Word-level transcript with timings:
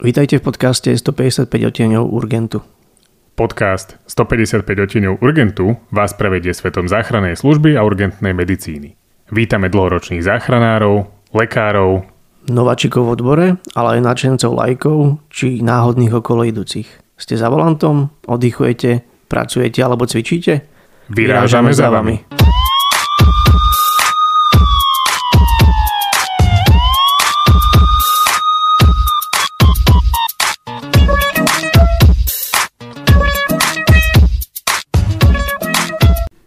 Vítajte 0.00 0.40
v 0.40 0.48
podcaste 0.48 0.96
155 0.96 1.44
odtieňov 1.52 2.08
Urgentu. 2.08 2.64
Podcast 3.36 4.00
155 4.08 4.64
odtieňov 4.64 5.20
Urgentu 5.20 5.76
vás 5.92 6.16
prevedie 6.16 6.56
svetom 6.56 6.88
záchrannej 6.88 7.36
služby 7.36 7.76
a 7.76 7.84
urgentnej 7.84 8.32
medicíny. 8.32 8.96
Vítame 9.28 9.68
dlhoročných 9.68 10.24
záchranárov, 10.24 11.04
lekárov, 11.36 12.08
Nováčikov 12.48 13.04
v 13.04 13.12
odbore, 13.12 13.46
ale 13.76 14.00
aj 14.00 14.08
nadšencov 14.08 14.50
lajkov 14.56 15.20
či 15.28 15.60
náhodných 15.60 16.16
okolo 16.16 16.48
idúcich. 16.48 16.88
Ste 17.20 17.36
za 17.36 17.52
volantom, 17.52 18.08
oddychujete, 18.24 19.04
pracujete 19.28 19.84
alebo 19.84 20.08
cvičíte? 20.08 20.64
Vyrážame 21.12 21.76
za 21.76 21.92
vami. 21.92 22.39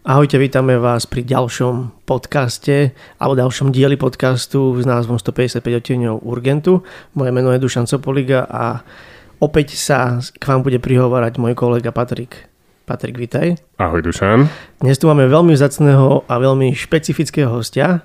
Ahojte, 0.04 0.36
vítame 0.36 0.76
vás 0.76 1.08
pri 1.08 1.24
ďalšom 1.24 2.04
podcaste 2.04 2.92
alebo 3.24 3.40
ďalšom 3.40 3.72
dieli 3.72 3.96
podcastu 3.96 4.76
s 4.76 4.84
názvom 4.84 5.16
155 5.16 5.64
odtieňov 5.64 6.28
Urgentu. 6.28 6.84
Moje 7.16 7.32
meno 7.32 7.56
je 7.56 7.64
Dušan 7.64 7.88
Sopoliga 7.88 8.44
a 8.44 8.84
opäť 9.40 9.80
sa 9.80 10.20
k 10.20 10.44
vám 10.44 10.68
bude 10.68 10.84
prihovárať 10.84 11.40
môj 11.40 11.56
kolega 11.56 11.96
Patrik. 11.96 12.52
Patrik, 12.84 13.16
vítaj. 13.16 13.56
Ahoj 13.80 14.04
Dušan. 14.04 14.52
Dnes 14.84 15.00
tu 15.00 15.08
máme 15.08 15.24
veľmi 15.24 15.56
vzácného 15.56 16.28
a 16.28 16.34
veľmi 16.36 16.76
špecifického 16.76 17.48
hostia, 17.48 18.04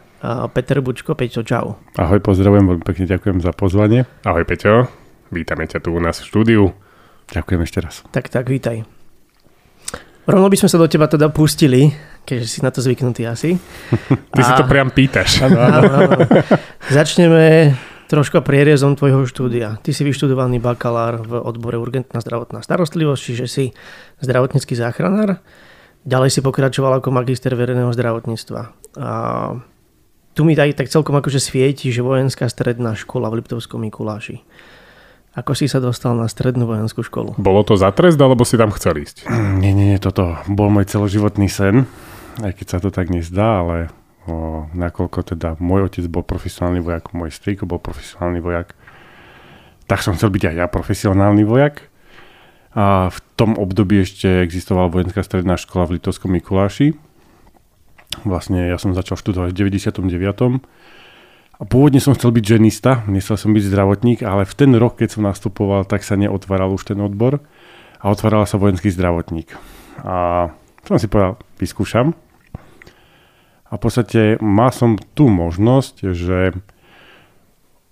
Peter 0.55 0.79
Bučko. 0.79 1.19
Peťo, 1.19 1.43
čau. 1.43 1.83
Ahoj, 1.99 2.23
pozdravujem, 2.23 2.79
veľmi 2.79 2.85
pekne 2.87 3.11
ďakujem 3.11 3.43
za 3.43 3.51
pozvanie. 3.51 4.07
Ahoj 4.23 4.47
Peťo. 4.47 4.87
Vítame 5.35 5.67
ťa 5.67 5.83
tu 5.83 5.91
u 5.91 5.99
nás 5.99 6.23
v 6.23 6.31
štúdiu. 6.31 6.71
Ďakujem 7.35 7.61
ešte 7.67 7.79
raz. 7.83 8.07
Tak, 8.15 8.31
tak, 8.31 8.47
vítaj. 8.47 8.87
Rovno 10.29 10.53
by 10.53 10.61
sme 10.61 10.69
sa 10.69 10.77
do 10.77 10.85
teba 10.85 11.09
teda 11.09 11.33
pustili, 11.33 11.89
keďže 12.29 12.47
si 12.47 12.59
na 12.61 12.69
to 12.69 12.85
zvyknutý 12.85 13.25
asi. 13.25 13.57
Ty 14.37 14.41
si 14.45 14.53
to 14.61 14.69
priam 14.69 14.93
pýtaš. 14.93 15.41
Áno, 15.49 15.57
áno, 15.57 15.81
áno. 15.89 16.17
Začneme 16.93 17.73
troška 18.13 18.45
prierezom 18.45 18.93
tvojho 18.93 19.25
štúdia. 19.25 19.81
Ty 19.81 19.91
si 19.97 20.05
vyštudovaný 20.05 20.61
bakalár 20.61 21.25
v 21.25 21.41
odbore 21.41 21.81
urgentná 21.81 22.21
zdravotná 22.21 22.61
starostlivosť, 22.61 23.23
čiže 23.25 23.47
si 23.49 23.65
zdravotnícky 24.21 24.77
záchranár. 24.77 25.41
Ďalej 26.05 26.37
si 26.37 26.41
pokračoval 26.45 27.01
ako 27.01 27.09
magister 27.09 27.57
verejného 27.57 27.93
zdravotníctva. 27.97 28.61
A 29.01 29.11
tu 30.37 30.45
mi 30.45 30.53
aj 30.57 30.77
tak 30.77 30.93
celkom 30.93 31.17
akože 31.17 31.41
svieti, 31.41 31.89
že 31.89 32.05
vojenská 32.05 32.53
stredná 32.53 32.93
škola 32.93 33.33
v 33.33 33.41
Liptovskom 33.41 33.81
Mikuláši. 33.81 34.45
Ako 35.39 35.55
si 35.55 35.71
sa 35.71 35.79
dostal 35.79 36.19
na 36.19 36.27
strednú 36.27 36.67
vojenskú 36.67 37.07
školu? 37.07 37.39
Bolo 37.39 37.63
to 37.63 37.79
za 37.79 37.95
trest, 37.95 38.19
alebo 38.19 38.43
si 38.43 38.59
tam 38.59 38.75
chcel 38.75 38.99
ísť? 38.99 39.31
Nie, 39.63 39.71
nie, 39.71 39.95
nie, 39.95 39.99
toto 40.03 40.35
bol 40.51 40.67
môj 40.67 40.91
celoživotný 40.91 41.47
sen, 41.47 41.87
aj 42.43 42.59
keď 42.59 42.67
sa 42.67 42.79
to 42.83 42.91
tak 42.91 43.07
nezdá, 43.07 43.63
ale 43.63 43.95
o, 44.27 44.67
nakoľko 44.75 45.39
teda 45.39 45.55
môj 45.63 45.87
otec 45.87 46.11
bol 46.11 46.27
profesionálny 46.27 46.83
vojak, 46.83 47.15
môj 47.15 47.31
strýko 47.31 47.71
bol 47.71 47.79
profesionálny 47.79 48.43
vojak, 48.43 48.75
tak 49.87 50.03
som 50.03 50.19
chcel 50.19 50.35
byť 50.35 50.43
aj 50.51 50.55
ja 50.59 50.67
profesionálny 50.67 51.47
vojak. 51.47 51.87
A 52.75 53.07
v 53.07 53.19
tom 53.39 53.55
období 53.55 54.03
ešte 54.03 54.43
existovala 54.43 54.91
vojenská 54.91 55.23
stredná 55.23 55.55
škola 55.55 55.87
v 55.87 56.03
Litovskom 56.03 56.35
Mikuláši. 56.35 56.99
Vlastne 58.27 58.75
ja 58.75 58.77
som 58.77 58.91
začal 58.91 59.15
študovať 59.15 59.55
v 59.55 59.71
99. 59.71 60.03
A 61.59 61.67
pôvodne 61.67 61.99
som 61.99 62.15
chcel 62.15 62.31
byť 62.31 62.45
ženista, 62.55 63.03
nechcel 63.11 63.35
som 63.35 63.51
byť 63.51 63.67
zdravotník, 63.67 64.23
ale 64.23 64.47
v 64.47 64.55
ten 64.55 64.71
rok, 64.79 65.03
keď 65.03 65.19
som 65.19 65.27
nastupoval, 65.27 65.83
tak 65.83 66.07
sa 66.07 66.15
neotváral 66.15 66.71
už 66.71 66.95
ten 66.95 66.99
odbor 67.03 67.43
a 67.99 68.05
otváral 68.07 68.47
sa 68.47 68.63
vojenský 68.63 68.95
zdravotník. 68.95 69.59
A 70.07 70.49
som 70.87 71.03
si 71.03 71.11
povedal, 71.11 71.35
vyskúšam. 71.59 72.15
A 73.69 73.75
v 73.75 73.81
podstate 73.83 74.39
mal 74.39 74.71
som 74.71 74.95
tú 75.19 75.27
možnosť, 75.27 76.15
že 76.15 76.55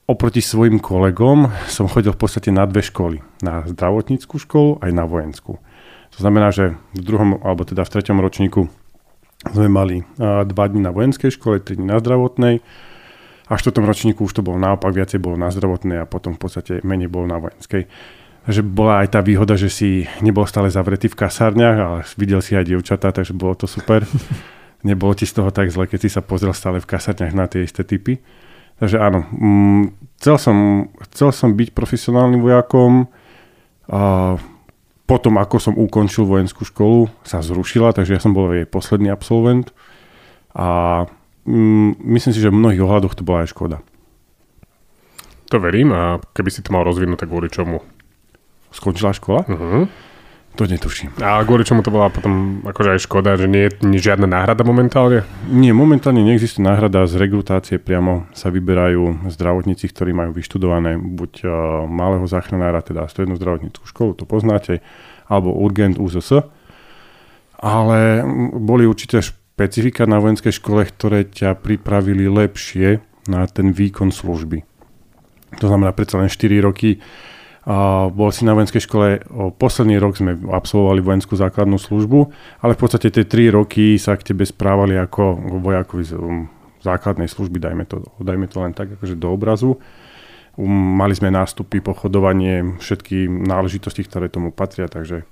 oproti 0.06 0.38
svojim 0.38 0.78
kolegom 0.78 1.50
som 1.66 1.90
chodil 1.90 2.14
v 2.14 2.22
podstate 2.22 2.54
na 2.54 2.70
dve 2.70 2.86
školy. 2.86 3.18
Na 3.42 3.66
zdravotníckú 3.66 4.38
školu 4.38 4.78
aj 4.78 4.94
na 4.94 5.10
vojenskú. 5.10 5.58
To 6.14 6.18
znamená, 6.22 6.54
že 6.54 6.78
v 6.94 7.02
druhom, 7.02 7.42
alebo 7.42 7.66
teda 7.66 7.82
v 7.82 7.92
treťom 7.98 8.22
ročníku 8.22 8.70
sme 9.50 9.66
mali 9.66 10.06
dva 10.22 10.64
dní 10.70 10.86
na 10.86 10.94
vojenskej 10.94 11.34
škole, 11.34 11.58
tri 11.58 11.74
dní 11.74 11.90
na 11.90 11.98
zdravotnej 11.98 12.62
až 13.46 13.60
v 13.62 13.74
tom 13.74 13.86
ročníku 13.86 14.26
už 14.26 14.34
to 14.34 14.42
bolo 14.42 14.58
naopak, 14.58 14.90
viacej 14.90 15.22
bolo 15.22 15.38
na 15.38 15.54
zdravotnej 15.54 16.02
a 16.02 16.10
potom 16.10 16.34
v 16.34 16.40
podstate 16.42 16.72
menej 16.82 17.06
bolo 17.06 17.30
na 17.30 17.38
vojenskej. 17.38 17.86
Takže 18.46 18.62
bola 18.62 19.02
aj 19.02 19.08
tá 19.10 19.20
výhoda, 19.22 19.58
že 19.58 19.66
si 19.66 20.06
nebol 20.22 20.46
stále 20.46 20.70
zavretý 20.70 21.10
v 21.10 21.18
kasárniach, 21.18 21.78
ale 21.78 21.98
videl 22.14 22.38
si 22.38 22.54
aj 22.54 22.66
dievčatá, 22.70 23.10
takže 23.10 23.34
bolo 23.34 23.58
to 23.58 23.66
super. 23.66 24.06
Nebolo 24.86 25.18
ti 25.18 25.26
z 25.26 25.34
toho 25.34 25.50
tak 25.50 25.66
zle, 25.74 25.90
keď 25.90 26.06
si 26.06 26.10
sa 26.14 26.22
pozrel 26.22 26.54
stále 26.54 26.78
v 26.78 26.86
kasárniach 26.86 27.34
na 27.34 27.50
tie 27.50 27.66
isté 27.66 27.82
typy. 27.82 28.22
Takže 28.78 29.02
áno, 29.02 29.26
mm, 29.34 30.14
chcel, 30.22 30.36
som, 30.38 30.56
chcel 31.10 31.34
som 31.34 31.58
byť 31.58 31.74
profesionálnym 31.74 32.38
vojakom. 32.38 33.10
A 33.90 34.36
potom, 35.10 35.38
ako 35.42 35.56
som 35.58 35.74
ukončil 35.74 36.26
vojenskú 36.26 36.62
školu, 36.62 37.10
sa 37.26 37.42
zrušila, 37.42 37.94
takže 37.94 38.14
ja 38.14 38.20
som 38.22 38.30
bol 38.30 38.54
jej 38.54 38.66
posledný 38.66 39.10
absolvent. 39.10 39.74
A 40.54 41.02
myslím 41.46 42.32
si, 42.34 42.40
že 42.42 42.50
v 42.50 42.58
mnohých 42.58 42.82
ohľadoch 42.82 43.14
to 43.14 43.22
bola 43.22 43.46
aj 43.46 43.54
škoda. 43.54 43.78
To 45.54 45.62
verím 45.62 45.94
a 45.94 46.18
keby 46.34 46.50
si 46.50 46.60
to 46.62 46.74
mal 46.74 46.82
rozvinúť, 46.82 47.22
tak 47.22 47.30
kvôli 47.30 47.46
čomu? 47.46 47.78
Skončila 48.74 49.14
škola? 49.14 49.46
Uh-huh. 49.46 49.86
To 50.56 50.64
netuším. 50.64 51.12
A 51.20 51.44
kvôli 51.44 51.68
čomu 51.68 51.84
to 51.84 51.92
bola 51.92 52.08
potom 52.08 52.64
akože 52.64 52.96
aj 52.96 53.00
škoda, 53.04 53.36
že 53.36 53.44
nie 53.44 53.68
je 53.68 54.00
žiadna 54.00 54.24
náhrada 54.24 54.64
momentálne? 54.64 55.22
Nie, 55.52 55.76
momentálne 55.76 56.24
neexistuje 56.24 56.64
náhrada. 56.64 57.04
Z 57.04 57.20
regrutácie 57.20 57.76
priamo 57.76 58.24
sa 58.32 58.48
vyberajú 58.48 59.28
zdravotníci, 59.28 59.84
ktorí 59.92 60.16
majú 60.16 60.32
vyštudované 60.32 60.96
buď 60.96 61.32
uh, 61.44 61.50
malého 61.84 62.24
záchranára, 62.24 62.80
teda 62.80 63.04
strednú 63.06 63.36
zdravotníckú 63.36 63.84
školu, 63.84 64.16
to 64.16 64.24
poznáte, 64.24 64.80
alebo 65.28 65.52
urgent 65.52 66.00
UZS. 66.00 66.48
Ale 67.60 68.24
boli 68.56 68.88
určité 68.88 69.20
špecifika 69.56 70.04
na 70.04 70.20
vojenskej 70.20 70.52
škole, 70.52 70.84
ktoré 70.84 71.24
ťa 71.24 71.56
pripravili 71.56 72.28
lepšie 72.28 73.00
na 73.24 73.48
ten 73.48 73.72
výkon 73.72 74.12
služby. 74.12 74.60
To 75.56 75.72
znamená, 75.72 75.96
predsa 75.96 76.20
len 76.20 76.28
4 76.28 76.60
roky 76.60 77.00
a 77.64 78.06
bol 78.12 78.28
si 78.28 78.44
na 78.44 78.52
vojenskej 78.52 78.84
škole, 78.84 79.24
o 79.32 79.48
posledný 79.48 79.96
rok 79.96 80.20
sme 80.20 80.36
absolvovali 80.36 81.00
vojenskú 81.00 81.40
základnú 81.40 81.80
službu, 81.80 82.28
ale 82.60 82.76
v 82.76 82.80
podstate 82.84 83.08
tie 83.08 83.24
3 83.24 83.56
roky 83.56 83.96
sa 83.96 84.12
k 84.20 84.28
tebe 84.28 84.44
správali 84.44 84.92
ako 85.00 85.40
vojakovi 85.64 86.04
z 86.04 86.20
um, 86.20 86.52
základnej 86.84 87.26
služby, 87.26 87.56
dajme 87.56 87.88
to, 87.88 88.04
dajme 88.20 88.52
to 88.52 88.60
len 88.60 88.76
tak 88.76 88.92
akože 89.00 89.16
do 89.16 89.32
obrazu. 89.32 89.80
Um, 90.60 91.00
mali 91.00 91.16
sme 91.16 91.32
nástupy, 91.32 91.80
pochodovanie, 91.80 92.76
všetky 92.76 93.24
náležitosti, 93.24 94.04
ktoré 94.04 94.28
tomu 94.28 94.52
patria, 94.52 94.84
takže 94.84 95.24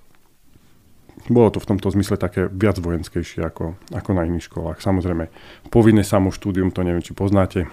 bolo 1.28 1.48
to 1.48 1.58
v 1.60 1.68
tomto 1.72 1.88
zmysle 1.88 2.20
také 2.20 2.52
viac 2.52 2.76
vojenskejšie 2.76 3.40
ako, 3.48 3.80
ako 3.96 4.10
na 4.12 4.28
iných 4.28 4.48
školách. 4.52 4.78
Samozrejme, 4.84 5.32
povinné 5.72 6.04
samoštúdium, 6.04 6.68
to 6.68 6.84
neviem, 6.84 7.00
či 7.00 7.16
poznáte. 7.16 7.64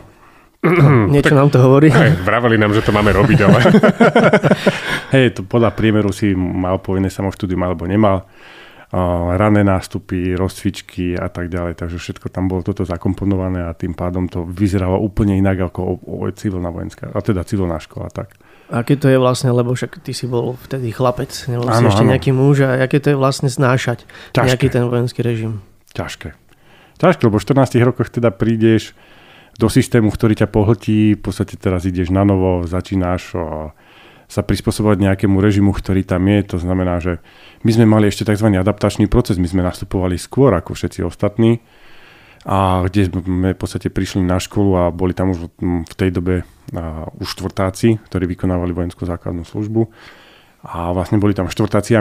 Niečo 1.11 1.33
tak, 1.33 1.39
nám 1.41 1.49
to 1.49 1.57
hovorí. 1.57 1.89
Aj, 1.89 2.13
vraveli 2.21 2.55
nám, 2.55 2.71
že 2.77 2.85
to 2.85 2.93
máme 2.93 3.09
robiť, 3.09 3.39
ale... 3.43 3.59
Hej, 5.17 5.25
to 5.35 5.41
podľa 5.43 5.73
priemeru 5.73 6.13
si 6.13 6.37
mal 6.37 6.77
povinné 6.77 7.09
samoštúdium 7.09 7.59
alebo 7.65 7.89
nemal. 7.89 8.29
Uh, 8.91 9.39
rané 9.39 9.63
nástupy, 9.63 10.35
rozcvičky 10.35 11.15
a 11.15 11.31
tak 11.31 11.47
ďalej. 11.47 11.79
Takže 11.79 11.97
všetko 11.97 12.27
tam 12.27 12.51
bolo 12.51 12.61
toto 12.61 12.83
zakomponované 12.83 13.63
a 13.63 13.71
tým 13.71 13.95
pádom 13.95 14.27
to 14.27 14.43
vyzeralo 14.43 14.99
úplne 14.99 15.39
inak 15.39 15.71
ako 15.71 15.79
o, 15.79 15.93
o, 16.27 16.27
civilná 16.35 16.67
vojenská, 16.69 17.07
a 17.07 17.19
teda 17.23 17.47
civilná 17.47 17.79
škola. 17.79 18.11
Tak. 18.11 18.35
Aké 18.71 18.95
to 18.95 19.11
je 19.11 19.19
vlastne, 19.19 19.51
lebo 19.51 19.75
však 19.75 19.99
ty 19.99 20.15
si 20.15 20.31
bol 20.31 20.55
vtedy 20.55 20.95
chlapec, 20.95 21.27
nebol 21.51 21.67
si 21.67 21.83
ešte 21.83 22.07
áno. 22.07 22.11
nejaký 22.15 22.31
muž 22.31 22.63
a 22.63 22.79
aké 22.79 23.03
to 23.03 23.11
je 23.11 23.17
vlastne 23.19 23.51
znášať 23.51 24.07
Ťažké. 24.31 24.47
nejaký 24.47 24.67
ten 24.71 24.83
vojenský 24.87 25.19
režim? 25.27 25.59
Ťažké. 25.91 26.31
Ťažké, 26.95 27.21
lebo 27.27 27.35
v 27.35 27.45
14 27.51 27.75
rokoch 27.83 28.07
teda 28.07 28.31
prídeš 28.31 28.95
do 29.59 29.67
systému, 29.67 30.07
ktorý 30.07 30.39
ťa 30.39 30.47
pohltí, 30.47 31.19
v 31.19 31.21
podstate 31.21 31.59
teraz 31.59 31.83
ideš 31.83 32.15
na 32.15 32.23
novo, 32.23 32.63
začínaš 32.63 33.35
o, 33.35 33.75
sa 34.31 34.41
prispôsobovať 34.41 35.03
nejakému 35.03 35.35
režimu, 35.43 35.75
ktorý 35.75 36.07
tam 36.07 36.23
je. 36.31 36.39
To 36.55 36.57
znamená, 36.63 37.03
že 37.03 37.19
my 37.67 37.71
sme 37.75 37.83
mali 37.83 38.07
ešte 38.07 38.23
tzv. 38.23 38.47
adaptačný 38.55 39.11
proces, 39.11 39.35
my 39.35 39.51
sme 39.51 39.67
nastupovali 39.67 40.15
skôr 40.15 40.55
ako 40.55 40.71
všetci 40.71 41.03
ostatní 41.03 41.59
a 42.45 42.81
kde 42.89 43.09
sme 43.09 43.53
v 43.53 43.59
podstate 43.59 43.93
prišli 43.93 44.25
na 44.25 44.41
školu 44.41 44.71
a 44.73 44.83
boli 44.89 45.13
tam 45.13 45.33
už 45.33 45.53
v 45.61 45.93
tej 45.93 46.09
dobe 46.09 46.41
už 47.21 47.27
štvrtáci, 47.37 48.01
ktorí 48.07 48.25
vykonávali 48.31 48.73
vojenskú 48.73 49.05
základnú 49.05 49.45
službu 49.45 49.91
a 50.65 50.95
vlastne 50.95 51.19
boli 51.19 51.37
tam 51.37 51.51
štvrtáci 51.51 51.97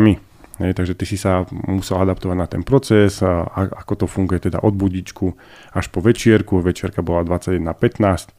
takže 0.60 0.92
ty 0.92 1.08
si 1.08 1.16
sa 1.16 1.48
musel 1.48 2.04
adaptovať 2.04 2.36
na 2.36 2.44
ten 2.44 2.60
proces, 2.60 3.24
a, 3.24 3.48
ako 3.48 4.04
to 4.04 4.06
funguje 4.06 4.44
teda 4.44 4.60
od 4.60 4.76
budičku 4.76 5.32
až 5.72 5.88
po 5.88 6.04
večierku. 6.04 6.60
Večierka 6.60 7.00
bola 7.00 7.24
21.15 7.24 8.36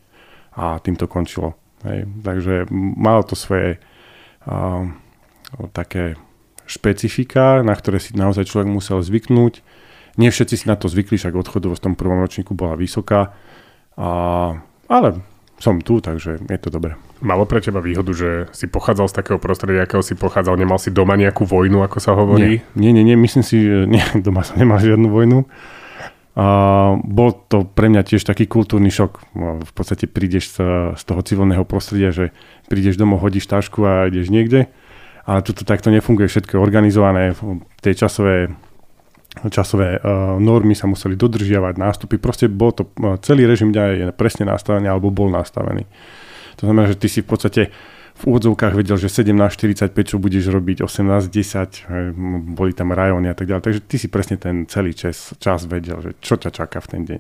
a 0.62 0.77
tým 0.77 0.95
to 1.01 1.09
končilo. 1.09 1.57
Takže 2.21 2.69
malo 2.98 3.25
to 3.25 3.33
svoje 3.33 3.81
také 5.74 6.13
špecifika, 6.69 7.65
na 7.65 7.74
ktoré 7.74 7.98
si 7.98 8.13
naozaj 8.13 8.45
človek 8.45 8.69
musel 8.69 9.01
zvyknúť. 9.01 9.65
Nie 10.21 10.29
všetci 10.29 10.56
si 10.62 10.65
na 10.69 10.77
to 10.77 10.85
zvykli, 10.85 11.18
však 11.18 11.33
odchodovosť 11.33 11.81
v 11.81 11.85
tom 11.89 11.95
prvom 11.97 12.21
ročníku 12.21 12.53
bola 12.53 12.77
vysoká, 12.77 13.33
a, 13.97 14.09
ale 14.85 15.07
som 15.62 15.77
tu, 15.77 16.01
takže 16.01 16.41
je 16.41 16.59
to 16.62 16.73
dobré. 16.73 16.97
Malo 17.21 17.45
pre 17.45 17.62
teba 17.62 17.85
výhodu, 17.85 18.09
že 18.18 18.50
si 18.50 18.65
pochádzal 18.65 19.07
z 19.09 19.18
takého 19.21 19.38
prostredia, 19.38 19.85
akého 19.85 20.01
si 20.01 20.18
pochádzal, 20.18 20.57
nemal 20.57 20.81
si 20.81 20.89
doma 20.89 21.13
nejakú 21.13 21.45
vojnu, 21.45 21.85
ako 21.85 21.97
sa 22.01 22.18
hovorí? 22.18 22.65
Nie, 22.73 22.89
nie, 22.89 22.91
nie, 22.97 23.13
nie 23.13 23.18
myslím 23.18 23.45
si, 23.45 23.62
že 23.62 23.85
nie, 23.85 24.01
doma 24.25 24.41
som 24.41 24.57
nemal 24.57 24.81
žiadnu 24.81 25.06
vojnu. 25.06 25.45
A 26.31 26.45
bol 27.03 27.35
to 27.51 27.67
pre 27.67 27.91
mňa 27.91 28.07
tiež 28.07 28.24
taký 28.24 28.47
kultúrny 28.47 28.88
šok. 28.88 29.35
No, 29.35 29.59
v 29.59 29.71
podstate 29.75 30.07
prídeš 30.07 30.56
z, 30.56 31.03
toho 31.03 31.21
civilného 31.21 31.67
prostredia, 31.67 32.09
že 32.15 32.31
prídeš 32.71 32.95
domov, 32.95 33.19
hodíš 33.19 33.51
tašku 33.51 33.83
a 33.83 34.07
ideš 34.07 34.31
niekde. 34.31 34.71
Ale 35.27 35.44
tu 35.44 35.53
takto 35.53 35.91
nefunguje, 35.94 36.31
všetko 36.31 36.57
organizované, 36.57 37.38
tie 37.83 37.94
časové 37.94 38.50
časové 39.47 39.97
uh, 39.97 40.35
normy 40.37 40.75
sa 40.75 40.91
museli 40.91 41.15
dodržiavať, 41.15 41.79
nástupy, 41.79 42.19
proste 42.19 42.51
bol 42.51 42.75
to, 42.75 42.91
uh, 42.99 43.15
celý 43.23 43.47
režim 43.47 43.71
dňa 43.71 43.83
je 43.87 44.05
presne 44.11 44.43
nastavený 44.47 44.91
alebo 44.91 45.07
bol 45.07 45.31
nastavený. 45.31 45.87
To 46.59 46.67
znamená, 46.67 46.91
že 46.91 46.99
ty 46.99 47.07
si 47.07 47.23
v 47.23 47.27
podstate 47.31 47.61
v 48.21 48.23
úvodzovkách 48.27 48.77
vedel, 48.77 49.01
že 49.01 49.09
17.45, 49.09 49.97
čo 50.05 50.21
budeš 50.21 50.53
robiť, 50.53 50.85
18.10, 50.85 52.13
boli 52.53 52.71
tam 52.77 52.93
rajóny 52.93 53.31
a 53.31 53.35
tak 53.35 53.49
ďalej. 53.49 53.63
Takže 53.65 53.81
ty 53.87 53.95
si 53.97 54.07
presne 54.13 54.37
ten 54.37 54.69
celý 54.69 54.93
čas, 54.93 55.33
čas 55.41 55.65
vedel, 55.65 55.97
že 56.05 56.11
čo 56.21 56.37
ťa 56.37 56.53
čaká 56.53 56.83
v 56.85 56.87
ten 56.91 57.01
deň. 57.07 57.19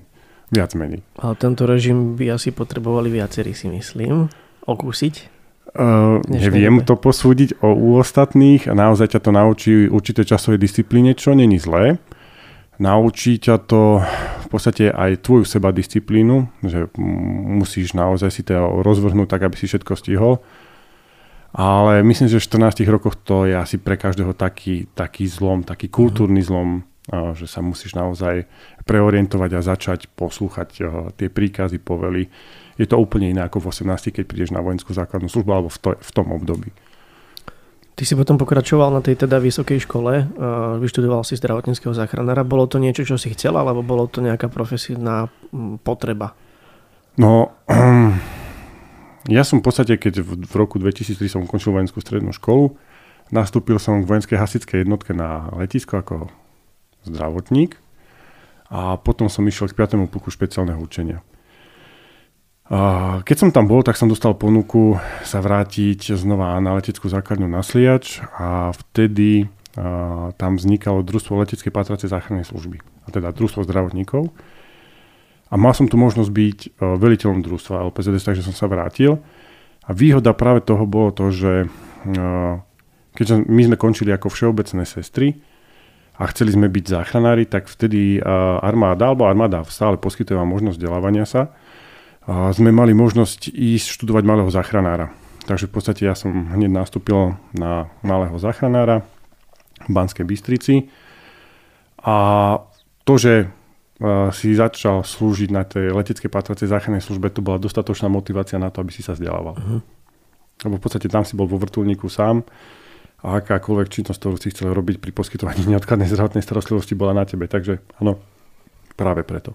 Viac 0.51 0.75
menej. 0.75 1.01
Ale 1.17 1.33
tento 1.39 1.63
režim 1.63 2.19
by 2.19 2.35
asi 2.35 2.51
potrebovali 2.51 3.07
viacerí, 3.07 3.55
si 3.55 3.71
myslím, 3.71 4.27
okúsiť. 4.67 5.40
Uh, 5.71 6.19
neviem 6.27 6.83
to 6.83 6.99
posúdiť 6.99 7.63
o 7.63 7.71
u 7.71 7.95
ostatných 7.95 8.67
a 8.67 8.75
naozaj 8.75 9.15
ťa 9.15 9.19
to 9.23 9.31
naučí 9.31 9.71
určité 9.87 10.27
časovej 10.27 10.59
disciplíne, 10.59 11.15
čo 11.15 11.31
není 11.31 11.63
zlé. 11.63 11.95
Naučí 12.75 13.39
ťa 13.39 13.55
to 13.71 14.03
v 14.41 14.47
podstate 14.51 14.91
aj 14.91 15.23
tvoju 15.23 15.47
seba 15.47 15.71
disciplínu, 15.71 16.49
že 16.65 16.91
musíš 17.55 17.95
naozaj 17.95 18.29
si 18.35 18.41
to 18.43 18.83
rozvrhnúť 18.83 19.31
tak, 19.31 19.47
aby 19.47 19.55
si 19.55 19.71
všetko 19.71 19.95
stihol. 19.95 20.43
Ale 21.55 22.03
myslím, 22.03 22.27
že 22.27 22.39
v 22.39 22.47
14 22.67 22.87
rokoch 22.87 23.15
to 23.15 23.47
je 23.47 23.55
asi 23.55 23.79
pre 23.79 23.95
každého 23.95 24.35
taký, 24.35 24.91
taký 24.91 25.27
zlom, 25.27 25.63
taký 25.63 25.87
kultúrny 25.87 26.43
zlom, 26.43 26.83
že 27.35 27.47
sa 27.47 27.59
musíš 27.59 27.91
naozaj 27.95 28.47
preorientovať 28.87 29.51
a 29.55 29.61
začať 29.63 29.99
poslúchať 30.15 30.67
tie 31.19 31.27
príkazy, 31.27 31.79
povely 31.79 32.31
je 32.81 32.89
to 32.89 32.97
úplne 32.97 33.29
iné 33.29 33.45
ako 33.45 33.61
v 33.61 33.69
18, 33.69 34.09
keď 34.09 34.23
prídeš 34.25 34.49
na 34.49 34.65
vojenskú 34.65 34.89
základnú 34.97 35.29
službu 35.29 35.51
alebo 35.53 35.69
v, 35.69 35.77
to, 35.77 35.89
v 35.93 36.11
tom 36.11 36.33
období. 36.33 36.73
Ty 37.93 38.03
si 38.09 38.17
potom 38.17 38.41
pokračoval 38.41 38.89
na 38.89 39.05
tej 39.05 39.13
teda 39.13 39.37
vysokej 39.37 39.85
škole, 39.85 40.25
vyštudoval 40.81 41.21
si 41.21 41.37
zdravotníckého 41.37 41.93
záchranára. 41.93 42.41
Bolo 42.41 42.65
to 42.65 42.81
niečo, 42.81 43.05
čo 43.05 43.21
si 43.21 43.29
chcel, 43.37 43.53
alebo 43.53 43.85
bolo 43.85 44.09
to 44.09 44.25
nejaká 44.25 44.49
profesijná 44.49 45.29
potreba? 45.85 46.33
No, 47.21 47.53
ja 49.37 49.43
som 49.45 49.61
v 49.61 49.65
podstate, 49.69 50.01
keď 50.01 50.25
v, 50.25 50.49
roku 50.57 50.81
2003 50.81 51.29
som 51.29 51.45
končil 51.45 51.77
vojenskú 51.77 52.01
strednú 52.01 52.33
školu, 52.33 52.73
nastúpil 53.29 53.77
som 53.77 54.01
k 54.01 54.09
vojenskej 54.09 54.37
hasičskej 54.39 54.81
jednotke 54.81 55.13
na 55.13 55.53
letisko 55.53 56.01
ako 56.01 56.33
zdravotník 57.05 57.77
a 58.71 58.97
potom 58.97 59.29
som 59.29 59.45
išiel 59.45 59.69
k 59.69 59.77
5. 59.77 60.09
pluku 60.09 60.33
špeciálneho 60.33 60.81
učenia. 60.81 61.21
Keď 63.27 63.35
som 63.35 63.51
tam 63.51 63.67
bol, 63.67 63.83
tak 63.83 63.99
som 63.99 64.07
dostal 64.07 64.31
ponuku 64.31 64.95
sa 65.27 65.43
vrátiť 65.43 66.15
znova 66.15 66.55
na 66.63 66.79
leteckú 66.79 67.11
základňu 67.11 67.51
na 67.51 67.59
Sliač 67.67 68.23
a 68.39 68.71
vtedy 68.71 69.51
tam 70.39 70.55
vznikalo 70.55 71.03
družstvo 71.03 71.35
leteckej 71.43 71.71
patracej 71.71 72.11
záchrannej 72.11 72.47
služby, 72.47 72.79
a 72.79 73.07
teda 73.11 73.31
družstvo 73.31 73.63
zdravotníkov. 73.63 74.31
A 75.51 75.59
mal 75.59 75.75
som 75.75 75.91
tu 75.91 75.99
možnosť 75.99 76.31
byť 76.31 76.59
e, 76.63 76.69
veliteľom 76.79 77.43
družstva 77.43 77.83
LPZS, 77.91 78.23
takže 78.23 78.47
som 78.47 78.55
sa 78.55 78.71
vrátil. 78.71 79.19
A 79.83 79.91
výhoda 79.91 80.31
práve 80.31 80.63
toho 80.63 80.87
bolo 80.87 81.11
to, 81.11 81.27
že 81.27 81.67
e, 82.07 82.17
keďže 83.19 83.51
my 83.51 83.61
sme 83.67 83.75
končili 83.75 84.15
ako 84.15 84.31
všeobecné 84.31 84.87
sestry 84.87 85.43
a 86.15 86.23
chceli 86.31 86.55
sme 86.55 86.71
byť 86.71 86.85
záchranári, 86.87 87.43
tak 87.51 87.67
vtedy 87.67 88.23
a, 88.23 88.63
armáda, 88.63 89.11
alebo 89.11 89.27
armáda 89.27 89.67
stále 89.67 89.99
poskytuje 89.99 90.39
vám 90.39 90.47
možnosť 90.47 90.79
vzdelávania 90.79 91.27
sa, 91.27 91.51
a 92.31 92.47
sme 92.55 92.71
mali 92.71 92.95
možnosť 92.95 93.51
ísť 93.51 93.99
študovať 93.99 94.23
malého 94.23 94.47
záchranára. 94.47 95.11
Takže 95.43 95.67
v 95.67 95.73
podstate 95.75 96.07
ja 96.07 96.15
som 96.15 96.31
hneď 96.31 96.71
nastúpil 96.71 97.35
na 97.51 97.91
malého 98.07 98.39
záchranára 98.39 99.03
v 99.83 99.91
Banskej 99.91 100.23
Bystrici 100.23 100.87
a 101.99 102.15
to, 103.03 103.19
že 103.19 103.51
si 104.33 104.57
začal 104.57 105.05
slúžiť 105.05 105.49
na 105.53 105.61
tej 105.61 105.93
leteckej 105.93 106.31
patracej 106.31 106.71
záchrannej 106.71 107.05
službe, 107.05 107.29
to 107.29 107.45
bola 107.45 107.61
dostatočná 107.61 108.09
motivácia 108.09 108.57
na 108.57 108.73
to, 108.73 108.81
aby 108.81 108.89
si 108.89 109.05
sa 109.05 109.13
vzdelával. 109.13 109.53
Uh-huh. 109.53 109.81
Lebo 110.65 110.81
v 110.81 110.81
podstate 110.81 111.05
tam 111.05 111.21
si 111.21 111.37
bol 111.37 111.45
vo 111.45 111.61
vrtulníku 111.61 112.09
sám 112.09 112.41
a 113.21 113.37
akákoľvek 113.37 113.87
činnosť, 113.93 114.17
ktorú 114.17 114.35
si 114.41 114.49
chcel 114.49 114.73
robiť 114.73 114.97
pri 114.97 115.13
poskytovaní 115.13 115.67
neodkladnej 115.69 116.09
zdravotnej 116.09 116.41
starostlivosti 116.41 116.97
bola 116.97 117.13
na 117.13 117.29
tebe. 117.29 117.45
Takže 117.45 117.77
áno, 118.01 118.17
práve 118.97 119.21
preto. 119.21 119.53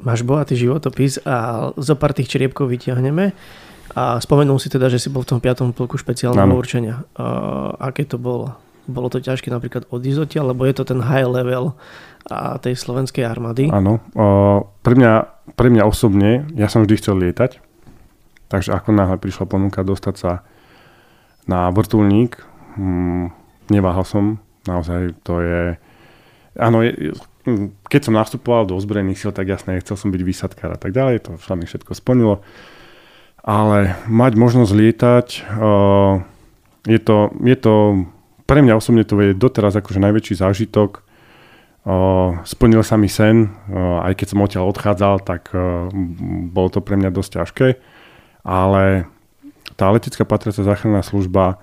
Máš 0.00 0.24
bohatý 0.24 0.56
životopis 0.56 1.20
a 1.28 1.70
zo 1.76 1.94
pár 1.96 2.16
tých 2.16 2.32
čriepkov 2.32 2.72
vyťahneme. 2.72 3.36
A 3.90 4.22
spomenul 4.22 4.62
si 4.62 4.70
teda, 4.70 4.86
že 4.86 5.02
si 5.02 5.10
bol 5.10 5.26
v 5.26 5.34
tom 5.34 5.40
piatom 5.42 5.74
plku 5.74 5.98
špeciálneho 5.98 6.54
určenia. 6.54 7.02
A, 7.18 7.74
aké 7.90 8.06
to 8.06 8.16
bolo? 8.16 8.54
Bolo 8.86 9.10
to 9.12 9.22
ťažké 9.22 9.50
napríklad 9.50 9.86
odísť 9.90 10.30
odtiaľ, 10.30 10.54
lebo 10.54 10.66
je 10.66 10.74
to 10.74 10.84
ten 10.88 11.02
high 11.02 11.26
level 11.26 11.78
a 12.30 12.58
tej 12.58 12.74
slovenskej 12.78 13.22
armády? 13.26 13.68
Áno. 13.70 14.02
Pre 14.82 14.94
mňa, 14.94 15.12
pre 15.54 15.68
mňa 15.70 15.82
osobne, 15.86 16.48
ja 16.54 16.66
som 16.70 16.82
vždy 16.82 16.94
chcel 16.98 17.18
lietať. 17.20 17.62
Takže 18.50 18.74
ako 18.74 18.90
náhle 18.90 19.14
prišla 19.18 19.46
ponuka 19.46 19.86
dostať 19.86 20.14
sa 20.18 20.32
na 21.46 21.70
vrtulník, 21.70 22.38
hm, 22.78 23.30
neváhal 23.70 24.02
som. 24.02 24.42
Naozaj 24.66 25.18
to 25.22 25.38
je... 25.42 25.62
Áno, 26.58 26.82
keď 27.86 28.00
som 28.02 28.14
nastupoval 28.18 28.66
do 28.66 28.74
ozbrojených 28.74 29.20
síl, 29.22 29.32
tak 29.34 29.46
jasne, 29.46 29.78
chcel 29.78 29.96
som 29.96 30.10
byť 30.10 30.22
výsadkár 30.22 30.74
a 30.74 30.80
tak 30.80 30.90
ďalej, 30.90 31.26
to 31.26 31.30
sa 31.38 31.54
mi 31.54 31.64
všetko 31.64 31.94
splnilo. 31.94 32.42
Ale 33.40 33.96
mať 34.10 34.32
možnosť 34.36 34.72
lietať, 34.76 35.26
uh, 35.56 36.20
je, 36.84 37.00
to, 37.00 37.32
je 37.40 37.56
to, 37.56 37.74
pre 38.44 38.60
mňa 38.60 38.76
osobne 38.76 39.06
to 39.06 39.16
je 39.22 39.32
doteraz 39.32 39.72
akože 39.78 40.02
najväčší 40.02 40.34
zážitok. 40.36 41.06
Uh, 41.80 42.36
splnil 42.44 42.84
sa 42.84 43.00
mi 43.00 43.08
sen, 43.08 43.48
uh, 43.48 44.04
aj 44.04 44.20
keď 44.20 44.26
som 44.36 44.44
odtiaľ 44.44 44.68
odchádzal, 44.68 45.14
tak 45.24 45.48
bolo 46.52 46.68
to 46.68 46.84
pre 46.84 47.00
mňa 47.00 47.08
dosť 47.14 47.30
ťažké. 47.40 47.68
Ale 48.44 49.08
tá 49.80 49.88
letecká 49.88 50.28
patriaca 50.28 50.60
záchranná 50.60 51.00
služba 51.00 51.56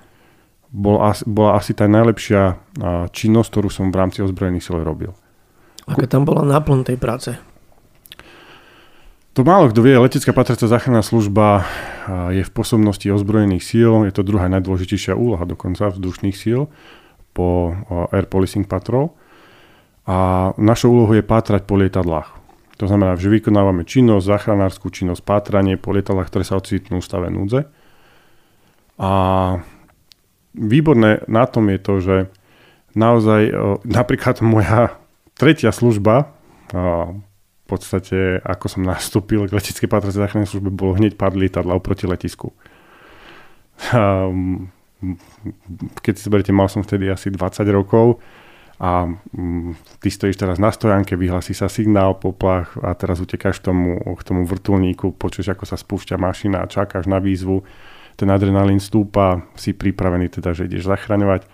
bol, 0.78 1.02
bola 1.26 1.58
asi 1.58 1.74
tá 1.74 1.90
najlepšia 1.90 2.62
činnosť, 3.10 3.50
ktorú 3.50 3.70
som 3.74 3.90
v 3.90 3.98
rámci 3.98 4.22
ozbrojených 4.22 4.70
síl 4.70 4.86
robil. 4.86 5.18
Aká 5.90 6.06
tam 6.06 6.22
bola 6.22 6.46
náplň 6.46 6.94
tej 6.94 6.98
práce? 7.02 7.34
To 9.34 9.46
málo 9.46 9.70
kto 9.70 9.86
vie, 9.86 9.98
letecká 9.98 10.34
patracá 10.34 10.66
záchranná 10.66 11.06
služba 11.06 11.66
je 12.34 12.42
v 12.42 12.52
posobnosti 12.54 13.06
ozbrojených 13.06 13.66
síl, 13.66 14.06
je 14.06 14.14
to 14.14 14.26
druhá 14.26 14.50
najdôležitejšia 14.50 15.14
úloha 15.14 15.46
dokonca 15.46 15.94
vzdušných 15.94 16.34
síl 16.34 16.70
po 17.38 17.74
Air 18.14 18.26
Policing 18.30 18.66
Patrol. 18.66 19.14
A 20.10 20.50
našou 20.58 20.96
úlohou 20.96 21.14
je 21.14 21.22
pátrať 21.22 21.70
po 21.70 21.78
lietadlách. 21.78 22.34
To 22.82 22.90
znamená, 22.90 23.14
že 23.14 23.30
vykonávame 23.30 23.86
činnosť, 23.86 24.26
záchranárskú 24.26 24.90
činnosť, 24.90 25.22
pátranie 25.22 25.78
po 25.78 25.94
lietadlách, 25.94 26.34
ktoré 26.34 26.46
sa 26.48 26.58
ocitnú 26.58 27.04
v 27.04 27.06
stave 27.06 27.28
núdze. 27.30 27.68
A 28.98 29.12
výborné 30.54 31.26
na 31.28 31.44
tom 31.50 31.68
je 31.72 31.80
to, 31.80 31.94
že 32.00 32.16
naozaj 32.96 33.52
napríklad 33.84 34.42
moja 34.46 34.96
tretia 35.38 35.70
služba, 35.70 36.34
v 36.74 37.66
podstate 37.68 38.40
ako 38.42 38.66
som 38.72 38.82
nastúpil 38.88 39.46
k 39.46 39.56
leteckej 39.56 39.92
patracej 39.92 40.24
záchrannej 40.24 40.50
službe, 40.50 40.72
bolo 40.72 40.96
hneď 40.96 41.20
pár 41.20 41.36
lietadla 41.36 41.76
oproti 41.76 42.08
letisku. 42.08 42.56
Keď 46.02 46.14
si 46.18 46.26
zoberiete, 46.26 46.56
mal 46.56 46.72
som 46.72 46.82
vtedy 46.82 47.06
asi 47.12 47.30
20 47.30 47.68
rokov 47.70 48.18
a 48.78 49.10
mm, 49.10 50.02
ty 50.02 50.10
stojíš 50.10 50.38
teraz 50.38 50.58
na 50.62 50.70
stojanke, 50.70 51.18
vyhlasí 51.18 51.54
sa 51.58 51.66
signál, 51.66 52.18
poplach 52.18 52.78
a 52.82 52.94
teraz 52.94 53.18
utekáš 53.18 53.62
k 53.62 53.74
tomu, 53.74 53.98
k 53.98 54.22
tomu 54.22 54.46
vrtulníku, 54.46 55.18
počuješ, 55.18 55.58
ako 55.58 55.66
sa 55.66 55.78
spúšťa 55.78 56.18
mašina 56.18 56.62
a 56.62 56.70
čakáš 56.70 57.10
na 57.10 57.18
výzvu, 57.18 57.66
ten 58.18 58.34
adrenalín 58.34 58.82
stúpa, 58.82 59.46
si 59.54 59.78
pripravený 59.78 60.34
teda, 60.34 60.58
že 60.58 60.66
ideš 60.66 60.90
zachraňovať 60.90 61.46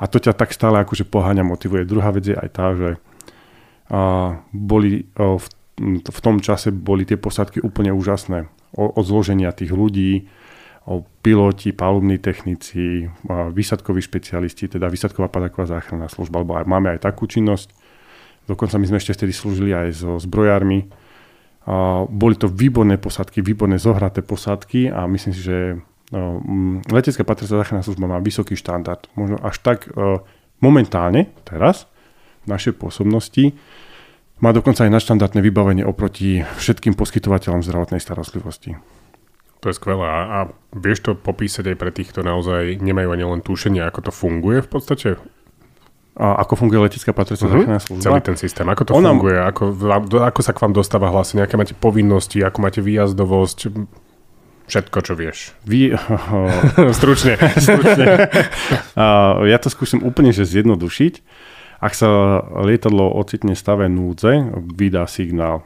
a 0.00 0.04
to 0.08 0.16
ťa 0.16 0.32
tak 0.32 0.56
stále 0.56 0.80
akože 0.80 1.04
poháňa, 1.04 1.44
motivuje. 1.44 1.84
Druhá 1.84 2.08
vec 2.14 2.24
je 2.24 2.36
aj 2.38 2.48
tá, 2.54 2.72
že 2.72 2.96
boli 4.52 5.04
v, 5.16 6.20
tom 6.24 6.40
čase 6.40 6.72
boli 6.72 7.04
tie 7.04 7.20
posádky 7.20 7.60
úplne 7.60 7.92
úžasné. 7.92 8.48
O, 8.76 8.88
od 8.88 9.04
zloženia 9.04 9.52
tých 9.52 9.72
ľudí, 9.72 10.28
piloti, 11.20 11.72
palubní 11.72 12.16
technici, 12.16 13.08
výsadkoví 13.28 14.00
špecialisti, 14.00 14.72
teda 14.72 14.88
výsadková 14.88 15.28
padaková 15.28 15.68
záchranná 15.80 16.08
služba, 16.08 16.40
alebo 16.40 16.56
aj, 16.56 16.64
máme 16.64 16.96
aj 16.96 17.04
takú 17.04 17.28
činnosť. 17.28 17.72
Dokonca 18.48 18.80
my 18.80 18.88
sme 18.88 18.96
ešte 18.96 19.12
vtedy 19.12 19.32
slúžili 19.36 19.76
aj 19.76 19.88
so 19.92 20.16
zbrojármi. 20.16 20.88
Boli 22.08 22.34
to 22.40 22.48
výborné 22.48 22.96
posádky, 22.96 23.44
výborné 23.44 23.76
zohraté 23.76 24.24
posádky 24.24 24.88
a 24.88 25.04
myslím 25.04 25.32
si, 25.36 25.42
že 25.44 25.76
letecká 26.88 27.22
patrická 27.24 27.60
záchranná 27.60 27.84
služba 27.84 28.08
má 28.08 28.18
vysoký 28.20 28.56
štandard. 28.56 29.04
Možno 29.12 29.36
až 29.44 29.60
tak 29.60 29.92
e, 29.92 30.24
momentálne, 30.64 31.28
teraz, 31.44 31.84
v 32.48 32.56
našej 32.56 32.80
pôsobnosti, 32.80 33.52
má 34.40 34.54
dokonca 34.54 34.86
aj 34.86 34.94
nadštandardné 34.94 35.40
vybavenie 35.42 35.84
oproti 35.84 36.46
všetkým 36.56 36.94
poskytovateľom 36.94 37.60
zdravotnej 37.60 38.00
starostlivosti. 38.00 38.78
To 39.60 39.68
je 39.68 39.74
skvelé. 39.74 40.06
A, 40.06 40.20
a 40.22 40.38
vieš 40.70 41.02
to 41.02 41.10
popísať 41.18 41.74
aj 41.74 41.76
pre 41.76 41.90
tých, 41.90 42.14
ktorí 42.14 42.24
naozaj 42.30 42.78
nemajú 42.78 43.08
ani 43.10 43.24
len 43.26 43.40
tušenie, 43.42 43.82
ako 43.82 44.08
to 44.08 44.12
funguje 44.14 44.62
v 44.62 44.70
podstate? 44.70 45.08
A 46.18 46.38
ako 46.42 46.66
funguje 46.66 46.82
letecká 46.82 47.14
patrická 47.14 47.46
uh-huh. 47.46 47.62
záchranná 47.62 47.82
služba? 47.82 48.02
Celý 48.02 48.20
ten 48.22 48.38
systém. 48.38 48.66
Ako 48.66 48.82
to 48.86 48.92
Ona... 48.94 49.10
funguje? 49.14 49.38
Ako, 49.38 49.74
ako 50.18 50.40
sa 50.42 50.50
k 50.54 50.62
vám 50.62 50.74
dostáva 50.74 51.10
hlásenie? 51.10 51.46
Aké 51.46 51.58
máte 51.58 51.74
povinnosti? 51.78 52.42
Ako 52.42 52.58
máte 52.62 52.82
výjazdovosť? 52.82 53.58
Všetko, 54.68 54.98
čo 55.00 55.12
vieš. 55.16 55.56
Vy... 55.64 55.96
Stručne. 57.00 57.40
Stručne. 57.64 58.28
ja 59.52 59.58
to 59.58 59.68
skúsim 59.72 60.04
úplne 60.04 60.30
že 60.30 60.44
zjednodušiť. 60.44 61.14
Ak 61.78 61.94
sa 61.94 62.42
lietadlo 62.62 63.06
ocitne 63.16 63.54
stave 63.54 63.86
núdze, 63.86 64.50
vydá 64.74 65.06
signál 65.06 65.64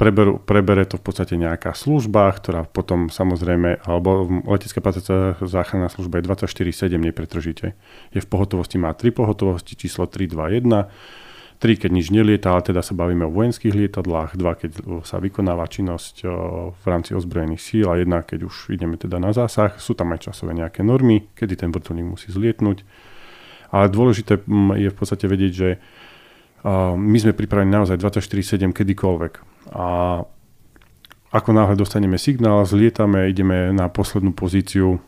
preber, 0.00 0.40
prebere 0.40 0.88
to 0.88 0.96
v 0.96 1.04
podstate 1.04 1.36
nejaká 1.36 1.76
služba, 1.76 2.32
ktorá 2.32 2.64
potom 2.64 3.12
samozrejme, 3.12 3.84
alebo 3.84 4.40
letecká 4.48 4.80
patrická 4.80 5.36
záchranná 5.44 5.92
služba 5.92 6.20
je 6.20 6.28
24-7 6.32 6.96
nepretržite. 6.96 7.76
Je 8.16 8.20
v 8.24 8.28
pohotovosti, 8.28 8.80
má 8.80 8.96
3 8.96 9.12
pohotovosti, 9.12 9.76
číslo 9.76 10.08
3, 10.08 10.24
2, 10.32 10.64
1. 10.64 10.72
3, 11.62 11.78
keď 11.78 11.90
nič 11.94 12.10
nelieta, 12.10 12.50
ale 12.50 12.66
teda 12.66 12.82
sa 12.82 12.90
bavíme 12.90 13.22
o 13.22 13.30
vojenských 13.30 13.70
lietadlách, 13.70 14.34
2, 14.34 14.60
keď 14.66 14.70
sa 15.06 15.22
vykonáva 15.22 15.70
činnosť 15.70 16.26
v 16.74 16.84
rámci 16.90 17.14
ozbrojených 17.14 17.62
síl 17.62 17.86
a 17.86 17.94
1, 17.94 18.10
keď 18.26 18.50
už 18.50 18.74
ideme 18.74 18.98
teda 18.98 19.22
na 19.22 19.30
zásah. 19.30 19.78
Sú 19.78 19.94
tam 19.94 20.10
aj 20.10 20.26
časové 20.26 20.58
nejaké 20.58 20.82
normy, 20.82 21.30
kedy 21.38 21.62
ten 21.62 21.70
vrtulník 21.70 22.18
musí 22.18 22.34
zlietnúť. 22.34 22.82
Ale 23.70 23.86
dôležité 23.94 24.42
je 24.74 24.90
v 24.90 24.96
podstate 24.98 25.30
vedieť, 25.30 25.52
že 25.54 25.68
my 26.98 27.18
sme 27.22 27.30
pripravení 27.30 27.70
naozaj 27.70 27.94
24-7 27.94 28.74
kedykoľvek. 28.74 29.32
A 29.78 30.18
ako 31.30 31.50
náhle 31.54 31.78
dostaneme 31.78 32.18
signál, 32.18 32.66
zlietame, 32.66 33.30
ideme 33.30 33.70
na 33.70 33.86
poslednú 33.86 34.34
pozíciu, 34.34 34.98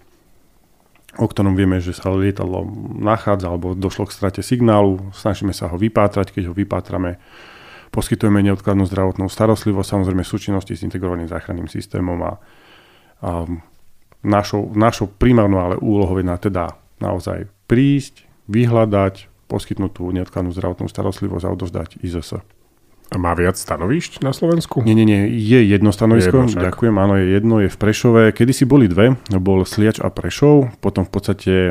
o 1.19 1.27
ktorom 1.27 1.55
vieme, 1.55 1.79
že 1.79 1.95
sa 1.95 2.11
lietadlo 2.11 2.67
nachádza 2.99 3.51
alebo 3.51 3.79
došlo 3.79 4.11
k 4.11 4.17
strate 4.17 4.43
signálu, 4.43 5.11
snažíme 5.15 5.55
sa 5.55 5.71
ho 5.71 5.77
vypátrať, 5.79 6.35
keď 6.35 6.51
ho 6.51 6.55
vypátrame, 6.55 7.23
poskytujeme 7.95 8.43
neodkladnú 8.43 8.83
zdravotnú 8.91 9.31
starostlivosť, 9.31 9.89
samozrejme 9.95 10.27
v 10.27 10.33
súčinnosti 10.35 10.75
s 10.75 10.83
integrovaným 10.83 11.31
záchranným 11.31 11.71
systémom 11.71 12.19
a, 12.27 12.33
a 13.23 13.47
našou, 14.27 14.75
našou 14.75 15.07
primárnou 15.07 15.63
ale 15.63 15.77
úlohou 15.79 16.19
je 16.19 16.27
na 16.27 16.35
teda 16.35 16.75
naozaj 16.99 17.47
prísť, 17.71 18.27
vyhľadať, 18.51 19.47
poskytnúť 19.47 19.93
tú 19.95 20.11
neodkladnú 20.11 20.51
zdravotnú 20.51 20.91
starostlivosť 20.91 21.45
a 21.47 21.55
odozdať 21.55 21.91
IZS. 22.03 22.43
A 23.15 23.17
má 23.17 23.31
viac 23.39 23.55
stanovišť 23.55 24.27
na 24.27 24.35
Slovensku? 24.35 24.83
Nie, 24.83 24.99
nie, 24.99 25.07
nie. 25.07 25.31
Je 25.31 25.63
jedno 25.63 25.95
stanovisko. 25.95 26.35
Je 26.35 26.51
jedno 26.51 26.67
Ďakujem, 26.67 26.95
áno, 26.99 27.15
je 27.15 27.27
jedno, 27.31 27.55
je 27.63 27.71
v 27.71 27.79
Prešove. 27.79 28.23
Kedy 28.35 28.51
si 28.51 28.67
boli 28.67 28.91
dve, 28.91 29.15
bol 29.31 29.63
Sliač 29.63 30.03
a 30.03 30.11
Prešov. 30.11 30.75
Potom 30.83 31.07
v 31.07 31.11
podstate, 31.15 31.71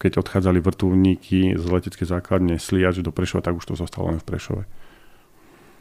keď 0.00 0.24
odchádzali 0.24 0.64
vrtulníky 0.64 1.60
z 1.60 1.64
leteckej 1.68 2.08
základne 2.08 2.56
Sliač 2.56 3.04
do 3.04 3.12
Prešova, 3.12 3.44
tak 3.44 3.60
už 3.60 3.68
to 3.68 3.74
zostalo 3.76 4.08
len 4.08 4.16
v 4.16 4.24
Prešove. 4.24 4.62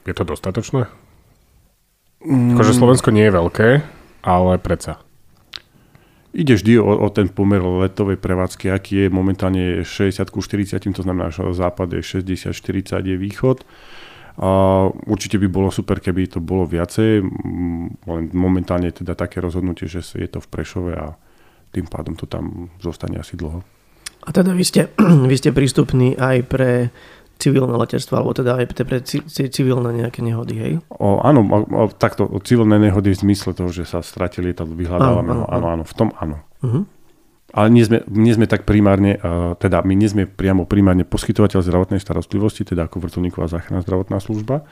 Je 0.03 0.11
to 0.11 0.27
dostatočné? 0.27 0.91
Mm. 2.27 2.59
Akože 2.59 2.75
Slovensko 2.75 3.15
nie 3.15 3.31
je 3.31 3.33
veľké, 3.33 3.69
ale 4.27 4.59
predsa. 4.59 4.99
Ide 6.31 6.55
vždy 6.55 6.79
o, 6.79 6.99
o 6.99 7.07
ten 7.11 7.27
pomer 7.27 7.59
letovej 7.59 8.15
prevádzky, 8.19 8.71
aký 8.71 8.93
je 9.03 9.07
momentálne 9.07 9.83
60 9.83 10.31
40, 10.31 10.95
to 10.95 11.03
znamená, 11.03 11.27
že 11.27 11.43
západ 11.43 11.95
je 11.95 12.01
60-40 12.03 13.07
je 13.07 13.15
východ. 13.19 13.63
A 14.39 14.87
určite 15.11 15.35
by 15.35 15.47
bolo 15.51 15.67
super, 15.67 15.99
keby 15.99 16.31
to 16.31 16.39
bolo 16.39 16.63
viacej, 16.63 17.25
len 18.07 18.23
momentálne 18.31 18.87
je 18.87 19.03
teda 19.03 19.19
také 19.19 19.43
rozhodnutie, 19.43 19.91
že 19.91 19.99
je 19.99 20.29
to 20.29 20.39
v 20.39 20.47
Prešove 20.47 20.93
a 20.95 21.19
tým 21.71 21.87
pádom 21.87 22.15
to 22.15 22.27
tam 22.27 22.71
zostane 22.79 23.19
asi 23.19 23.35
dlho. 23.35 23.63
A 24.21 24.29
teda 24.29 24.53
vy 24.53 24.63
ste, 24.63 24.91
vy 25.31 25.35
ste 25.35 25.51
prístupní 25.51 26.15
aj 26.15 26.37
pre 26.47 26.71
civilné 27.41 27.73
letectvo, 27.73 28.13
alebo 28.21 28.37
teda 28.37 28.61
aj 28.61 28.65
pre 28.85 29.01
civilné 29.49 29.89
nejaké 30.05 30.21
nehody, 30.21 30.55
hej? 30.61 30.73
O, 30.93 31.25
áno, 31.25 31.41
o, 31.49 31.89
takto, 31.89 32.29
o 32.29 32.37
civilné 32.37 32.77
nehody 32.77 33.17
v 33.17 33.21
zmysle 33.25 33.57
toho, 33.57 33.73
že 33.73 33.89
sa 33.89 34.05
stratili 34.05 34.53
lietadlo, 34.53 34.77
vyhľadávame 34.77 35.31
áno, 35.33 35.45
áno, 35.49 35.65
áno, 35.73 35.83
v 35.83 35.93
tom 35.97 36.13
áno. 36.21 36.37
Uh-huh. 36.61 36.85
Ale 37.51 37.67
nie 37.67 37.83
sme, 37.83 38.07
nie 38.07 38.31
sme 38.31 38.47
tak 38.47 38.63
primárne, 38.63 39.19
teda 39.59 39.83
my 39.83 39.93
nie 39.93 40.07
sme 40.07 40.23
priamo 40.23 40.63
primárne 40.63 41.03
poskytovateľ 41.03 41.59
zdravotnej 41.59 41.99
starostlivosti, 41.99 42.63
teda 42.63 42.87
ako 42.87 43.03
vrtulníková 43.03 43.51
záchranná 43.51 43.83
zdravotná 43.83 44.23
služba. 44.23 44.63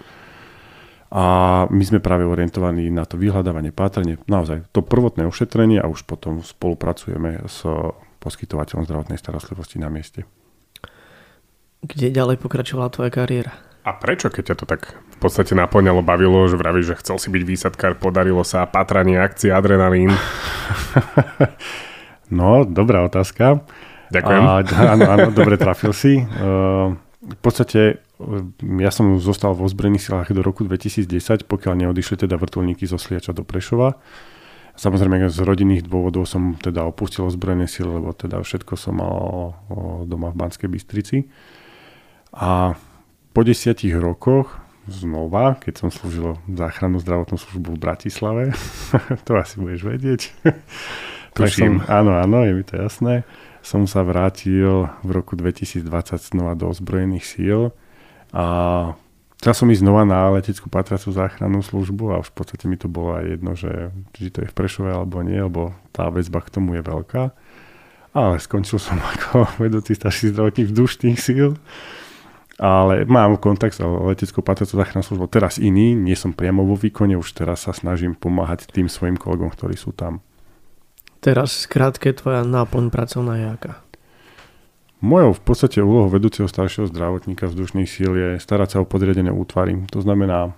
A 1.09 1.24
my 1.67 1.83
sme 1.83 2.00
práve 2.00 2.24
orientovaní 2.24 2.88
na 2.88 3.03
to 3.03 3.17
vyhľadávanie, 3.17 3.74
pátranie, 3.74 4.21
naozaj 4.29 4.63
to 4.71 4.86
prvotné 4.86 5.25
ošetrenie 5.25 5.81
a 5.81 5.89
už 5.89 6.05
potom 6.05 6.39
spolupracujeme 6.45 7.50
s 7.50 7.65
poskytovateľom 8.21 8.86
zdravotnej 8.86 9.17
starostlivosti 9.17 9.81
na 9.81 9.89
mieste 9.89 10.24
kde 11.83 12.12
ďalej 12.12 12.38
pokračovala 12.43 12.91
tvoja 12.91 13.12
kariéra? 13.12 13.55
A 13.88 13.95
prečo, 13.95 14.27
keď 14.27 14.53
ťa 14.53 14.55
to 14.59 14.65
tak 14.67 14.91
v 14.91 15.17
podstate 15.24 15.55
naplňalo, 15.55 16.03
bavilo, 16.03 16.43
že 16.51 16.59
vravíš, 16.59 16.93
že 16.93 17.00
chcel 17.00 17.17
si 17.17 17.29
byť 17.31 17.43
výsadkár, 17.48 17.93
podarilo 17.95 18.43
sa, 18.43 18.67
patranie, 18.67 19.15
akcie, 19.15 19.50
adrenalín? 19.50 20.12
no, 22.29 22.65
dobrá 22.65 23.05
otázka. 23.05 23.65
Ďakujem. 24.09 24.41
A, 24.41 24.51
áno, 24.93 25.03
áno, 25.05 25.27
dobre 25.29 25.57
trafil 25.62 25.93
si. 25.93 26.17
Uh, 26.17 26.98
v 27.19 27.39
podstate 27.43 28.01
ja 28.79 28.91
som 28.91 29.15
zostal 29.19 29.55
vo 29.55 29.63
zbrojených 29.67 30.12
silách 30.12 30.36
do 30.36 30.43
roku 30.43 30.67
2010, 30.67 31.48
pokiaľ 31.48 31.88
neodišli 31.88 32.27
teda 32.27 32.36
vrtulníky 32.36 32.83
zo 32.83 33.00
Sliača 33.00 33.31
do 33.31 33.48
Prešova. 33.48 33.95
Samozrejme 34.79 35.27
z 35.27 35.39
rodinných 35.43 35.83
dôvodov 35.88 36.24
som 36.24 36.55
teda 36.55 36.88
opustil 36.88 37.27
ozbrojené 37.27 37.67
sily, 37.67 38.00
lebo 38.00 38.15
teda 38.15 38.39
všetko 38.39 38.79
som 38.79 39.00
mal 39.00 39.15
doma 40.07 40.31
v 40.31 40.39
Banskej 40.39 40.71
Bystrici. 40.71 41.27
A 42.31 42.75
po 43.36 43.41
desiatich 43.43 43.95
rokoch 43.95 44.55
znova, 44.88 45.59
keď 45.59 45.74
som 45.83 45.89
slúžil 45.91 46.39
záchrannú 46.48 47.00
zdravotnú 47.03 47.36
službu 47.36 47.75
v 47.75 47.81
Bratislave, 47.81 48.43
to 49.27 49.31
asi 49.36 49.59
budeš 49.59 49.83
vedieť. 49.83 50.21
Tuším. 51.46 51.84
som, 51.84 51.91
áno, 51.91 52.12
áno, 52.19 52.43
je 52.43 52.53
mi 52.55 52.63
to 52.67 52.75
jasné. 52.75 53.24
Som 53.63 53.88
sa 53.88 54.03
vrátil 54.03 54.88
v 55.03 55.10
roku 55.12 55.36
2020 55.36 55.88
znova 56.19 56.55
do 56.55 56.72
ozbrojených 56.72 57.25
síl 57.27 57.62
a 58.31 58.46
chcel 59.39 59.53
som 59.55 59.67
ísť 59.72 59.84
znova 59.84 60.03
na 60.08 60.31
leteckú 60.31 60.72
patraciu 60.72 61.12
záchrannú 61.12 61.60
službu 61.63 62.15
a 62.15 62.22
už 62.24 62.31
v 62.31 62.36
podstate 62.36 62.65
mi 62.67 62.79
to 62.79 62.88
bolo 62.88 63.19
aj 63.19 63.25
jedno, 63.25 63.51
že 63.55 63.72
či 64.15 64.31
to 64.31 64.43
je 64.43 64.51
v 64.51 64.55
Prešove 64.55 64.91
alebo 64.91 65.19
nie, 65.24 65.39
lebo 65.39 65.75
tá 65.91 66.08
väzba 66.08 66.39
k 66.43 66.53
tomu 66.55 66.79
je 66.79 66.84
veľká. 66.84 67.24
Ale 68.15 68.36
skončil 68.39 68.79
som 68.79 69.00
ako 69.15 69.60
vedúci 69.60 69.96
starší 69.96 70.31
zdravotník 70.31 70.72
vzdušných 70.72 71.19
síl 71.19 71.60
ale 72.60 73.08
mám 73.08 73.39
kontakt 73.39 73.72
s 73.72 73.79
leteckou 73.79 74.43
patracou 74.43 74.75
záchrannú 74.75 75.00
službou. 75.08 75.31
Teraz 75.31 75.55
iný, 75.55 75.96
nie 75.96 76.13
som 76.13 76.36
priamo 76.36 76.67
vo 76.67 76.75
výkone, 76.75 77.15
už 77.15 77.31
teraz 77.31 77.63
sa 77.63 77.72
snažím 77.72 78.19
pomáhať 78.19 78.67
tým 78.67 78.91
svojim 78.91 79.15
kolegom, 79.15 79.48
ktorí 79.48 79.79
sú 79.79 79.96
tam. 79.96 80.19
Teraz 81.19 81.67
skrátke 81.67 82.15
tvoja 82.15 82.47
náplň 82.47 82.91
pracovná 82.91 83.33
je 83.35 83.47
aká? 83.51 83.73
Mojou 84.99 85.35
v 85.35 85.41
podstate 85.43 85.79
úlohou 85.79 86.11
vedúceho 86.11 86.47
staršieho 86.47 86.91
zdravotníka 86.91 87.47
vzdušných 87.47 87.88
síl 87.88 88.11
je 88.15 88.29
starať 88.39 88.75
sa 88.75 88.77
o 88.83 88.89
podriadené 88.89 89.31
útvary. 89.31 89.79
To 89.95 90.03
znamená, 90.03 90.51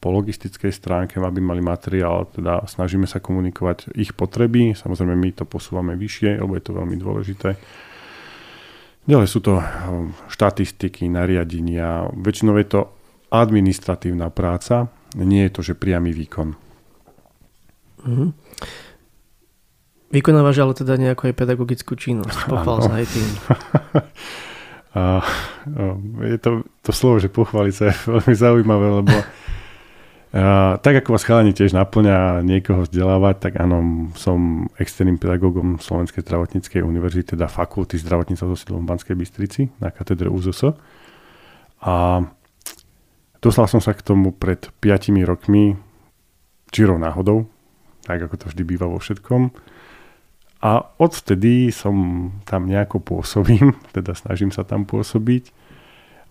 po 0.00 0.08
logistickej 0.08 0.68
stránke, 0.68 1.16
aby 1.16 1.40
mali 1.40 1.64
materiál, 1.64 2.28
teda 2.28 2.68
snažíme 2.68 3.08
sa 3.08 3.24
komunikovať 3.24 3.96
ich 3.96 4.12
potreby. 4.12 4.76
Samozrejme, 4.76 5.16
my 5.16 5.30
to 5.32 5.48
posúvame 5.48 5.96
vyššie, 5.96 6.44
lebo 6.44 6.52
je 6.56 6.64
to 6.64 6.72
veľmi 6.76 6.96
dôležité 7.00 7.56
Ďalej 9.04 9.28
sú 9.28 9.40
to 9.44 9.60
štatistiky, 10.32 11.12
nariadenia. 11.12 12.08
Väčšinou 12.16 12.56
je 12.56 12.68
to 12.72 12.80
administratívna 13.28 14.32
práca, 14.32 14.88
nie 15.20 15.44
je 15.44 15.52
to, 15.52 15.60
že 15.60 15.74
priamy 15.76 16.16
výkon. 16.16 16.56
Mm-hmm. 18.04 18.28
Vykonávaš 20.14 20.62
ale 20.62 20.78
teda 20.78 20.94
nejakú 20.94 21.26
aj 21.26 21.34
pedagogickú 21.34 21.98
činnosť. 21.98 22.46
Pochval 22.46 22.78
sa 22.86 22.92
aj 23.02 23.06
tým. 23.10 23.28
A, 24.94 25.26
je 26.22 26.38
to, 26.38 26.62
to 26.86 26.94
slovo, 26.94 27.18
že 27.18 27.26
pochváliť 27.26 27.74
sa 27.74 27.84
je 27.90 27.94
veľmi 28.14 28.34
zaujímavé, 28.38 28.86
lebo 29.02 29.14
Uh, 30.34 30.82
tak 30.82 30.98
ako 30.98 31.14
vás 31.14 31.22
chalani 31.22 31.54
tiež 31.54 31.78
naplňa 31.78 32.42
niekoho 32.42 32.82
vzdelávať, 32.82 33.38
tak 33.38 33.52
áno, 33.54 34.10
som 34.18 34.66
externým 34.82 35.14
pedagógom 35.14 35.78
Slovenskej 35.78 36.26
zdravotníckej 36.26 36.82
univerzity, 36.82 37.38
teda 37.38 37.46
fakulty 37.46 38.02
zdravotníctva 38.02 38.50
so 38.50 38.58
sídlom 38.58 38.82
v 38.82 38.90
Banskej 38.90 39.14
Bystrici 39.14 39.70
na 39.78 39.94
katedre 39.94 40.26
UZS. 40.26 40.74
A 41.86 42.26
dostal 43.38 43.70
som 43.70 43.78
sa 43.78 43.94
k 43.94 44.02
tomu 44.02 44.34
pred 44.34 44.58
5 44.82 45.22
rokmi, 45.22 45.78
čirou 46.74 46.98
náhodou, 46.98 47.46
tak 48.02 48.26
ako 48.26 48.34
to 48.34 48.44
vždy 48.50 48.62
býva 48.66 48.90
vo 48.90 48.98
všetkom. 48.98 49.54
A 50.64 50.80
odvtedy 50.96 51.68
som 51.68 52.32
tam 52.48 52.64
nejako 52.64 53.04
pôsobím, 53.04 53.76
teda 53.96 54.16
snažím 54.16 54.48
sa 54.48 54.64
tam 54.64 54.88
pôsobiť 54.88 55.64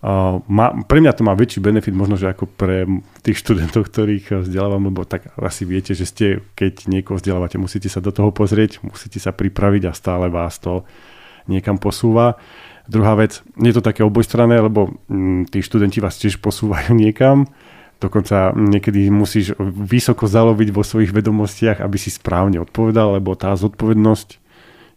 Uh, 0.04 0.44
má, 0.52 0.76
pre 0.84 1.00
mňa 1.00 1.16
to 1.16 1.24
má 1.24 1.32
väčší 1.32 1.64
benefit 1.64 1.96
možno, 1.96 2.20
že 2.20 2.28
ako 2.28 2.44
pre 2.44 2.84
tých 3.24 3.40
študentov, 3.40 3.88
ktorých 3.88 4.44
vzdelávam, 4.44 4.92
lebo 4.92 5.08
tak 5.08 5.32
asi 5.40 5.64
viete, 5.64 5.96
že 5.96 6.04
ste, 6.04 6.28
keď 6.60 6.92
niekoho 6.92 7.16
vzdelávate, 7.16 7.56
musíte 7.56 7.88
sa 7.88 8.04
do 8.04 8.12
toho 8.12 8.36
pozrieť, 8.36 8.84
musíte 8.84 9.24
sa 9.24 9.32
pripraviť 9.32 9.88
a 9.88 9.96
stále 9.96 10.28
vás 10.28 10.60
to 10.60 10.84
niekam 11.48 11.80
posúva. 11.80 12.36
Druhá 12.84 13.16
vec, 13.16 13.40
je 13.56 13.72
to 13.72 13.80
také 13.80 14.04
obojstranné, 14.04 14.60
lebo 14.60 14.92
mm, 15.08 15.48
tí 15.48 15.64
študenti 15.64 16.04
vás 16.04 16.20
tiež 16.20 16.44
posúvajú 16.44 16.92
niekam, 16.92 17.48
dokonca 18.04 18.52
niekedy 18.52 19.08
musíš 19.08 19.56
vysoko 19.60 20.28
zaloviť 20.28 20.70
vo 20.76 20.84
svojich 20.84 21.16
vedomostiach, 21.16 21.80
aby 21.80 21.96
si 21.96 22.12
správne 22.12 22.60
odpovedal, 22.60 23.18
lebo 23.18 23.40
tá 23.40 23.56
zodpovednosť 23.56 24.30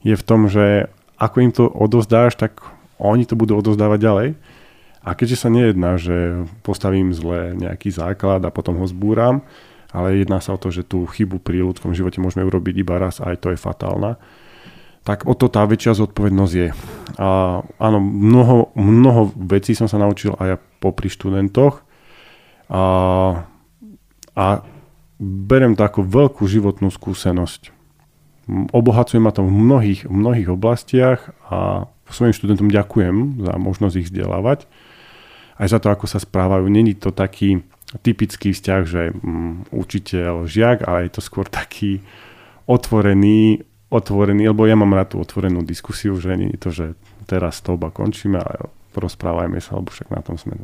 je 0.02 0.14
v 0.18 0.26
tom, 0.26 0.50
že 0.50 0.90
ako 1.16 1.36
im 1.40 1.52
to 1.54 1.64
odozdáš, 1.70 2.34
tak 2.36 2.60
oni 2.98 3.24
to 3.24 3.38
budú 3.38 3.56
odozdávať 3.56 3.98
ďalej. 4.02 4.28
A 5.06 5.14
keďže 5.14 5.46
sa 5.46 5.48
nejedná, 5.54 6.02
že 6.02 6.50
postavím 6.66 7.14
zle 7.14 7.54
nejaký 7.54 7.94
základ 7.94 8.42
a 8.42 8.50
potom 8.50 8.82
ho 8.82 8.86
zbúram, 8.90 9.46
ale 9.94 10.18
jedná 10.18 10.42
sa 10.42 10.58
o 10.58 10.60
to, 10.60 10.74
že 10.74 10.82
tú 10.82 11.06
chybu 11.06 11.38
pri 11.38 11.62
ľudskom 11.62 11.94
živote 11.94 12.18
môžeme 12.18 12.42
urobiť 12.42 12.74
iba 12.82 12.98
raz 12.98 13.22
a 13.22 13.30
aj 13.30 13.38
to 13.38 13.48
je 13.54 13.58
fatálna, 13.58 14.18
tak 15.06 15.22
o 15.22 15.38
to 15.38 15.46
tá 15.46 15.62
väčšia 15.62 15.94
zodpovednosť 16.02 16.54
je. 16.58 16.68
A 17.22 17.62
áno, 17.62 17.98
mnoho, 18.02 18.74
mnoho 18.74 19.30
vecí 19.46 19.78
som 19.78 19.86
sa 19.86 20.02
naučil 20.02 20.34
aj 20.34 20.58
popri 20.82 21.06
študentoch 21.06 21.85
a, 22.66 22.84
a 24.36 24.44
berem 25.20 25.74
to 25.78 25.82
ako 25.86 26.04
veľkú 26.04 26.44
životnú 26.44 26.92
skúsenosť. 26.92 27.74
Obohacuje 28.70 29.18
ma 29.18 29.34
to 29.34 29.42
v 29.42 29.50
mnohých, 29.50 30.06
v 30.06 30.14
mnohých 30.14 30.48
oblastiach 30.54 31.34
a 31.50 31.90
svojim 32.06 32.34
študentom 32.34 32.70
ďakujem 32.70 33.42
za 33.42 33.54
možnosť 33.58 33.94
ich 33.98 34.08
vzdelávať 34.10 34.70
aj 35.56 35.68
za 35.72 35.78
to, 35.80 35.88
ako 35.88 36.06
sa 36.08 36.20
správajú. 36.20 36.68
Není 36.68 36.96
to 36.96 37.12
taký 37.12 37.64
typický 38.04 38.52
vzťah, 38.52 38.82
že 38.84 39.02
um, 39.12 39.64
učiteľ, 39.72 40.44
žiak, 40.44 40.84
ale 40.84 41.08
je 41.08 41.16
to 41.16 41.22
skôr 41.24 41.48
taký 41.48 42.04
otvorený, 42.68 43.64
otvorený, 43.88 44.52
lebo 44.52 44.68
ja 44.68 44.76
mám 44.76 44.92
rád 44.92 45.16
tú 45.16 45.22
otvorenú 45.22 45.64
diskusiu, 45.64 46.18
že 46.20 46.36
nie 46.36 46.52
je 46.54 46.60
to, 46.60 46.70
že 46.74 46.86
teraz 47.24 47.62
to 47.64 47.78
oba 47.78 47.88
končíme, 47.88 48.36
ale 48.36 48.68
porozprávajme 48.92 49.62
sa, 49.62 49.80
lebo 49.80 49.88
však 49.88 50.12
na 50.12 50.20
tom 50.20 50.36
sme... 50.36 50.58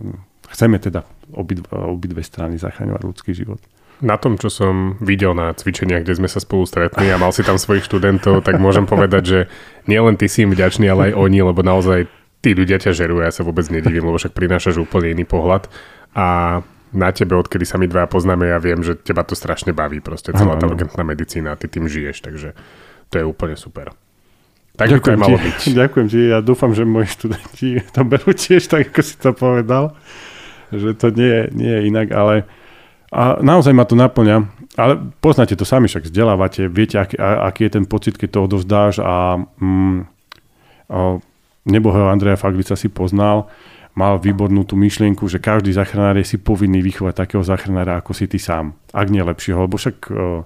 Chceme 0.52 0.76
teda 0.76 1.08
obidve, 1.32 1.64
obidve 1.72 2.20
strany 2.20 2.60
zachraňovať 2.60 3.02
ľudský 3.02 3.32
život. 3.32 3.58
Na 4.02 4.18
tom, 4.18 4.36
čo 4.36 4.50
som 4.50 4.98
videl 4.98 5.32
na 5.32 5.54
cvičeniach, 5.54 6.02
kde 6.02 6.18
sme 6.18 6.28
sa 6.28 6.42
spolu 6.42 6.66
stretli 6.66 7.06
a 7.08 7.16
mal 7.16 7.30
si 7.30 7.46
tam 7.46 7.56
svojich 7.56 7.86
študentov, 7.86 8.42
tak 8.42 8.58
môžem 8.58 8.84
povedať, 8.84 9.22
že 9.22 9.40
nielen 9.86 10.18
ty 10.18 10.26
si 10.26 10.42
im 10.42 10.50
vďačný, 10.50 10.90
ale 10.90 11.12
aj 11.12 11.22
oni, 11.22 11.38
lebo 11.40 11.62
naozaj 11.62 12.10
tí 12.42 12.50
ľudia 12.52 12.82
ťa 12.82 12.92
žerú, 12.92 13.22
ja 13.22 13.30
sa 13.30 13.46
vôbec 13.46 13.64
nedivím, 13.70 14.10
lebo 14.10 14.18
však 14.18 14.34
prinášaš 14.34 14.82
úplne 14.82 15.14
iný 15.14 15.22
pohľad. 15.22 15.70
A 16.18 16.60
na 16.92 17.08
tebe, 17.14 17.38
odkedy 17.38 17.64
sa 17.64 17.80
my 17.80 17.86
dva 17.88 18.04
poznáme, 18.10 18.50
ja 18.50 18.58
viem, 18.58 18.82
že 18.84 18.98
teba 18.98 19.24
to 19.24 19.32
strašne 19.32 19.72
baví, 19.72 20.02
proste 20.04 20.34
celá 20.36 20.60
tá 20.60 20.68
urgentná 20.68 21.06
medicína 21.06 21.54
a 21.54 21.58
ty 21.58 21.70
tým 21.70 21.88
žiješ, 21.88 22.20
takže 22.20 22.52
to 23.08 23.14
je 23.16 23.24
úplne 23.24 23.56
super. 23.56 23.96
Tak 24.76 24.88
ďakujem 24.88 25.00
by 25.00 25.04
to 25.04 25.12
aj 25.12 25.20
malo 25.20 25.36
ti, 25.36 25.44
byť. 25.44 25.58
Ďakujem 25.80 26.06
ti, 26.08 26.20
ja 26.32 26.38
dúfam, 26.40 26.72
že 26.72 26.82
moji 26.88 27.08
študenti 27.12 27.68
to 27.92 28.00
berú 28.08 28.30
tiež 28.32 28.62
tak, 28.68 28.92
ako 28.92 29.00
si 29.04 29.14
to 29.20 29.30
povedal, 29.36 29.96
že 30.72 30.96
to 30.96 31.12
nie 31.12 31.28
je, 31.28 31.42
nie 31.52 31.70
je 31.70 31.80
inak, 31.88 32.08
ale 32.12 32.48
a 33.12 33.36
naozaj 33.44 33.76
ma 33.76 33.84
to 33.84 33.92
naplňa. 33.92 34.48
Ale 34.80 34.96
poznáte 35.20 35.52
to 35.52 35.68
sami, 35.68 35.84
však 35.84 36.08
vzdelávate, 36.08 36.64
viete, 36.64 36.96
aký, 36.96 37.20
aký 37.20 37.68
je 37.68 37.72
ten 37.76 37.84
pocit, 37.84 38.16
keď 38.16 38.28
to 38.32 38.40
odovzdáš 38.48 39.04
a 39.04 39.36
mm, 39.60 40.08
a 40.92 41.16
nebohého 41.64 42.12
Andreja 42.12 42.36
Faglica 42.36 42.76
si 42.76 42.92
poznal, 42.92 43.48
mal 43.96 44.20
výbornú 44.20 44.68
tú 44.68 44.76
myšlienku, 44.76 45.24
že 45.24 45.40
každý 45.40 45.72
záchranár 45.72 46.20
je 46.20 46.36
si 46.36 46.36
povinný 46.36 46.84
vychovať 46.84 47.14
takého 47.16 47.44
záchranára, 47.44 48.00
ako 48.00 48.12
si 48.12 48.28
ty 48.28 48.36
sám. 48.36 48.76
Ak 48.92 49.08
nie 49.08 49.24
lepšieho, 49.24 49.64
lebo 49.68 49.80
však 49.80 49.96
o, 50.08 50.44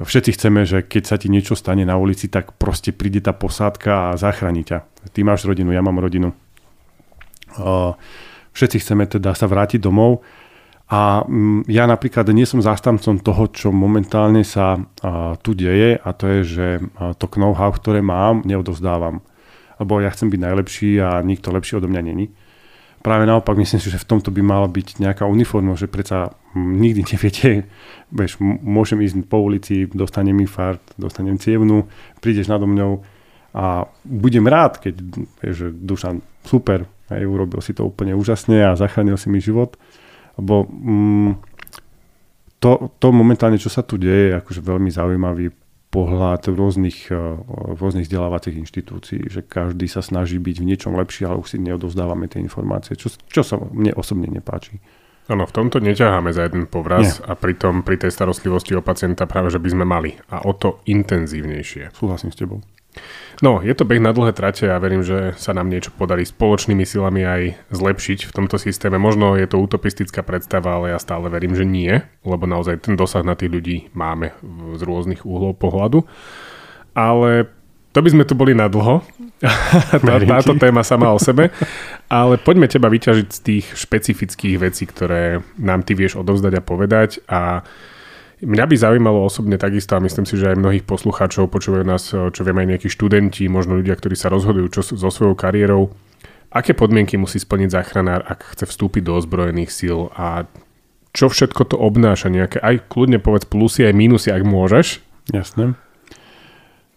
všetci 0.00 0.30
chceme, 0.36 0.68
že 0.68 0.84
keď 0.84 1.02
sa 1.04 1.16
ti 1.16 1.32
niečo 1.32 1.56
stane 1.56 1.84
na 1.88 1.96
ulici, 1.96 2.28
tak 2.28 2.56
proste 2.56 2.92
príde 2.92 3.24
tá 3.24 3.32
posádka 3.32 4.12
a 4.12 4.20
zachráni 4.20 4.64
ťa. 4.64 4.84
Ty 5.12 5.20
máš 5.24 5.48
rodinu, 5.48 5.72
ja 5.72 5.84
mám 5.84 6.00
rodinu. 6.00 6.32
O, 7.56 7.96
všetci 8.54 8.76
chceme 8.80 9.04
teda 9.10 9.34
sa 9.34 9.50
vrátiť 9.50 9.82
domov 9.82 10.22
a 10.88 11.26
mm, 11.26 11.66
ja 11.68 11.84
napríklad 11.84 12.30
nie 12.30 12.46
som 12.46 12.62
zástancom 12.62 13.20
toho, 13.20 13.50
čo 13.50 13.68
momentálne 13.74 14.46
sa 14.46 14.78
tu 15.42 15.52
deje 15.52 15.98
a 15.98 16.08
to 16.14 16.24
je, 16.30 16.40
že 16.46 16.66
to 17.18 17.26
know-how, 17.36 17.74
ktoré 17.74 18.00
mám, 18.00 18.46
neodovzdávam 18.46 19.20
lebo 19.78 19.98
ja 19.98 20.10
chcem 20.10 20.30
byť 20.30 20.40
najlepší 20.40 20.90
a 21.02 21.22
nikto 21.22 21.50
lepší 21.50 21.78
odo 21.78 21.90
mňa 21.90 22.02
není. 22.02 22.30
Práve 23.04 23.28
naopak 23.28 23.60
myslím 23.60 23.80
si, 23.84 23.92
že 23.92 24.00
v 24.00 24.08
tomto 24.08 24.32
by 24.32 24.40
mala 24.40 24.64
byť 24.64 24.96
nejaká 24.96 25.28
uniformnosť, 25.28 25.80
že 25.80 25.92
predsa 25.92 26.18
nikdy 26.56 27.04
neviete, 27.12 27.68
vieš, 28.08 28.40
môžem 28.40 29.02
ísť 29.04 29.28
po 29.28 29.44
ulici, 29.44 29.84
dostanem 29.90 30.40
fart, 30.48 30.80
dostanem 30.96 31.36
cievnu, 31.36 31.84
prídeš 32.24 32.48
nado 32.48 32.64
mňou 32.64 33.04
a 33.54 33.86
budem 34.02 34.50
rád, 34.50 34.82
keď 34.82 34.94
vieš, 35.38 35.54
že 35.54 35.68
Dušan, 35.70 36.20
super, 36.42 36.90
aj 37.06 37.22
urobil 37.22 37.62
si 37.62 37.70
to 37.70 37.86
úplne 37.86 38.18
úžasne 38.18 38.66
a 38.66 38.74
zachránil 38.74 39.14
si 39.14 39.30
mi 39.30 39.38
život, 39.38 39.78
lebo 40.34 40.66
mm, 40.66 41.32
to, 42.58 42.90
to 42.98 43.08
momentálne, 43.14 43.60
čo 43.60 43.70
sa 43.70 43.86
tu 43.86 43.94
deje, 43.94 44.34
je 44.34 44.38
akože 44.42 44.58
veľmi 44.58 44.90
zaujímavý 44.90 45.54
pohľad 45.94 46.50
rôznych, 46.50 47.14
eh, 47.14 47.18
rôznych 47.78 48.10
vzdelávacích 48.10 48.58
inštitúcií, 48.58 49.30
že 49.30 49.46
každý 49.46 49.86
sa 49.86 50.02
snaží 50.02 50.42
byť 50.42 50.56
v 50.58 50.68
niečom 50.74 50.98
lepší, 50.98 51.30
ale 51.30 51.38
už 51.38 51.54
si 51.54 51.62
neodovzdávame 51.62 52.26
tie 52.26 52.42
informácie, 52.42 52.98
čo, 52.98 53.14
čo 53.30 53.46
sa 53.46 53.62
mne 53.62 53.94
osobne 53.94 54.26
nepáči. 54.26 54.82
Áno, 55.24 55.48
v 55.48 55.56
tomto 55.56 55.80
neťaháme 55.80 56.36
za 56.36 56.44
jeden 56.44 56.68
povraz 56.68 57.22
Nie. 57.22 57.32
a 57.32 57.32
pritom 57.32 57.80
pri 57.80 57.96
tej 57.96 58.12
starostlivosti 58.12 58.76
o 58.76 58.84
pacienta 58.84 59.24
práve, 59.24 59.48
že 59.48 59.62
by 59.62 59.68
sme 59.72 59.84
mali 59.88 60.12
a 60.28 60.44
o 60.44 60.52
to 60.52 60.84
intenzívnejšie. 60.84 61.96
Súhlasím 61.96 62.28
s 62.28 62.36
tebou. 62.36 62.60
No, 63.42 63.58
je 63.58 63.74
to 63.74 63.82
beh 63.82 63.98
na 63.98 64.14
dlhé 64.14 64.30
trate 64.30 64.70
a 64.70 64.78
verím, 64.78 65.02
že 65.02 65.34
sa 65.34 65.50
nám 65.50 65.66
niečo 65.66 65.90
podarí 65.90 66.22
spoločnými 66.22 66.86
silami 66.86 67.26
aj 67.26 67.42
zlepšiť 67.74 68.30
v 68.30 68.34
tomto 68.34 68.56
systéme. 68.62 68.96
Možno 68.96 69.34
je 69.34 69.50
to 69.50 69.58
utopistická 69.58 70.22
predstava, 70.22 70.78
ale 70.78 70.94
ja 70.94 70.98
stále 71.02 71.26
verím, 71.26 71.58
že 71.58 71.66
nie, 71.66 71.98
lebo 72.22 72.46
naozaj 72.46 72.86
ten 72.86 72.94
dosah 72.94 73.26
na 73.26 73.34
tých 73.34 73.50
ľudí 73.50 73.76
máme 73.90 74.32
z 74.78 74.82
rôznych 74.86 75.26
úhlov 75.26 75.58
pohľadu. 75.58 76.06
Ale 76.94 77.50
to 77.94 78.02
by 78.02 78.08
sme 78.10 78.24
tu 78.26 78.34
boli 78.38 78.54
na 78.58 78.70
dlho. 78.70 79.02
tá, 80.02 80.14
táto 80.22 80.54
téma 80.54 80.86
sama 80.86 81.10
o 81.14 81.18
sebe. 81.18 81.50
Ale 82.10 82.38
poďme 82.38 82.70
teba 82.70 82.86
vyťažiť 82.86 83.28
z 83.30 83.40
tých 83.40 83.64
špecifických 83.74 84.56
vecí, 84.62 84.86
ktoré 84.86 85.42
nám 85.58 85.82
ty 85.82 85.98
vieš 85.98 86.22
odovzdať 86.22 86.52
a 86.58 86.62
povedať 86.62 87.10
a 87.26 87.66
Mňa 88.44 88.64
by 88.68 88.76
zaujímalo 88.76 89.24
osobne 89.24 89.56
takisto 89.56 89.96
a 89.96 90.04
myslím 90.04 90.28
si, 90.28 90.36
že 90.36 90.52
aj 90.52 90.60
mnohých 90.60 90.84
poslucháčov 90.84 91.48
počúvajú 91.48 91.84
nás, 91.88 92.12
čo 92.12 92.40
vieme 92.44 92.60
aj 92.62 92.76
nejakí 92.76 92.88
študenti, 92.92 93.48
možno 93.48 93.80
ľudia, 93.80 93.96
ktorí 93.96 94.12
sa 94.12 94.28
rozhodujú 94.28 94.66
čo, 94.68 94.80
so 94.84 95.08
svojou 95.08 95.32
kariérou. 95.32 95.96
Aké 96.52 96.76
podmienky 96.76 97.16
musí 97.16 97.40
splniť 97.40 97.72
záchranár, 97.72 98.22
ak 98.28 98.54
chce 98.54 98.68
vstúpiť 98.68 99.02
do 99.02 99.16
ozbrojených 99.16 99.72
síl 99.72 100.12
a 100.14 100.44
čo 101.16 101.32
všetko 101.32 101.72
to 101.72 101.76
obnáša, 101.80 102.28
nejaké 102.28 102.60
aj 102.60 102.90
kľudne 102.90 103.18
povedz 103.18 103.48
plusy 103.48 103.86
aj 103.88 103.94
mínusy, 103.96 104.28
ak 104.34 104.44
môžeš. 104.44 105.00
Jasné. 105.32 105.78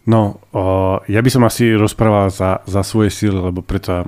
No, 0.07 0.39
o, 0.55 0.63
ja 1.11 1.19
by 1.19 1.29
som 1.31 1.43
asi 1.43 1.75
rozprával 1.75 2.31
za, 2.31 2.63
za 2.63 2.81
svoje 2.81 3.11
síly, 3.11 3.35
lebo 3.35 3.59
preto 3.59 4.07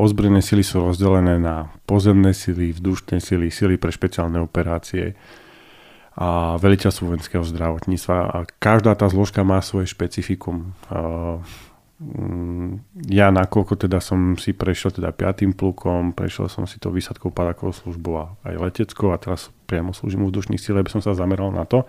ozbrojené 0.00 0.40
síly 0.40 0.64
sú 0.64 0.80
rozdelené 0.80 1.36
na 1.36 1.68
pozemné 1.84 2.32
síly, 2.32 2.72
vzdušné 2.72 3.20
síly, 3.20 3.52
síly 3.52 3.76
pre 3.76 3.92
špeciálne 3.92 4.40
operácie 4.40 5.12
a 6.14 6.54
veliteľstvo 6.62 7.10
vojenského 7.10 7.42
zdravotníctva 7.42 8.16
a 8.30 8.38
každá 8.62 8.94
tá 8.94 9.10
zložka 9.10 9.42
má 9.42 9.58
svoje 9.58 9.90
špecifikum. 9.90 10.70
Mm, 11.98 12.82
ja 13.06 13.34
nakoľko 13.34 13.86
teda 13.86 13.98
som 13.98 14.38
si 14.38 14.54
prešiel 14.54 14.94
teda 14.94 15.10
piatým 15.10 15.54
plukom, 15.54 16.14
prešiel 16.14 16.46
som 16.50 16.66
si 16.66 16.78
to 16.78 16.94
výsadkou 16.94 17.34
padakovou 17.34 17.74
službu 17.74 18.10
a 18.14 18.24
aj 18.46 18.54
leteckou 18.58 19.10
a 19.10 19.18
teraz 19.18 19.50
priamo 19.66 19.90
slúžim 19.94 20.22
vzdušných 20.26 20.62
síle, 20.62 20.78
aby 20.82 20.90
som 20.90 21.02
sa 21.02 21.18
zameral 21.18 21.50
na 21.50 21.66
to. 21.66 21.86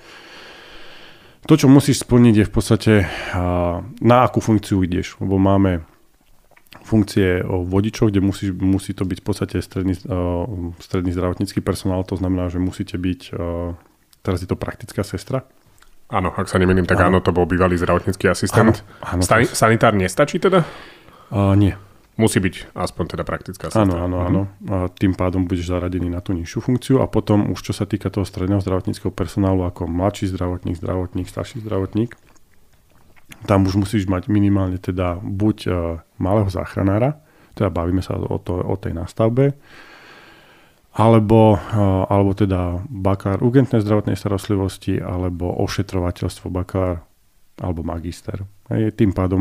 To, 1.45 1.53
čo 1.53 1.69
musíš 1.69 2.01
splniť 2.01 2.35
je 2.41 2.45
v 2.49 2.53
podstate 2.53 2.93
na 4.01 4.17
akú 4.25 4.41
funkciu 4.41 4.81
ideš, 4.81 5.21
lebo 5.21 5.37
máme 5.37 5.85
funkcie 6.81 7.45
o 7.45 7.65
vodičoch, 7.65 8.09
kde 8.09 8.21
musí, 8.21 8.49
musí 8.49 8.97
to 8.97 9.05
byť 9.05 9.17
v 9.21 9.25
podstate 9.25 9.57
stredný, 9.61 9.93
stredný 10.81 11.13
zdravotnícky 11.13 11.61
personál, 11.61 12.05
to 12.05 12.17
znamená, 12.17 12.49
že 12.49 12.57
musíte 12.61 12.97
byť, 12.97 13.33
teraz 14.25 14.41
je 14.41 14.49
to 14.49 14.57
praktická 14.57 15.05
sestra. 15.05 15.45
Áno, 16.09 16.33
ak 16.33 16.49
sa 16.49 16.57
nemýlim, 16.61 16.85
tak 16.85 17.01
áno, 17.01 17.21
to 17.21 17.33
bol 17.33 17.49
bývalý 17.49 17.77
zdravotnícky 17.77 18.29
asistent. 18.29 18.81
Áno, 19.01 19.21
áno, 19.21 19.21
Stani- 19.25 19.49
sanitár 19.49 19.93
nestačí 19.93 20.37
teda? 20.37 20.65
Uh, 21.33 21.53
nie. 21.57 21.73
Musí 22.15 22.39
byť 22.39 22.77
aspoň 22.77 23.05
teda 23.17 23.23
praktická 23.25 23.73
sestra. 23.73 23.83
Áno, 23.83 23.97
áno, 23.99 24.17
áno. 24.21 24.41
A 24.69 24.87
tým 24.87 25.17
pádom 25.17 25.49
budeš 25.49 25.73
zaradený 25.73 26.13
na 26.13 26.21
tú 26.21 26.31
nižšiu 26.37 26.61
funkciu 26.61 26.95
a 27.01 27.09
potom 27.09 27.49
už 27.51 27.59
čo 27.59 27.73
sa 27.73 27.89
týka 27.89 28.13
toho 28.13 28.23
stredného 28.23 28.61
zdravotníckého 28.61 29.11
personálu 29.11 29.65
ako 29.65 29.89
mladší 29.89 30.29
zdravotník, 30.31 30.77
zdravotník, 30.77 31.27
starší 31.27 31.65
zdravotník, 31.65 32.15
tam 33.49 33.65
už 33.65 33.75
musíš 33.81 34.05
mať 34.05 34.29
minimálne 34.29 34.77
teda 34.77 35.17
buď 35.19 35.57
uh, 35.67 35.75
malého 36.21 36.47
záchranára, 36.47 37.19
teda 37.57 37.73
bavíme 37.73 38.05
sa 38.05 38.15
o, 38.15 38.37
to, 38.37 38.61
o 38.61 38.75
tej 38.77 38.93
nastavbe, 38.93 39.57
alebo, 40.95 41.59
uh, 41.59 42.07
alebo 42.07 42.31
teda 42.31 42.79
bakalár 42.87 43.43
urgentnej 43.43 43.83
zdravotnej 43.83 44.15
starostlivosti, 44.15 45.03
alebo 45.03 45.51
ošetrovateľstvo 45.59 46.47
bakalár, 46.47 47.03
alebo 47.59 47.83
magister. 47.83 48.47
Tým 48.67 49.13
pádom 49.13 49.39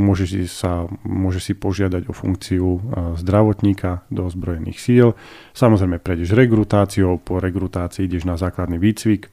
môže 0.00 0.24
si, 0.24 0.48
sa, 0.48 0.88
môže 1.04 1.44
si 1.44 1.52
požiadať 1.52 2.08
o 2.08 2.16
funkciu 2.16 2.80
zdravotníka 3.20 4.08
do 4.08 4.26
ozbrojených 4.26 4.78
síl. 4.80 5.06
Samozrejme 5.52 6.00
prejdeš 6.00 6.32
regrutáciou, 6.32 7.20
po 7.20 7.36
regrutácii 7.36 8.08
ideš 8.08 8.24
na 8.24 8.34
základný 8.40 8.80
výcvik, 8.80 9.28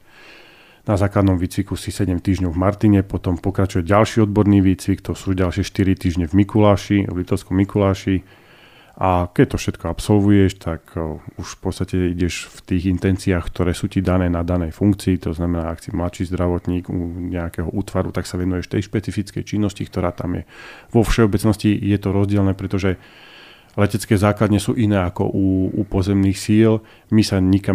na 0.84 1.00
základnom 1.00 1.40
výcviku 1.40 1.80
si 1.80 1.88
7 1.88 2.20
týždňov 2.20 2.52
v 2.52 2.60
Martine, 2.60 3.00
potom 3.00 3.40
pokračuje 3.40 3.88
ďalší 3.88 4.28
odborný 4.28 4.60
výcvik, 4.60 5.00
to 5.00 5.16
sú 5.16 5.32
ďalšie 5.32 5.64
4 5.64 5.96
týždne 5.96 6.24
v 6.28 6.44
Mikuláši, 6.44 7.08
v 7.08 7.24
Litovskom 7.24 7.56
Mikuláši. 7.56 8.20
A 8.94 9.26
keď 9.26 9.54
to 9.54 9.56
všetko 9.58 9.90
absolvuješ, 9.90 10.62
tak 10.62 10.94
už 11.34 11.48
v 11.58 11.58
podstate 11.58 12.14
ideš 12.14 12.46
v 12.46 12.58
tých 12.62 12.84
intenciách, 12.94 13.42
ktoré 13.50 13.74
sú 13.74 13.90
ti 13.90 13.98
dané 13.98 14.30
na 14.30 14.46
danej 14.46 14.70
funkcii, 14.70 15.18
to 15.18 15.34
znamená, 15.34 15.74
ak 15.74 15.82
si 15.82 15.90
mladší 15.90 16.30
zdravotník 16.30 16.86
u 16.94 17.10
nejakého 17.26 17.66
útvaru, 17.74 18.14
tak 18.14 18.30
sa 18.30 18.38
venuješ 18.38 18.70
tej 18.70 18.86
špecifickej 18.86 19.42
činnosti, 19.42 19.82
ktorá 19.82 20.14
tam 20.14 20.38
je. 20.38 20.46
Vo 20.94 21.02
všeobecnosti 21.02 21.74
je 21.74 21.98
to 21.98 22.14
rozdielne, 22.14 22.54
pretože 22.54 22.94
letecké 23.74 24.14
základne 24.14 24.62
sú 24.62 24.78
iné 24.78 25.02
ako 25.02 25.26
u, 25.26 25.74
u 25.74 25.82
pozemných 25.82 26.38
síl. 26.38 26.78
My 27.10 27.26
sa 27.26 27.42
nikam 27.42 27.74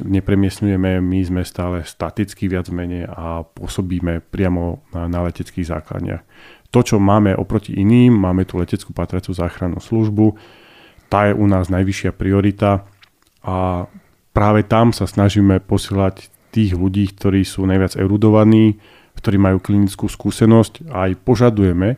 nepremiesňujeme, 0.00 1.04
my 1.04 1.18
sme 1.28 1.44
stále 1.44 1.84
staticky 1.84 2.48
viac 2.48 2.72
menej 2.72 3.04
a 3.04 3.44
pôsobíme 3.44 4.24
priamo 4.32 4.80
na, 4.96 5.12
na 5.12 5.20
leteckých 5.28 5.68
základniach. 5.68 6.24
To, 6.74 6.82
čo 6.82 6.98
máme 6.98 7.38
oproti 7.38 7.78
iným, 7.78 8.10
máme 8.18 8.42
tu 8.42 8.58
leteckú 8.58 8.90
patraciu 8.90 9.30
záchrannú 9.30 9.78
službu, 9.78 10.34
tá 11.06 11.30
je 11.30 11.38
u 11.38 11.46
nás 11.46 11.70
najvyššia 11.70 12.10
priorita 12.10 12.82
a 13.46 13.86
práve 14.34 14.66
tam 14.66 14.90
sa 14.90 15.06
snažíme 15.06 15.62
posielať 15.62 16.34
tých 16.50 16.74
ľudí, 16.74 17.06
ktorí 17.14 17.46
sú 17.46 17.62
najviac 17.62 17.94
erudovaní, 17.94 18.82
ktorí 19.14 19.38
majú 19.38 19.62
klinickú 19.62 20.10
skúsenosť 20.10 20.90
a 20.90 21.06
aj 21.06 21.22
požadujeme, 21.22 21.94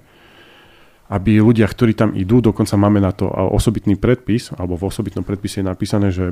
aby 1.08 1.40
ľudia, 1.40 1.64
ktorí 1.64 1.96
tam 1.96 2.12
idú, 2.12 2.44
dokonca 2.44 2.76
máme 2.76 3.00
na 3.00 3.16
to 3.16 3.24
osobitný 3.30 3.96
predpis, 3.96 4.52
alebo 4.52 4.76
v 4.76 4.92
osobitnom 4.92 5.24
predpise 5.24 5.64
je 5.64 5.70
napísané, 5.70 6.12
že 6.12 6.28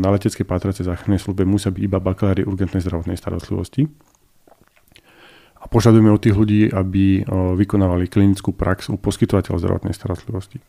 na 0.00 0.08
leteckej 0.08 0.48
pátracej 0.48 0.88
záchrannej 0.88 1.20
službe 1.20 1.44
musia 1.44 1.68
byť 1.68 1.82
iba 1.84 2.00
bakalári 2.00 2.48
urgentnej 2.48 2.80
zdravotnej 2.80 3.20
starostlivosti. 3.20 3.84
A 5.64 5.66
požadujeme 5.72 6.12
od 6.12 6.20
tých 6.20 6.36
ľudí, 6.36 6.68
aby 6.68 7.24
vykonávali 7.56 8.12
klinickú 8.12 8.52
prax 8.52 8.92
u 8.92 9.00
poskytovateľa 9.00 9.64
zdravotnej 9.64 9.96
starostlivosti. 9.96 10.60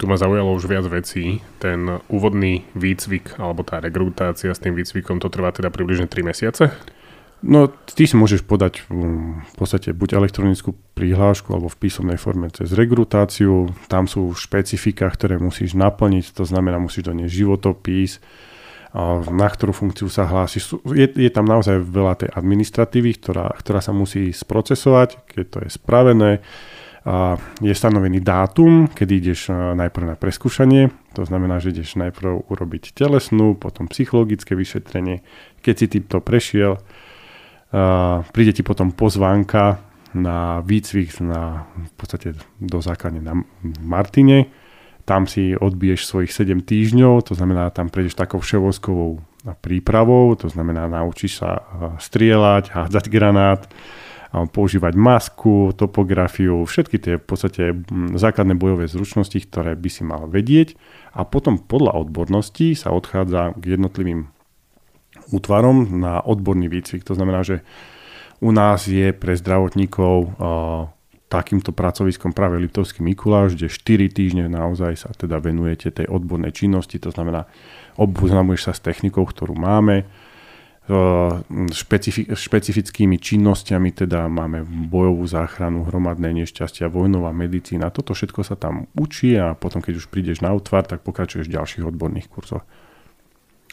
Tu 0.00 0.04
ma 0.08 0.16
zaujalo 0.16 0.56
už 0.56 0.64
viac 0.72 0.88
vecí. 0.88 1.44
Ten 1.60 2.00
úvodný 2.08 2.64
výcvik, 2.72 3.36
alebo 3.36 3.60
tá 3.60 3.76
rekrutácia 3.78 4.48
s 4.52 4.60
tým 4.60 4.72
výcvikom, 4.72 5.20
to 5.20 5.28
trvá 5.28 5.52
teda 5.52 5.68
približne 5.68 6.08
3 6.08 6.32
mesiace? 6.32 6.72
No, 7.44 7.68
ty 7.68 8.08
si 8.08 8.16
môžeš 8.16 8.48
podať 8.48 8.88
v 8.88 9.54
podstate 9.60 9.92
buď 9.92 10.16
elektronickú 10.16 10.72
prihlášku 10.96 11.52
alebo 11.52 11.68
v 11.68 11.76
písomnej 11.84 12.16
forme 12.16 12.48
cez 12.48 12.72
regrutáciu. 12.72 13.68
Tam 13.92 14.08
sú 14.08 14.32
špecifika, 14.32 15.12
ktoré 15.12 15.36
musíš 15.36 15.76
naplniť, 15.76 16.32
to 16.32 16.48
znamená, 16.48 16.80
musíš 16.80 17.12
doniesť 17.12 17.36
životopis, 17.36 18.24
na 19.30 19.48
ktorú 19.48 19.74
funkciu 19.74 20.06
sa 20.06 20.28
hlási. 20.28 20.62
Je, 20.94 21.06
je 21.10 21.30
tam 21.32 21.48
naozaj 21.48 21.82
veľa 21.82 22.14
tej 22.20 22.30
administratívy, 22.34 23.18
ktorá, 23.18 23.50
ktorá 23.58 23.80
sa 23.82 23.90
musí 23.90 24.30
sprocesovať, 24.30 25.26
keď 25.26 25.44
to 25.50 25.58
je 25.66 25.70
spravené. 25.72 26.30
Je 27.62 27.70
stanovený 27.70 28.18
dátum, 28.18 28.90
kedy 28.90 29.12
ideš 29.22 29.54
najprv 29.54 30.10
na 30.10 30.16
preskúšanie, 30.18 30.90
to 31.14 31.22
znamená, 31.22 31.62
že 31.62 31.70
ideš 31.70 31.94
najprv 32.02 32.50
urobiť 32.50 32.98
telesnú, 32.98 33.54
potom 33.54 33.86
psychologické 33.86 34.58
vyšetrenie. 34.58 35.22
Keď 35.62 35.74
si 35.78 35.86
týmto 35.86 36.18
prešiel, 36.18 36.82
príde 38.34 38.52
ti 38.58 38.66
potom 38.66 38.90
pozvánka 38.90 39.78
na 40.18 40.64
výcvik 40.66 41.22
na, 41.22 41.70
v 41.78 41.94
podstate 41.94 42.34
do 42.58 42.82
základne 42.82 43.22
na 43.22 43.38
Martine. 43.86 44.50
Tam 45.06 45.30
si 45.30 45.54
odbiješ 45.54 46.02
svojich 46.10 46.34
7 46.34 46.66
týždňov, 46.66 47.30
to 47.30 47.38
znamená, 47.38 47.70
tam 47.70 47.86
prejdeš 47.86 48.18
takou 48.18 48.42
vševojskovou 48.42 49.22
prípravou, 49.62 50.34
to 50.34 50.50
znamená, 50.50 50.90
naučíš 50.90 51.38
sa 51.38 51.62
strieľať, 52.02 52.74
hádzať 52.74 53.04
granát, 53.06 53.62
používať 54.34 54.98
masku, 54.98 55.70
topografiu, 55.78 56.66
všetky 56.66 56.96
tie 56.98 57.14
v 57.16 57.24
podstate 57.24 57.62
základné 58.18 58.58
bojové 58.58 58.90
zručnosti, 58.90 59.38
ktoré 59.46 59.78
by 59.78 59.88
si 59.88 60.02
mal 60.02 60.26
vedieť 60.26 60.74
a 61.14 61.22
potom 61.22 61.62
podľa 61.62 61.94
odborností 62.02 62.74
sa 62.74 62.90
odchádza 62.90 63.54
k 63.56 63.78
jednotlivým 63.78 64.28
útvarom 65.30 66.02
na 66.02 66.20
odborný 66.20 66.66
výcvik. 66.66 67.06
To 67.06 67.14
znamená, 67.14 67.46
že 67.46 67.62
u 68.42 68.52
nás 68.52 68.84
je 68.84 69.16
pre 69.16 69.32
zdravotníkov 69.38 70.16
uh, 70.20 70.28
takýmto 71.26 71.74
pracoviskom 71.74 72.30
práve 72.30 72.62
Liptovský 72.62 73.02
Mikuláš, 73.02 73.58
kde 73.58 73.66
4 73.66 74.14
týždne 74.14 74.44
naozaj 74.46 74.94
sa 74.94 75.10
teda 75.10 75.42
venujete 75.42 75.90
tej 75.90 76.06
odbornej 76.06 76.54
činnosti, 76.54 77.02
to 77.02 77.10
znamená, 77.10 77.50
oboznamuješ 77.98 78.70
sa 78.70 78.72
s 78.78 78.80
technikou, 78.84 79.26
ktorú 79.26 79.58
máme, 79.58 80.06
špecifi- 81.74 82.30
špecifickými 82.30 83.18
činnosťami, 83.18 83.90
teda 83.90 84.30
máme 84.30 84.62
bojovú 84.86 85.26
záchranu, 85.26 85.82
hromadné 85.82 86.30
nešťastia, 86.30 86.86
vojnová 86.86 87.34
medicína. 87.34 87.90
Toto 87.90 88.14
všetko 88.14 88.46
sa 88.46 88.54
tam 88.54 88.86
učí 88.94 89.34
a 89.34 89.58
potom, 89.58 89.82
keď 89.82 89.98
už 89.98 90.06
prídeš 90.06 90.46
na 90.46 90.54
útvar, 90.54 90.86
tak 90.86 91.02
pokračuješ 91.02 91.50
v 91.50 91.58
ďalších 91.58 91.84
odborných 91.90 92.30
kurzoch. 92.30 92.62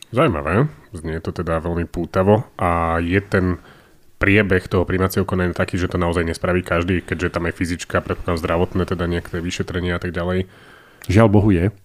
Zaujímavé, 0.10 0.70
znie 0.94 1.22
to 1.22 1.30
teda 1.34 1.62
veľmi 1.62 1.86
pútavo 1.86 2.50
a 2.58 2.98
je 2.98 3.22
ten 3.22 3.62
priebeh 4.24 4.72
toho 4.72 4.88
príjmacieho 4.88 5.28
konania 5.28 5.52
taký, 5.52 5.76
že 5.76 5.92
to 5.92 6.00
naozaj 6.00 6.24
nespraví 6.24 6.64
každý, 6.64 7.04
keďže 7.04 7.36
tam 7.36 7.52
je 7.52 7.60
fyzička, 7.60 8.00
predpokladám 8.00 8.40
zdravotné, 8.40 8.84
teda 8.88 9.04
nejaké 9.12 9.44
vyšetrenia 9.44 10.00
a 10.00 10.02
tak 10.02 10.16
ďalej. 10.16 10.48
Žiaľ 11.12 11.28
Bohu 11.28 11.52
je. 11.52 11.68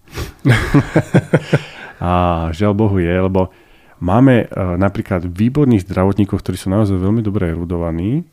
a 1.99 2.11
žiaľ 2.55 2.73
Bohu 2.79 2.95
je, 2.95 3.11
lebo 3.11 3.51
máme 3.99 4.47
uh, 4.47 4.79
napríklad 4.79 5.27
výborných 5.27 5.83
zdravotníkov, 5.83 6.39
ktorí 6.39 6.55
sú 6.55 6.71
naozaj 6.71 6.95
veľmi 6.95 7.19
dobre 7.19 7.51
erudovaní 7.51 8.23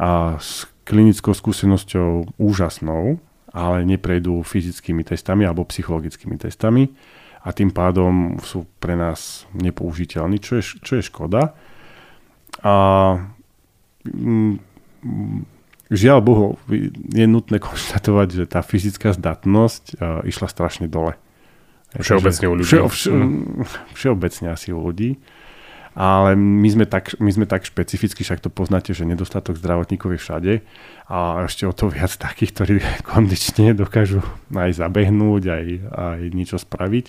a 0.00 0.40
s 0.40 0.64
klinickou 0.88 1.36
skúsenosťou 1.36 2.40
úžasnou, 2.40 3.20
ale 3.52 3.84
neprejdú 3.84 4.40
fyzickými 4.40 5.04
testami 5.04 5.44
alebo 5.44 5.68
psychologickými 5.68 6.40
testami 6.40 6.88
a 7.44 7.52
tým 7.52 7.76
pádom 7.76 8.40
sú 8.40 8.64
pre 8.80 8.96
nás 8.96 9.44
nepoužiteľní, 9.52 10.40
čo 10.40 10.56
je, 10.56 10.80
čo 10.80 10.96
je 10.96 11.04
škoda. 11.04 11.52
A 12.64 12.74
žiaľ 15.88 16.18
Bohu, 16.24 16.48
je 17.12 17.26
nutné 17.28 17.60
konštatovať, 17.60 18.28
že 18.32 18.44
tá 18.48 18.60
fyzická 18.60 19.12
zdatnosť 19.16 19.84
uh, 19.96 20.20
išla 20.28 20.48
strašne 20.48 20.86
dole. 20.88 21.16
Všeobecne 21.94 22.46
u 22.50 22.54
ľudí. 22.58 22.66
Vše, 22.66 22.78
vše, 22.90 23.10
všeobecne 23.98 24.46
asi 24.52 24.74
u 24.74 24.80
ľudí 24.80 25.20
ale 25.94 26.34
my 26.34 26.66
sme, 26.66 26.86
tak, 26.90 27.14
my 27.22 27.30
sme 27.30 27.46
tak 27.46 27.62
špecificky, 27.62 28.26
však 28.26 28.42
to 28.42 28.50
poznáte, 28.50 28.90
že 28.90 29.06
nedostatok 29.06 29.54
zdravotníkov 29.54 30.18
je 30.18 30.20
všade 30.20 30.54
a 31.06 31.46
ešte 31.46 31.70
o 31.70 31.72
to 31.72 31.86
viac 31.86 32.10
takých, 32.10 32.50
ktorí 32.50 32.74
kondične 33.14 33.78
dokážu 33.78 34.20
aj 34.50 34.74
zabehnúť, 34.74 35.42
aj, 35.46 35.66
aj 35.94 36.20
niečo 36.34 36.58
spraviť. 36.58 37.06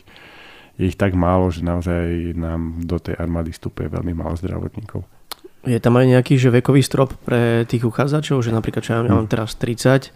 Je 0.78 0.92
ich 0.92 1.00
tak 1.00 1.18
málo, 1.18 1.50
že 1.50 1.66
naozaj 1.66 2.38
nám 2.38 2.86
do 2.86 3.02
tej 3.02 3.18
armády 3.18 3.50
vstupuje 3.50 3.90
veľmi 3.90 4.14
málo 4.14 4.38
zdravotníkov. 4.38 5.02
Je 5.66 5.82
tam 5.82 5.98
aj 5.98 6.06
nejaký 6.06 6.38
že 6.38 6.54
vekový 6.54 6.86
strop 6.86 7.18
pre 7.26 7.66
tých 7.66 7.86
uchádzačov, 7.86 8.46
že 8.46 8.54
napríklad, 8.54 8.86
čo 8.86 8.92
ja 8.94 9.02
mám 9.02 9.26
hm. 9.26 9.32
teraz 9.34 9.58
30, 9.58 10.14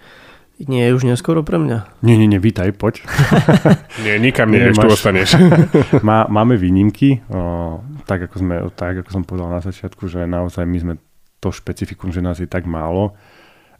nie 0.67 0.83
je 0.83 0.91
už 0.91 1.07
neskoro 1.07 1.39
pre 1.39 1.55
mňa? 1.55 2.03
Nie, 2.03 2.19
nie, 2.19 2.27
nie, 2.27 2.35
vítaj, 2.35 2.75
poď. 2.75 3.07
nie, 4.03 4.19
nikam 4.19 4.51
nie, 4.51 4.75
tu 4.75 4.91
ostaneš. 4.91 5.39
Má, 6.07 6.27
máme 6.27 6.59
výnimky, 6.59 7.23
o, 7.31 7.79
tak, 8.03 8.27
ako 8.27 8.35
sme, 8.35 8.55
tak 8.75 8.99
ako 8.99 9.09
som 9.09 9.23
povedal 9.23 9.47
na 9.55 9.63
začiatku, 9.63 10.11
že 10.11 10.27
naozaj 10.27 10.67
my 10.67 10.77
sme 10.83 10.93
to 11.39 11.55
špecifikum, 11.55 12.11
že 12.11 12.19
nás 12.19 12.43
je 12.43 12.49
tak 12.51 12.67
málo, 12.67 13.15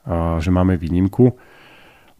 o, 0.08 0.39
že 0.39 0.55
máme 0.55 0.79
výnimku. 0.79 1.36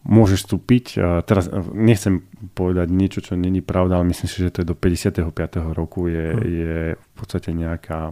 môžeš 0.03 0.43
vstúpiť. 0.43 0.99
Teraz 1.23 1.47
nechcem 1.71 2.27
povedať 2.51 2.91
niečo, 2.91 3.23
čo 3.23 3.39
není 3.39 3.63
pravda, 3.63 3.99
ale 3.99 4.12
myslím 4.12 4.27
si, 4.27 4.43
že 4.43 4.51
to 4.51 4.62
je 4.63 4.71
do 4.71 4.75
55. 4.75 5.23
roku 5.71 6.12
je, 6.12 6.25
hmm. 6.35 6.43
je 6.43 6.75
v 6.99 7.09
podstate 7.15 7.55
nejaká, 7.55 8.12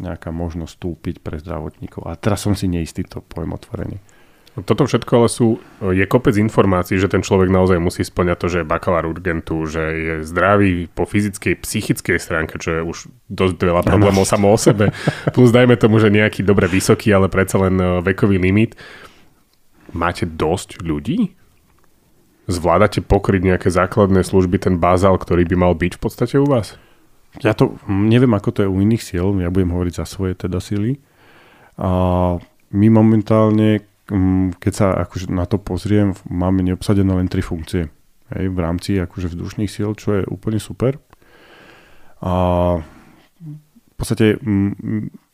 nejaká 0.00 0.28
možnosť 0.28 0.76
vstúpiť 0.76 1.16
pre 1.24 1.40
zdravotníkov. 1.40 2.04
A 2.04 2.18
teraz 2.20 2.44
som 2.44 2.52
si 2.52 2.68
neistý, 2.68 3.04
to 3.04 3.24
poviem 3.24 3.56
otvorený. 3.56 3.96
Toto 4.56 4.88
všetko 4.88 5.12
ale 5.20 5.28
sú, 5.28 5.60
je 5.84 6.00
kopec 6.08 6.32
informácií, 6.40 6.96
že 6.96 7.12
ten 7.12 7.20
človek 7.20 7.52
naozaj 7.52 7.76
musí 7.76 8.00
splňať 8.00 8.36
to, 8.40 8.46
že 8.48 8.58
je 8.64 8.70
bakalár 8.72 9.04
urgentu, 9.04 9.68
že 9.68 9.84
je 9.84 10.14
zdravý 10.24 10.88
po 10.88 11.04
fyzickej, 11.04 11.60
psychickej 11.60 12.16
stránke, 12.16 12.56
čo 12.56 12.80
je 12.80 12.80
už 12.80 12.96
dosť 13.28 13.60
veľa 13.60 13.84
problémov 13.84 14.24
ano. 14.24 14.32
samo 14.32 14.48
o 14.48 14.56
sebe. 14.56 14.96
Plus 15.36 15.52
dajme 15.52 15.76
tomu, 15.76 16.00
že 16.00 16.08
nejaký 16.08 16.40
dobre 16.40 16.72
vysoký, 16.72 17.12
ale 17.12 17.28
predsa 17.28 17.68
len 17.68 17.76
e, 17.76 18.00
vekový 18.00 18.40
limit. 18.40 18.80
Máte 19.92 20.24
dosť 20.24 20.80
ľudí? 20.80 21.36
Zvládate 22.48 23.04
pokryť 23.04 23.42
nejaké 23.44 23.68
základné 23.68 24.24
služby, 24.24 24.56
ten 24.56 24.80
bazál, 24.80 25.20
ktorý 25.20 25.44
by 25.44 25.56
mal 25.68 25.76
byť 25.76 25.92
v 25.92 26.00
podstate 26.00 26.40
u 26.40 26.48
vás? 26.48 26.80
Ja 27.44 27.52
to 27.52 27.76
neviem, 27.88 28.32
ako 28.32 28.48
to 28.52 28.60
je 28.64 28.70
u 28.70 28.78
iných 28.80 29.02
síl, 29.02 29.26
ja 29.40 29.52
budem 29.52 29.72
hovoriť 29.72 30.00
za 30.00 30.06
svoje 30.08 30.36
teda 30.36 30.60
síly. 30.62 31.00
A 31.76 32.36
my 32.72 32.86
momentálne 32.88 33.84
Mm, 34.06 34.54
keď 34.62 34.72
sa 34.72 34.86
akože 35.02 35.34
na 35.34 35.50
to 35.50 35.58
pozriem, 35.58 36.14
máme 36.30 36.62
neobsadené 36.62 37.10
len 37.10 37.26
tri 37.26 37.42
funkcie 37.42 37.90
hej, 38.30 38.46
v 38.54 38.58
rámci 38.62 39.02
akože 39.02 39.34
vzdušných 39.34 39.66
síl, 39.66 39.98
čo 39.98 40.22
je 40.22 40.22
úplne 40.30 40.62
super. 40.62 41.02
A 42.22 42.34
v 43.66 43.94
podstate 43.98 44.38
mm, 44.38 45.25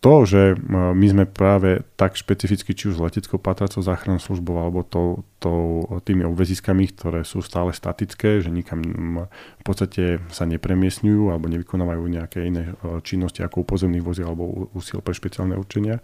to, 0.00 0.24
že 0.24 0.56
my 0.72 1.06
sme 1.12 1.24
práve 1.28 1.84
tak 2.00 2.16
špecificky, 2.16 2.72
či 2.72 2.88
už 2.88 3.04
leteckou 3.04 3.36
patracou 3.36 3.84
záchrannou 3.84 4.16
službou 4.16 4.56
alebo 4.56 4.80
to, 4.80 5.28
to, 5.36 5.84
tými 6.08 6.24
obveziskami, 6.24 6.88
ktoré 6.88 7.20
sú 7.20 7.44
stále 7.44 7.76
statické, 7.76 8.40
že 8.40 8.48
nikam 8.48 8.80
v 9.28 9.62
podstate 9.64 10.24
sa 10.32 10.48
nepremiesňujú 10.48 11.28
alebo 11.28 11.52
nevykonávajú 11.52 12.04
nejaké 12.08 12.48
iné 12.48 12.72
e, 12.72 13.04
činnosti 13.04 13.44
ako 13.44 13.60
u 13.60 13.76
pozemných 13.76 14.00
voziel 14.00 14.32
alebo 14.32 14.72
úsil 14.72 15.04
pre 15.04 15.12
špeciálne 15.12 15.52
určenia, 15.60 16.00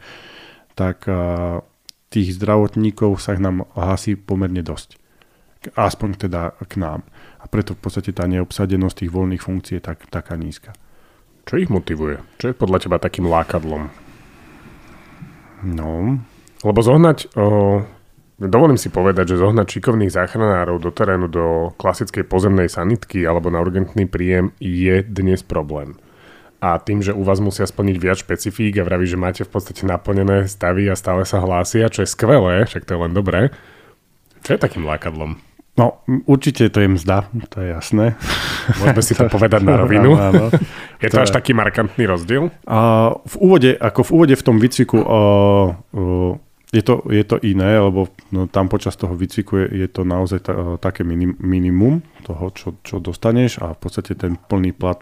tak 0.77 1.09
tých 2.13 2.37
zdravotníkov 2.37 3.17
sa 3.17 3.33
nám 3.41 3.65
hlasí 3.75 4.13
pomerne 4.15 4.61
dosť. 4.61 5.01
Aspoň 5.75 6.29
teda 6.29 6.55
k 6.69 6.79
nám. 6.79 7.03
A 7.41 7.49
preto 7.49 7.75
v 7.75 7.81
podstate 7.81 8.13
tá 8.13 8.29
neobsadenosť 8.29 9.03
tých 9.03 9.11
voľných 9.11 9.43
funkcií 9.43 9.81
je 9.81 9.83
tak, 9.83 10.05
taká 10.13 10.37
nízka. 10.37 10.77
Čo 11.47 11.55
ich 11.63 11.71
motivuje? 11.71 12.19
Čo 12.43 12.51
je 12.51 12.59
podľa 12.59 12.79
teba 12.83 12.99
takým 12.99 13.31
lákadlom? 13.31 13.87
No... 15.63 16.19
Lebo 16.67 16.81
zohnať... 16.83 17.39
O, 17.39 17.87
dovolím 18.43 18.81
si 18.81 18.91
povedať, 18.91 19.37
že 19.37 19.41
zohnať 19.41 19.67
šikovných 19.79 20.11
záchranárov 20.11 20.83
do 20.83 20.91
terénu 20.91 21.31
do 21.31 21.71
klasickej 21.79 22.27
pozemnej 22.27 22.67
sanitky 22.67 23.23
alebo 23.23 23.55
na 23.55 23.63
urgentný 23.63 24.11
príjem 24.11 24.51
je 24.59 25.07
dnes 25.07 25.47
problém 25.47 25.95
a 26.61 26.81
tým, 26.81 27.05
že 27.05 27.15
u 27.15 27.23
vás 27.23 27.39
musia 27.39 27.69
splniť 27.69 27.97
viac 28.01 28.19
špecifík 28.19 28.81
a 28.81 28.87
vraví, 28.87 29.07
že 29.07 29.21
máte 29.21 29.47
v 29.47 29.53
podstate 29.53 29.85
naplnené 29.87 30.49
stavy 30.49 30.89
a 30.91 30.99
stále 30.99 31.23
sa 31.29 31.39
hlásia, 31.39 31.93
čo 31.93 32.03
je 32.03 32.11
skvelé, 32.11 32.65
však 32.65 32.89
to 32.89 32.97
je 32.97 33.03
len 33.07 33.13
dobré. 33.15 33.55
Čo 34.43 34.57
je 34.57 34.63
takým 34.63 34.83
lákadlom? 34.83 35.39
No, 35.77 36.01
určite 36.25 36.73
to 36.73 36.81
je 36.81 36.89
mzda, 36.89 37.29
to 37.53 37.61
je 37.61 37.69
jasné. 37.69 38.17
Môžeme 38.81 39.03
si 39.05 39.13
to 39.13 39.29
povedať 39.37 39.61
na 39.61 39.77
rovinu. 39.77 40.17
Áno, 40.17 40.49
áno. 40.49 40.57
Je 41.05 41.13
to, 41.13 41.21
to 41.21 41.29
až 41.29 41.31
taký 41.37 41.53
markantný 41.53 42.09
rozdiel? 42.09 42.49
A 42.65 43.13
v 43.13 43.35
úvode, 43.37 43.77
ako 43.77 44.01
v 44.09 44.11
úvode 44.17 44.35
v 44.41 44.45
tom 44.45 44.57
výcviku 44.57 44.97
uh, 44.97 45.77
uh, 45.93 46.33
je 46.73 46.83
to, 46.83 47.05
je 47.13 47.25
to 47.29 47.37
iné, 47.45 47.79
lebo 47.79 48.09
no, 48.33 48.49
tam 48.49 48.73
počas 48.73 48.97
toho 48.97 49.13
výcviku 49.15 49.69
je, 49.69 49.87
je 49.87 49.89
to 49.93 50.03
naozaj 50.03 50.49
ta, 50.49 50.81
také 50.81 51.05
minim, 51.05 51.37
minimum 51.39 52.03
toho, 52.27 52.51
čo, 52.51 52.75
čo 52.83 52.99
dostaneš 52.99 53.63
a 53.63 53.77
v 53.77 53.79
podstate 53.79 54.19
ten 54.19 54.35
plný 54.35 54.75
plat 54.75 54.99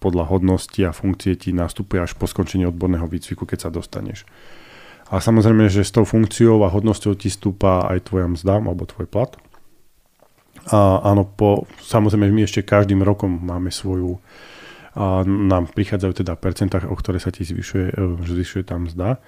podľa 0.00 0.24
hodnosti 0.24 0.80
a 0.88 0.96
funkcie 0.96 1.36
ti 1.36 1.52
nastupuje 1.52 2.00
až 2.00 2.16
po 2.16 2.24
skončení 2.24 2.64
odborného 2.64 3.04
výcviku, 3.04 3.44
keď 3.44 3.68
sa 3.68 3.70
dostaneš. 3.70 4.24
A 5.06 5.22
samozrejme, 5.22 5.70
že 5.70 5.86
s 5.86 5.94
tou 5.94 6.02
funkciou 6.02 6.66
a 6.66 6.72
hodnosťou 6.72 7.14
ti 7.14 7.30
stúpa 7.30 7.86
aj 7.86 8.10
tvoja 8.10 8.26
mzda 8.26 8.58
alebo 8.58 8.88
tvoj 8.88 9.06
plat. 9.06 9.38
A 10.72 10.98
áno, 11.06 11.22
po, 11.22 11.70
samozrejme 11.78 12.30
my 12.30 12.42
ešte 12.42 12.66
každým 12.66 13.06
rokom 13.06 13.30
máme 13.30 13.70
svoju 13.70 14.18
a 14.96 15.28
nám 15.28 15.68
prichádzajú 15.76 16.24
teda 16.24 16.40
percentá, 16.40 16.80
o 16.88 16.96
ktoré 16.96 17.20
sa 17.20 17.28
ti 17.28 17.44
zvyšuje, 17.44 17.86
e, 17.92 18.02
zvyšuje 18.24 18.64
tam 18.64 18.88
mzda. 18.88 19.20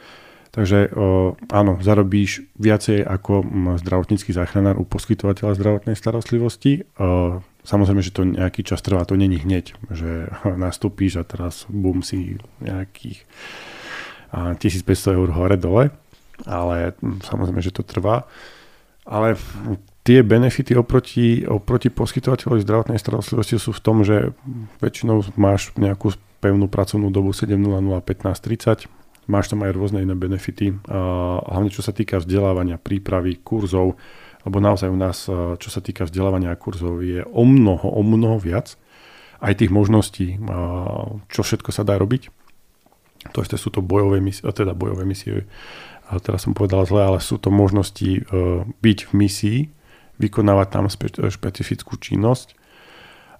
Takže 0.48 0.96
áno, 1.52 1.76
zarobíš 1.84 2.48
viacej 2.56 3.04
ako 3.04 3.44
zdravotnícky 3.84 4.32
záchranár 4.32 4.80
u 4.80 4.88
poskytovateľa 4.88 5.60
zdravotnej 5.60 5.92
starostlivosti. 5.92 6.88
Samozrejme, 7.68 8.00
že 8.00 8.16
to 8.16 8.24
nejaký 8.24 8.64
čas 8.64 8.80
trvá, 8.80 9.04
to 9.04 9.12
není 9.12 9.36
hneď, 9.44 9.76
že 9.92 10.32
nastúpíš 10.64 11.20
a 11.20 11.28
teraz 11.28 11.68
bum 11.68 12.00
si 12.00 12.40
nejakých 12.64 13.28
1500 14.32 15.20
eur 15.20 15.28
hore-dole, 15.36 15.92
ale 16.48 16.96
samozrejme, 17.28 17.60
že 17.60 17.76
to 17.76 17.84
trvá. 17.84 18.24
Ale 19.04 19.36
tie 20.08 20.24
benefity 20.24 20.72
oproti, 20.72 21.44
oproti 21.44 21.92
poskytovateľovi 21.92 22.64
zdravotnej 22.64 22.96
starostlivosti 22.96 23.60
sú 23.60 23.76
v 23.76 23.84
tom, 23.84 24.00
že 24.08 24.32
väčšinou 24.80 25.36
máš 25.36 25.76
nejakú 25.76 26.16
pevnú 26.40 26.64
pracovnú 26.72 27.12
dobu 27.12 27.36
7.00 27.36 27.60
15.30, 27.60 28.88
Máš 29.28 29.52
tam 29.52 29.60
aj 29.60 29.76
rôzne 29.76 30.00
iné 30.00 30.16
benefity, 30.16 30.72
hlavne 31.44 31.68
čo 31.68 31.84
sa 31.84 31.92
týka 31.92 32.16
vzdelávania, 32.16 32.80
prípravy, 32.80 33.36
kurzov, 33.44 34.00
lebo 34.48 34.56
naozaj 34.56 34.88
u 34.88 34.96
nás, 34.96 35.28
čo 35.60 35.68
sa 35.68 35.84
týka 35.84 36.08
vzdelávania 36.08 36.56
kurzov, 36.56 37.04
je 37.04 37.20
o 37.28 37.44
mnoho, 37.44 37.92
o 37.92 38.00
mnoho 38.00 38.40
viac 38.40 38.80
aj 39.44 39.60
tých 39.60 39.68
možností, 39.68 40.40
čo 41.28 41.44
všetko 41.44 41.68
sa 41.76 41.84
dá 41.84 42.00
robiť. 42.00 42.32
To 43.36 43.44
isté 43.44 43.60
sú 43.60 43.68
to 43.68 43.84
bojové 43.84 44.24
misie, 44.24 44.48
teda 44.48 44.72
bojové 44.72 45.04
misie, 45.04 45.44
teraz 46.24 46.48
som 46.48 46.56
povedal 46.56 46.88
zle, 46.88 47.04
ale 47.04 47.20
sú 47.20 47.36
to 47.36 47.52
možnosti 47.52 48.24
byť 48.80 48.98
v 49.04 49.12
misii, 49.12 49.58
vykonávať 50.18 50.68
tam 50.68 50.90
špecifickú 51.30 51.94
činnosť. 51.98 52.58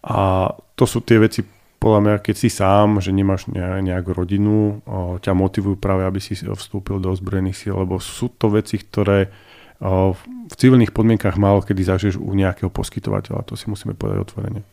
A 0.07 0.51
to 0.79 0.85
sú 0.87 1.03
tie 1.03 1.19
veci, 1.19 1.43
podľa 1.79 2.01
mňa, 2.03 2.14
keď 2.23 2.35
si 2.35 2.51
sám, 2.51 2.99
že 2.99 3.14
nemáš 3.14 3.47
nejakú 3.55 4.11
rodinu, 4.11 4.83
ťa 5.23 5.31
motivujú 5.31 5.79
práve, 5.79 6.07
aby 6.07 6.19
si 6.19 6.35
vstúpil 6.35 6.99
do 6.99 7.14
ozbrojených 7.14 7.55
síl, 7.55 7.75
lebo 7.79 8.03
sú 8.03 8.31
to 8.35 8.51
veci, 8.51 8.83
ktoré 8.83 9.31
v 9.79 10.55
civilných 10.59 10.91
podmienkach 10.91 11.38
málo 11.38 11.62
kedy 11.62 11.87
zažiješ 11.87 12.19
u 12.19 12.35
nejakého 12.35 12.67
poskytovateľa. 12.67 13.47
To 13.47 13.55
si 13.55 13.71
musíme 13.71 13.95
povedať 13.95 14.27
otvorene. 14.27 14.67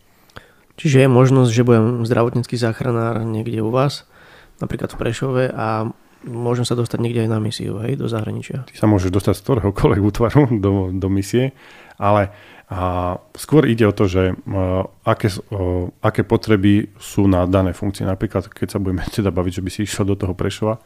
Čiže 0.82 1.06
je 1.06 1.10
možnosť, 1.10 1.52
že 1.54 1.62
budem 1.62 1.86
zdravotnícky 2.10 2.58
záchranár 2.58 3.22
niekde 3.22 3.62
u 3.62 3.70
vás, 3.70 4.10
napríklad 4.58 4.90
v 4.90 4.98
Prešove 4.98 5.44
a 5.54 5.94
môžem 6.26 6.66
sa 6.66 6.74
dostať 6.74 7.00
niekde 7.00 7.24
aj 7.26 7.30
na 7.32 7.40
misiu, 7.40 7.78
hej, 7.86 7.96
do 7.96 8.10
zahraničia. 8.10 8.66
Ty 8.66 8.76
sa 8.76 8.90
môžeš 8.90 9.14
dostať 9.14 9.34
z 9.38 9.44
ktoréhokoľvek 9.46 10.02
útvaru 10.10 10.42
do, 10.58 10.90
do 10.92 11.08
misie, 11.08 11.54
ale 11.96 12.34
a 12.66 13.14
skôr 13.38 13.70
ide 13.70 13.86
o 13.86 13.94
to, 13.94 14.10
že 14.10 14.34
uh, 14.34 14.90
aké, 15.06 15.30
uh, 15.30 15.86
aké 16.02 16.26
potreby 16.26 16.90
sú 16.98 17.30
na 17.30 17.46
dané 17.46 17.78
funkcie. 17.78 18.02
Napríklad, 18.02 18.50
keď 18.50 18.68
sa 18.74 18.82
budeme 18.82 19.06
teda 19.22 19.30
baviť, 19.30 19.62
že 19.62 19.66
by 19.66 19.70
si 19.70 19.80
išiel 19.86 20.10
do 20.10 20.18
toho 20.18 20.34
Prešova, 20.34 20.82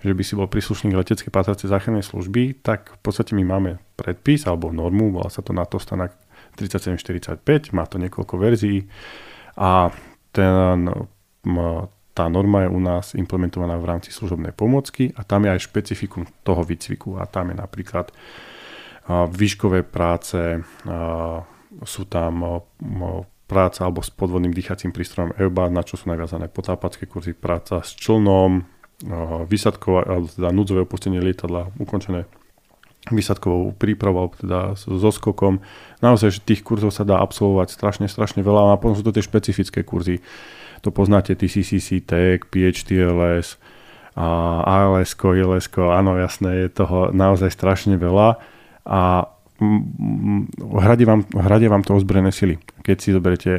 že 0.00 0.16
by 0.16 0.22
si 0.24 0.32
bol 0.32 0.48
príslušník 0.48 0.96
leteckej 0.96 1.28
patracej 1.28 1.68
záchrannej 1.68 2.00
služby, 2.00 2.64
tak 2.64 2.96
v 2.96 3.00
podstate 3.04 3.36
my 3.36 3.44
máme 3.44 3.76
predpis 4.00 4.48
alebo 4.48 4.72
normu, 4.72 5.12
volá 5.12 5.28
sa 5.28 5.44
to 5.44 5.52
NATO 5.52 5.76
stanak 5.76 6.16
3745, 6.56 7.76
má 7.76 7.84
to 7.84 8.00
niekoľko 8.00 8.34
verzií 8.40 8.88
a 9.58 9.92
ten, 10.32 10.88
tá 12.18 12.26
norma 12.26 12.66
je 12.66 12.74
u 12.74 12.80
nás 12.82 13.14
implementovaná 13.14 13.78
v 13.78 13.94
rámci 13.94 14.10
služobnej 14.10 14.50
pomocky 14.50 15.14
a 15.14 15.22
tam 15.22 15.46
je 15.46 15.54
aj 15.54 15.70
špecifikum 15.70 16.26
toho 16.42 16.66
výcviku 16.66 17.14
a 17.22 17.30
tam 17.30 17.54
je 17.54 17.56
napríklad 17.62 18.10
výškové 19.08 19.86
práce, 19.86 20.58
sú 21.86 22.02
tam 22.10 22.66
práca 23.46 23.86
alebo 23.86 24.02
s 24.02 24.10
podvodným 24.10 24.50
dýchacím 24.50 24.90
prístrojom 24.90 25.38
EUBA, 25.38 25.70
na 25.70 25.86
čo 25.86 25.94
sú 25.94 26.10
naviazané 26.10 26.50
potápacké 26.50 27.06
kurzy, 27.06 27.38
práca 27.38 27.80
s 27.86 27.94
člnom, 27.94 28.66
vysadkové, 29.46 30.04
alebo 30.04 30.26
teda 30.26 30.50
núdzové 30.50 30.82
opustenie 30.82 31.22
lietadla 31.22 31.70
ukončené 31.78 32.26
výsadkovou 33.08 33.72
prípravou, 33.78 34.28
teda 34.36 34.76
so 34.76 35.10
skokom. 35.14 35.64
Naozaj, 36.02 36.28
že 36.34 36.40
tých 36.44 36.60
kurzov 36.66 36.92
sa 36.92 37.06
dá 37.06 37.22
absolvovať 37.22 37.72
strašne, 37.72 38.10
strašne 38.10 38.44
veľa 38.44 38.74
a 38.74 38.80
potom 38.82 38.98
sú 38.98 39.06
to 39.06 39.14
tie 39.14 39.24
špecifické 39.24 39.86
kurzy. 39.86 40.20
To 40.82 40.90
poznáte, 40.90 41.34
TCCC, 41.34 42.02
TEC, 42.06 42.46
PHTLS, 42.48 43.58
ALS, 44.18 45.10
ILS, 45.14 45.66
áno, 45.78 46.18
jasné, 46.18 46.66
je 46.66 46.68
toho 46.74 47.14
naozaj 47.14 47.54
strašne 47.54 47.94
veľa 47.94 48.38
a 48.82 49.30
hradie 50.78 51.06
vám, 51.06 51.26
hradie 51.34 51.66
vám 51.70 51.82
to 51.82 51.94
ozbrojené 51.94 52.30
sily. 52.30 52.58
Keď 52.82 52.96
si 52.98 53.10
zoberete, 53.14 53.58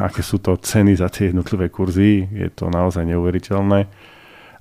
aké 0.00 0.20
sú 0.20 0.40
to 0.40 0.56
ceny 0.60 0.96
za 0.96 1.08
tie 1.08 1.32
jednotlivé 1.32 1.72
kurzy, 1.72 2.28
je 2.28 2.48
to 2.52 2.68
naozaj 2.68 3.04
neuveriteľné. 3.04 3.88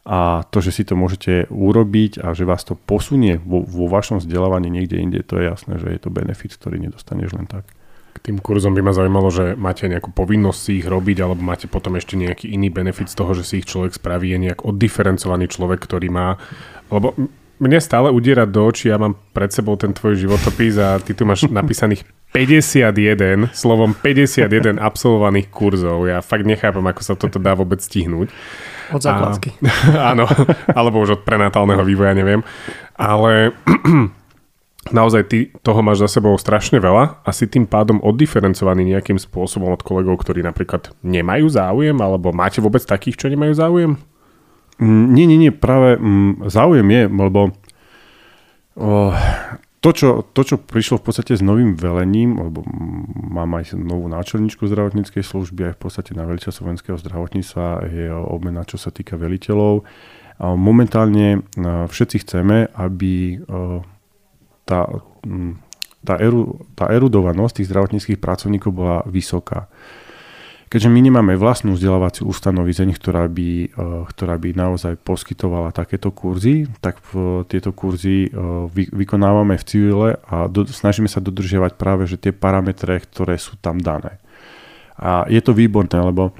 a 0.07 0.47
to, 0.47 0.63
že 0.63 0.71
si 0.71 0.83
to 0.87 0.95
môžete 0.95 1.51
urobiť 1.51 2.23
a 2.23 2.31
že 2.31 2.47
vás 2.47 2.63
to 2.63 2.79
posunie 2.79 3.43
vo, 3.43 3.59
vo 3.59 3.91
vašom 3.91 4.23
vzdelávaní 4.23 4.71
niekde 4.71 5.03
inde, 5.03 5.19
to 5.19 5.35
je 5.35 5.51
jasné, 5.51 5.75
že 5.83 5.91
je 5.91 5.99
to 5.99 6.07
benefit, 6.07 6.55
ktorý 6.55 6.79
nedostaneš 6.79 7.35
len 7.35 7.43
tak. 7.43 7.67
K 8.17 8.33
tým 8.33 8.41
kurzom 8.41 8.73
by 8.73 8.81
ma 8.81 8.97
zaujímalo, 8.97 9.29
že 9.29 9.53
máte 9.53 9.85
nejakú 9.85 10.09
povinnosť 10.09 10.59
si 10.59 10.71
ich 10.81 10.87
robiť, 10.89 11.21
alebo 11.21 11.45
máte 11.45 11.69
potom 11.69 11.93
ešte 11.93 12.17
nejaký 12.17 12.49
iný 12.49 12.73
benefit 12.73 13.13
z 13.13 13.15
toho, 13.15 13.37
že 13.37 13.45
si 13.45 13.61
ich 13.61 13.69
človek 13.69 13.93
spraví, 13.93 14.33
je 14.33 14.49
nejak 14.49 14.65
oddiferencovaný 14.65 15.45
človek, 15.53 15.85
ktorý 15.85 16.09
má... 16.09 16.41
Lebo 16.89 17.13
mne 17.57 17.79
stále 17.81 18.13
udiera 18.13 18.45
do 18.45 18.69
očí, 18.69 18.89
ja 18.89 19.01
mám 19.01 19.17
pred 19.33 19.49
sebou 19.49 19.77
ten 19.77 19.93
tvoj 19.93 20.17
životopis 20.17 20.77
a 20.77 21.01
ty 21.01 21.17
tu 21.17 21.25
máš 21.25 21.49
napísaných 21.49 22.05
51, 22.35 23.55
slovom 23.55 23.95
51 23.97 24.77
absolvovaných 24.77 25.47
kurzov. 25.49 26.05
Ja 26.05 26.21
fakt 26.21 26.45
nechápem, 26.45 26.83
ako 26.85 27.01
sa 27.01 27.13
toto 27.15 27.39
dá 27.41 27.55
vôbec 27.57 27.81
stihnúť. 27.81 28.29
Od 28.93 29.01
základky. 29.01 29.57
A, 29.95 30.11
áno, 30.13 30.29
alebo 30.69 31.01
už 31.01 31.17
od 31.17 31.21
prenatálneho 31.25 31.81
vývoja, 31.81 32.13
neviem. 32.13 32.45
Ale 32.93 33.55
naozaj 34.91 35.23
ty 35.27 35.39
toho 35.63 35.79
máš 35.81 36.03
za 36.05 36.19
sebou 36.19 36.35
strašne 36.37 36.77
veľa 36.77 37.23
a 37.23 37.29
si 37.31 37.47
tým 37.47 37.65
pádom 37.65 38.03
oddiferencovaný 38.03 38.95
nejakým 38.95 39.17
spôsobom 39.17 39.71
od 39.73 39.81
kolegov, 39.81 40.21
ktorí 40.21 40.43
napríklad 40.43 40.91
nemajú 41.01 41.47
záujem, 41.49 41.97
alebo 41.97 42.35
máte 42.35 42.59
vôbec 42.59 42.83
takých, 42.83 43.15
čo 43.15 43.27
nemajú 43.31 43.53
záujem? 43.55 43.91
Mm, 44.77 45.05
nie, 45.13 45.25
nie, 45.25 45.39
nie, 45.41 45.51
práve 45.51 45.97
mm, 45.97 46.51
záujem 46.53 46.87
je, 46.87 47.03
lebo 47.09 47.41
to 49.81 49.89
čo, 49.93 50.09
to, 50.21 50.41
čo 50.45 50.55
prišlo 50.61 51.01
v 51.01 51.05
podstate 51.09 51.33
s 51.33 51.41
novým 51.41 51.73
velením, 51.73 52.37
lebo 52.37 52.61
mám 53.25 53.57
aj 53.57 53.73
novú 53.73 54.05
náčelničku 54.05 54.69
zdravotníckej 54.69 55.25
služby, 55.25 55.73
aj 55.73 55.75
v 55.77 55.81
podstate 55.81 56.11
na 56.13 56.29
veliteľ 56.29 56.53
slovenského 56.53 56.97
zdravotníctva 57.01 57.89
je 57.89 58.05
obmena, 58.13 58.61
čo 58.69 58.77
sa 58.77 58.93
týka 58.93 59.17
veliteľov. 59.17 59.81
Momentálne 60.37 61.41
všetci 61.89 62.17
chceme, 62.21 62.69
aby 62.77 63.41
tá, 64.67 64.83
tá, 66.03 66.15
eru, 66.19 66.67
tá 66.75 66.91
erudovanosť 66.91 67.63
tých 67.63 67.69
zdravotníckých 67.71 68.19
pracovníkov 68.19 68.71
bola 68.75 68.97
vysoká. 69.07 69.71
Keďže 70.67 70.91
my 70.91 70.99
nemáme 70.99 71.33
vlastnú 71.39 71.79
vzdelávaciu 71.79 72.27
ustanovizeň, 72.27 72.91
ktorá 72.99 73.31
by, 73.31 73.49
eh, 73.71 74.03
ktorá 74.11 74.35
by 74.35 74.49
naozaj 74.51 74.99
poskytovala 74.99 75.71
takéto 75.71 76.11
kurzy, 76.11 76.67
tak 76.83 76.99
tieto 77.47 77.71
kurzy 77.71 78.27
eh, 78.27 78.31
vy, 78.67 78.91
vykonávame 78.91 79.55
v 79.55 79.63
civile 79.63 80.09
a 80.27 80.51
do, 80.51 80.67
snažíme 80.67 81.07
sa 81.07 81.23
dodržiavať 81.23 81.79
práve 81.79 82.03
že 82.03 82.19
tie 82.19 82.35
parametre, 82.35 82.99
ktoré 82.99 83.39
sú 83.39 83.55
tam 83.63 83.79
dané. 83.79 84.19
A 84.99 85.23
je 85.31 85.39
to 85.39 85.55
výborné, 85.55 86.03
lebo 86.03 86.35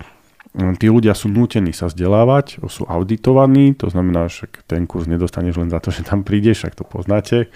hm, 0.59 0.75
tí 0.75 0.91
ľudia 0.91 1.15
sú 1.15 1.31
nútení 1.31 1.71
sa 1.71 1.87
vzdelávať, 1.87 2.59
sú 2.67 2.83
auditovaní, 2.83 3.79
to 3.79 3.87
znamená, 3.87 4.27
že 4.27 4.51
ten 4.67 4.83
kurz 4.83 5.07
nedostaneš 5.07 5.55
len 5.55 5.71
za 5.71 5.79
to, 5.79 5.87
že 5.87 6.03
tam 6.03 6.27
prídeš, 6.27 6.67
ak 6.67 6.75
to 6.75 6.83
poznáte. 6.83 7.47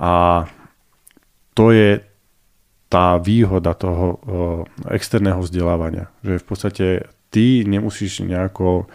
A 0.00 0.48
to 1.52 1.76
je, 1.76 2.00
tá 2.90 3.22
výhoda 3.22 3.70
toho 3.78 4.18
externého 4.90 5.38
vzdelávania. 5.38 6.10
Že 6.26 6.42
v 6.42 6.46
podstate 6.50 6.86
ty 7.30 7.62
nemusíš 7.62 8.26
nejako 8.26 8.90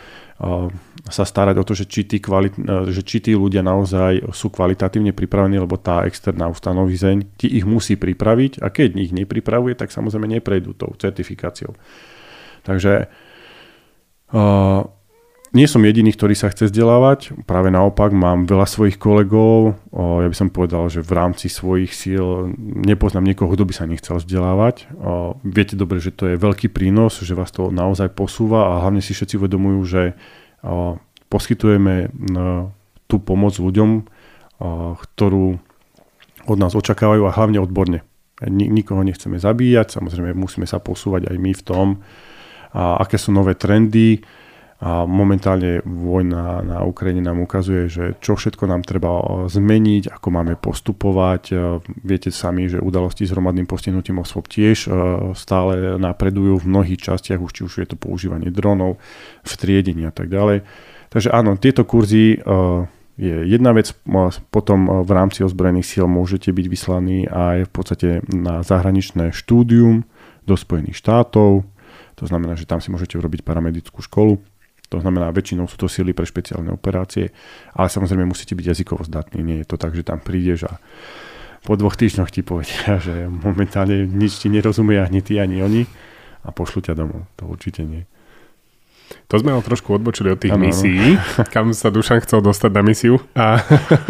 sa 1.08 1.24
starať 1.24 1.56
o 1.56 1.64
to, 1.64 1.72
že 1.80 1.88
či 1.88 2.04
tí, 2.04 2.20
kvalit- 2.20 2.60
že 2.92 3.02
či 3.08 3.24
tí 3.24 3.32
ľudia 3.32 3.64
naozaj 3.64 4.36
sú 4.36 4.52
kvalitatívne 4.52 5.16
pripravení, 5.16 5.64
lebo 5.64 5.80
tá 5.80 6.04
externá 6.04 6.52
ustanovizeň 6.52 7.40
ti 7.40 7.48
ich 7.48 7.64
musí 7.64 7.96
pripraviť 7.96 8.60
a 8.60 8.68
keď 8.68 9.00
ich 9.00 9.16
nepripravuje, 9.16 9.80
tak 9.80 9.96
samozrejme 9.96 10.28
neprejdú 10.28 10.76
tou 10.76 10.92
certifikáciou. 11.00 11.72
Takže 12.68 13.08
nie 15.56 15.72
som 15.72 15.80
jediný, 15.80 16.12
ktorý 16.12 16.36
sa 16.36 16.52
chce 16.52 16.68
vzdelávať, 16.68 17.48
práve 17.48 17.72
naopak 17.72 18.12
mám 18.12 18.44
veľa 18.44 18.68
svojich 18.68 19.00
kolegov, 19.00 19.80
o, 19.88 20.20
ja 20.20 20.28
by 20.28 20.36
som 20.36 20.52
povedal, 20.52 20.92
že 20.92 21.00
v 21.00 21.16
rámci 21.16 21.48
svojich 21.48 21.96
síl 21.96 22.52
nepoznám 22.60 23.24
niekoho, 23.24 23.48
kto 23.56 23.64
by 23.64 23.72
sa 23.72 23.88
nechcel 23.88 24.20
vzdelávať. 24.20 24.92
O, 25.00 25.40
viete 25.48 25.80
dobre, 25.80 26.04
že 26.04 26.12
to 26.12 26.28
je 26.28 26.36
veľký 26.36 26.68
prínos, 26.76 27.24
že 27.24 27.32
vás 27.32 27.56
to 27.56 27.72
naozaj 27.72 28.12
posúva 28.12 28.76
a 28.76 28.84
hlavne 28.84 29.00
si 29.00 29.16
všetci 29.16 29.40
uvedomujú, 29.40 29.80
že 29.88 30.04
o, 30.60 31.00
poskytujeme 31.32 32.12
no, 32.12 32.76
tú 33.08 33.24
pomoc 33.24 33.56
ľuďom, 33.56 33.90
o, 33.96 34.04
ktorú 35.00 35.56
od 36.46 36.58
nás 36.60 36.76
očakávajú 36.76 37.24
a 37.26 37.34
hlavne 37.34 37.64
odborne. 37.64 38.04
Nikoho 38.52 39.00
nechceme 39.08 39.40
zabíjať, 39.40 39.96
samozrejme 39.96 40.36
musíme 40.36 40.68
sa 40.68 40.84
posúvať 40.84 41.32
aj 41.32 41.38
my 41.40 41.52
v 41.56 41.64
tom, 41.64 41.88
a 42.76 43.00
aké 43.00 43.16
sú 43.16 43.32
nové 43.32 43.56
trendy, 43.56 44.20
a 44.76 45.08
momentálne 45.08 45.80
vojna 45.88 46.60
na 46.60 46.84
Ukrajine 46.84 47.24
nám 47.24 47.40
ukazuje, 47.40 47.88
že 47.88 48.20
čo 48.20 48.36
všetko 48.36 48.68
nám 48.68 48.84
treba 48.84 49.48
zmeniť, 49.48 50.12
ako 50.12 50.28
máme 50.36 50.60
postupovať. 50.60 51.44
E, 51.48 51.56
viete 52.04 52.28
sami, 52.28 52.68
že 52.68 52.84
udalosti 52.84 53.24
s 53.24 53.32
hromadným 53.32 53.72
postihnutím 53.72 54.20
osôb 54.20 54.52
tiež 54.52 54.78
e, 54.86 54.90
stále 55.32 55.96
napredujú 55.96 56.60
v 56.60 56.68
mnohých 56.68 57.00
častiach, 57.08 57.40
už 57.40 57.52
či 57.56 57.62
už 57.64 57.74
je 57.80 57.88
to 57.88 57.96
používanie 57.96 58.52
dronov 58.52 59.00
triedení 59.48 60.04
a 60.04 60.12
tak 60.12 60.28
ďalej. 60.28 60.68
Takže 61.08 61.32
áno, 61.32 61.56
tieto 61.56 61.88
kurzy 61.88 62.36
e, 62.36 62.38
je 63.16 63.48
jedna 63.48 63.72
vec, 63.72 63.96
potom 64.52 65.08
v 65.08 65.12
rámci 65.16 65.40
ozbrojených 65.48 65.88
síl 65.88 66.04
môžete 66.04 66.52
byť 66.52 66.66
vyslaní 66.68 67.24
aj 67.32 67.58
v 67.64 67.72
podstate 67.72 68.10
na 68.28 68.60
zahraničné 68.60 69.32
štúdium 69.32 70.04
do 70.44 70.60
Spojených 70.60 71.00
štátov, 71.00 71.64
to 72.16 72.24
znamená, 72.28 72.60
že 72.60 72.68
tam 72.68 72.84
si 72.84 72.92
môžete 72.92 73.16
urobiť 73.16 73.44
paramedickú 73.44 74.04
školu 74.04 74.44
to 74.90 75.02
znamená, 75.02 75.34
väčšinou 75.34 75.66
sú 75.66 75.78
to 75.82 75.88
sily 75.90 76.14
pre 76.14 76.26
špeciálne 76.26 76.70
operácie, 76.70 77.34
ale 77.74 77.88
samozrejme 77.90 78.30
musíte 78.30 78.54
byť 78.54 78.66
jazykovo 78.66 79.02
zdatní. 79.06 79.42
Nie 79.42 79.58
je 79.66 79.70
to 79.70 79.78
tak, 79.82 79.98
že 79.98 80.06
tam 80.06 80.22
prídeš 80.22 80.70
a 80.70 80.78
po 81.66 81.74
dvoch 81.74 81.98
týždňoch 81.98 82.30
ti 82.30 82.46
povedia, 82.46 83.02
že 83.02 83.26
momentálne 83.26 84.06
nič 84.06 84.46
ti 84.46 84.48
nerozumie 84.54 85.02
ani 85.02 85.26
ty, 85.26 85.42
ani 85.42 85.66
oni 85.66 85.84
a 86.46 86.54
pošlu 86.54 86.86
ťa 86.86 86.94
domov. 86.94 87.26
To 87.42 87.50
určite 87.50 87.82
nie. 87.82 88.06
To 89.30 89.42
sme 89.42 89.54
ale 89.54 89.66
trošku 89.66 89.94
odbočili 89.94 90.34
od 90.34 90.42
tých 90.42 90.54
ano. 90.54 90.70
misií, 90.70 91.18
kam 91.54 91.74
sa 91.74 91.90
Dušan 91.90 92.22
chcel 92.26 92.46
dostať 92.46 92.72
na 92.74 92.82
misiu. 92.86 93.22
A 93.34 93.62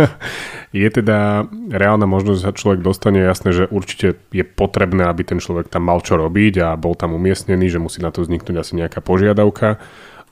je 0.75 0.87
teda 0.87 1.47
reálna 1.71 2.07
možnosť, 2.07 2.37
že 2.39 2.45
sa 2.47 2.55
človek 2.55 2.79
dostane, 2.83 3.23
jasné, 3.23 3.55
že 3.55 3.63
určite 3.71 4.19
je 4.31 4.43
potrebné, 4.43 5.07
aby 5.07 5.23
ten 5.23 5.39
človek 5.39 5.71
tam 5.71 5.87
mal 5.87 6.03
čo 6.03 6.19
robiť 6.19 6.53
a 6.63 6.67
bol 6.75 6.95
tam 6.95 7.15
umiestnený, 7.15 7.71
že 7.71 7.79
musí 7.79 8.03
na 8.03 8.11
to 8.11 8.23
vzniknúť 8.23 8.55
asi 8.59 8.75
nejaká 8.75 8.99
požiadavka 8.99 9.79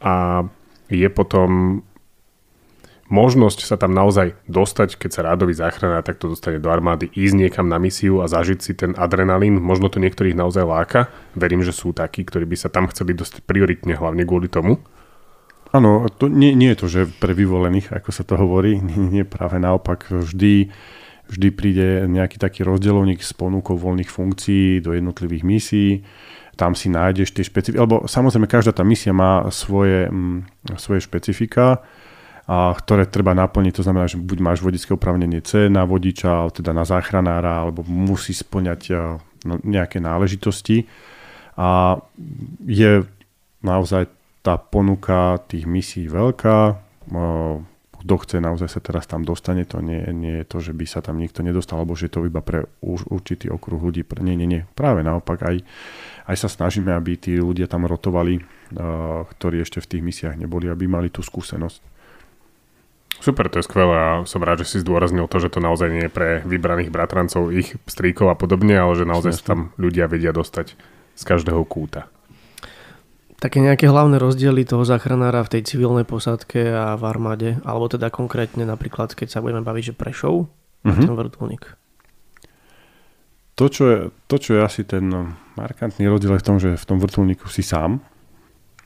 a 0.04 0.44
je 0.92 1.08
potom 1.08 1.82
možnosť 3.14 3.70
sa 3.70 3.76
tam 3.78 3.94
naozaj 3.96 4.36
dostať, 4.50 4.98
keď 4.98 5.10
sa 5.14 5.26
rádový 5.32 5.54
záchranár 5.56 6.02
takto 6.02 6.32
dostane 6.32 6.58
do 6.58 6.68
armády, 6.74 7.08
ísť 7.14 7.36
niekam 7.48 7.68
na 7.70 7.78
misiu 7.78 8.20
a 8.20 8.28
zažiť 8.28 8.60
si 8.60 8.74
ten 8.74 8.92
adrenalín, 8.98 9.62
možno 9.62 9.88
to 9.88 10.02
niektorých 10.04 10.36
naozaj 10.36 10.66
láka. 10.66 11.14
Verím, 11.38 11.62
že 11.62 11.72
sú 11.72 11.96
takí, 11.96 12.26
ktorí 12.26 12.50
by 12.50 12.58
sa 12.58 12.74
tam 12.74 12.90
chceli 12.90 13.16
dostať 13.16 13.46
prioritne, 13.46 13.94
hlavne 13.96 14.24
kvôli 14.28 14.50
tomu. 14.50 14.82
Áno, 15.74 16.06
to 16.06 16.30
nie, 16.30 16.54
nie 16.54 16.70
je 16.74 16.80
to, 16.86 16.88
že 16.90 17.02
pre 17.18 17.34
vyvolených, 17.34 17.98
ako 17.98 18.10
sa 18.14 18.22
to 18.26 18.38
hovorí, 18.38 18.78
nie, 19.14 19.26
práve 19.26 19.62
naopak, 19.62 20.10
vždy, 20.10 20.74
vždy 21.30 21.48
príde 21.54 21.88
nejaký 22.10 22.42
taký 22.42 22.66
rozdelovník 22.66 23.22
s 23.22 23.34
ponukou 23.34 23.78
voľných 23.78 24.10
funkcií 24.10 24.82
do 24.82 24.94
jednotlivých 24.94 25.44
misií 25.46 25.92
tam 26.54 26.78
si 26.78 26.90
nájdeš 26.90 27.34
tie 27.34 27.46
špecifika, 27.46 27.84
lebo 27.84 28.06
samozrejme 28.06 28.46
každá 28.46 28.72
tá 28.76 28.86
misia 28.86 29.14
má 29.14 29.50
svoje, 29.50 30.10
m, 30.10 30.46
mm, 30.70 30.78
svoje 30.78 31.02
špecifika, 31.02 31.82
a 32.44 32.76
ktoré 32.76 33.08
treba 33.08 33.32
naplniť, 33.32 33.80
to 33.80 33.86
znamená, 33.88 34.04
že 34.04 34.20
buď 34.20 34.38
máš 34.44 34.60
vodické 34.60 34.92
opravnenie 34.92 35.40
C 35.40 35.72
na 35.72 35.88
vodiča, 35.88 36.52
teda 36.52 36.76
na 36.76 36.84
záchranára, 36.84 37.64
alebo 37.64 37.88
musí 37.88 38.36
splňať 38.36 38.82
no, 39.48 39.64
nejaké 39.64 40.04
náležitosti. 40.04 40.84
A 41.56 41.96
je 42.68 43.08
naozaj 43.64 44.12
tá 44.44 44.60
ponuka 44.60 45.40
tých 45.48 45.64
misií 45.64 46.12
veľká. 46.12 46.76
Kto 48.04 48.20
chce, 48.20 48.38
naozaj 48.44 48.68
sa 48.68 48.84
teraz 48.84 49.08
tam 49.08 49.24
dostane. 49.24 49.64
To 49.72 49.80
nie, 49.80 50.04
nie 50.12 50.44
je 50.44 50.46
to, 50.46 50.60
že 50.60 50.76
by 50.76 50.84
sa 50.84 51.00
tam 51.00 51.24
nikto 51.24 51.40
nedostal, 51.40 51.80
alebo 51.80 51.96
že 51.96 52.12
je 52.12 52.20
to 52.20 52.28
iba 52.28 52.44
pre 52.44 52.68
určitý 52.84 53.48
okruh 53.48 53.80
ľudí. 53.80 54.04
Nie, 54.20 54.36
nie, 54.36 54.48
nie. 54.48 54.62
Práve 54.76 55.08
naopak 55.08 55.40
aj 55.40 55.64
aj 56.24 56.36
sa 56.40 56.48
snažíme, 56.48 56.92
aby 56.96 57.20
tí 57.20 57.36
ľudia 57.36 57.68
tam 57.68 57.84
rotovali, 57.84 58.40
ktorí 59.28 59.60
ešte 59.60 59.84
v 59.84 59.90
tých 59.90 60.04
misiách 60.04 60.40
neboli, 60.40 60.72
aby 60.72 60.88
mali 60.88 61.12
tú 61.12 61.20
skúsenosť. 61.20 61.92
Super, 63.24 63.48
to 63.48 63.60
je 63.60 63.68
skvelé 63.68 63.96
a 63.96 64.10
som 64.28 64.44
rád, 64.44 64.64
že 64.64 64.76
si 64.76 64.84
zdôraznil 64.84 65.32
to, 65.32 65.40
že 65.40 65.52
to 65.52 65.64
naozaj 65.64 65.88
nie 65.88 66.08
je 66.08 66.12
pre 66.12 66.30
vybraných 66.44 66.92
bratrancov, 66.92 67.56
ich 67.56 67.76
stríkov 67.88 68.28
a 68.32 68.36
podobne, 68.36 68.76
ale 68.76 69.00
že 69.00 69.08
naozaj 69.08 69.32
sa 69.40 69.56
tam 69.56 69.60
ľudia 69.80 70.12
vedia 70.12 70.36
dostať 70.36 70.76
z 71.16 71.24
každého 71.24 71.64
kúta. 71.64 72.12
Také 73.44 73.60
nejaké 73.60 73.92
hlavné 73.92 74.24
rozdiely 74.24 74.64
toho 74.64 74.88
záchranára 74.88 75.44
v 75.44 75.60
tej 75.60 75.76
civilnej 75.76 76.08
posádke 76.08 76.64
a 76.64 76.96
v 76.96 77.04
armáde, 77.04 77.50
alebo 77.68 77.92
teda 77.92 78.08
konkrétne 78.08 78.64
napríklad, 78.64 79.12
keď 79.12 79.36
sa 79.36 79.44
budeme 79.44 79.60
baviť, 79.60 79.92
že 79.92 79.98
Prešov 80.00 80.48
uh-huh. 80.48 80.88
a 80.88 80.96
ten 80.96 81.12
vrtulník. 81.12 81.76
To 83.60 83.68
čo, 83.68 83.84
je, 83.84 83.98
to, 84.32 84.36
čo 84.40 84.56
je 84.56 84.62
asi 84.64 84.88
ten 84.88 85.12
markantný 85.60 86.08
rozdiel 86.08 86.40
je 86.40 86.42
v 86.42 86.48
tom, 86.48 86.58
že 86.58 86.80
v 86.80 86.86
tom 86.88 87.04
vrtulníku 87.04 87.52
si 87.52 87.68
sám. 87.68 88.00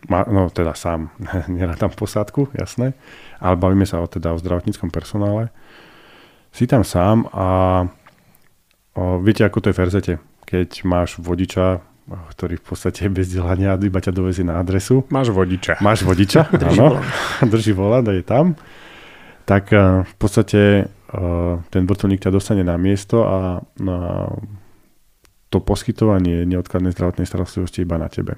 no 0.10 0.50
teda 0.50 0.74
sám, 0.74 1.14
tam 1.78 1.94
posádku, 1.94 2.50
jasné, 2.58 2.98
ale 3.38 3.62
bavíme 3.62 3.86
sa 3.86 4.02
o, 4.02 4.10
teda 4.10 4.34
o 4.34 4.42
zdravotníckom 4.42 4.90
personále. 4.90 5.54
Si 6.50 6.66
tam 6.66 6.82
sám 6.82 7.30
a 7.30 7.48
o, 8.98 9.22
viete, 9.22 9.46
ako 9.46 9.62
to 9.62 9.70
je 9.70 9.76
v 9.78 9.82
Verzete, 9.86 10.14
keď 10.50 10.82
máš 10.82 11.22
vodiča, 11.22 11.86
ktorý 12.08 12.56
v 12.56 12.66
podstate 12.66 13.08
je 13.08 13.12
bez 13.12 13.28
vzdelania 13.28 13.76
iba 13.76 14.00
ťa 14.00 14.16
dovezie 14.16 14.48
na 14.48 14.64
adresu. 14.64 15.04
Máš 15.12 15.36
vodiča. 15.36 15.84
Máš 15.84 16.08
vodiča, 16.08 16.48
Drží 16.64 16.80
áno. 16.80 17.00
volant. 17.00 17.08
Drží 17.54 17.72
volant 17.76 18.08
a 18.08 18.14
je 18.16 18.24
tam. 18.24 18.56
Tak 19.44 19.64
eh, 19.76 20.08
v 20.08 20.16
podstate 20.16 20.60
eh, 20.88 21.54
ten 21.68 21.84
vrtulník 21.84 22.24
ťa 22.24 22.32
dostane 22.32 22.64
na 22.64 22.80
miesto 22.80 23.28
a 23.28 23.60
na 23.84 24.32
to 25.48 25.64
poskytovanie 25.64 26.44
neodkladnej 26.44 26.92
zdravotnej 26.92 27.28
starostlivosti 27.28 27.84
iba 27.84 27.96
na 27.96 28.12
tebe. 28.12 28.36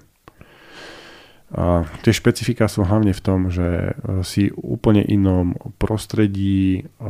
A 1.50 1.82
tie 2.06 2.14
špecifika 2.14 2.70
sú 2.70 2.86
hlavne 2.86 3.10
v 3.10 3.22
tom, 3.26 3.50
že 3.50 3.66
e, 3.66 4.22
si 4.22 4.54
úplne 4.54 5.02
inom 5.02 5.58
prostredí, 5.82 6.86
e, 6.86 7.10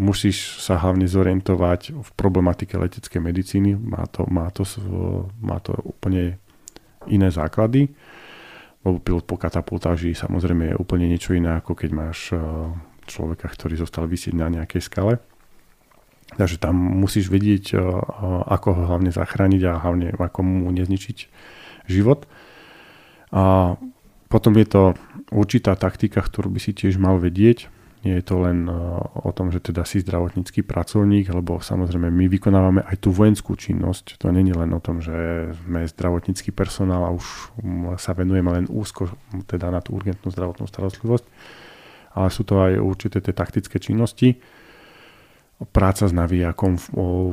musíš 0.00 0.64
sa 0.64 0.80
hlavne 0.80 1.04
zorientovať 1.04 1.92
v 1.92 2.08
problematike 2.16 2.80
leteckej 2.80 3.20
medicíny, 3.20 3.76
má 3.76 4.08
to, 4.08 4.24
má 4.32 4.48
to, 4.48 4.64
má 5.44 5.60
to 5.60 5.76
úplne 5.84 6.40
iné 7.04 7.28
základy, 7.28 7.92
lebo 8.80 8.96
pilot 8.96 9.28
po 9.28 9.36
katapultáži 9.36 10.16
samozrejme 10.16 10.72
je 10.72 10.80
úplne 10.80 11.04
niečo 11.04 11.36
iné, 11.36 11.60
ako 11.60 11.76
keď 11.76 11.90
máš 11.92 12.32
e, 12.32 12.40
človeka, 13.04 13.44
ktorý 13.44 13.76
zostal 13.76 14.08
vysieť 14.08 14.40
na 14.40 14.48
nejakej 14.48 14.80
skale. 14.80 15.20
Takže 16.30 16.62
tam 16.62 16.78
musíš 16.78 17.26
vedieť, 17.26 17.74
ako 18.46 18.68
ho 18.70 18.82
hlavne 18.86 19.10
zachrániť 19.10 19.62
a 19.66 19.82
hlavne 19.82 20.14
ako 20.14 20.46
mu 20.46 20.70
nezničiť 20.70 21.18
život. 21.90 22.30
A 23.30 23.74
potom 24.30 24.54
je 24.58 24.66
to 24.66 24.82
určitá 25.30 25.74
taktika, 25.78 26.22
ktorú 26.22 26.50
by 26.50 26.60
si 26.62 26.74
tiež 26.74 26.98
mal 26.98 27.18
vedieť. 27.18 27.70
Nie 28.00 28.16
je 28.18 28.32
to 28.32 28.40
len 28.40 28.64
uh, 28.64 28.96
o 29.12 29.28
tom, 29.28 29.52
že 29.52 29.60
teda 29.60 29.84
si 29.84 30.00
zdravotnícky 30.00 30.64
pracovník, 30.64 31.28
lebo 31.28 31.60
samozrejme 31.60 32.08
my 32.08 32.32
vykonávame 32.32 32.80
aj 32.80 32.96
tú 32.96 33.12
vojenskú 33.12 33.52
činnosť. 33.60 34.16
To 34.24 34.32
nie 34.32 34.48
je 34.48 34.56
len 34.56 34.72
o 34.72 34.80
tom, 34.80 35.04
že 35.04 35.52
sme 35.68 35.84
zdravotnícky 35.84 36.48
personál 36.48 37.04
a 37.04 37.12
už 37.12 37.52
sa 38.00 38.16
venujeme 38.16 38.48
len 38.56 38.64
úzko 38.72 39.12
teda 39.44 39.68
na 39.68 39.84
tú 39.84 40.00
urgentnú 40.00 40.32
zdravotnú 40.32 40.64
starostlivosť, 40.64 41.24
ale 42.16 42.28
sú 42.32 42.42
to 42.48 42.56
aj 42.64 42.80
určité 42.80 43.20
tie 43.20 43.36
taktické 43.36 43.76
činnosti 43.76 44.40
práca 45.60 46.08
s 46.08 46.12
navijakom 46.16 46.80
v, 46.80 46.86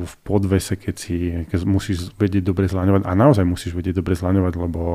v 0.04 0.14
podvese, 0.20 0.76
keď, 0.76 0.94
si, 1.00 1.32
keď 1.48 1.64
musíš 1.64 2.12
vedieť 2.20 2.44
dobre 2.44 2.68
zlaňovať 2.68 3.08
a 3.08 3.12
naozaj 3.16 3.44
musíš 3.48 3.72
vedieť 3.72 4.04
dobre 4.04 4.12
zlaňovať, 4.12 4.54
lebo 4.60 4.80
o, 4.80 4.92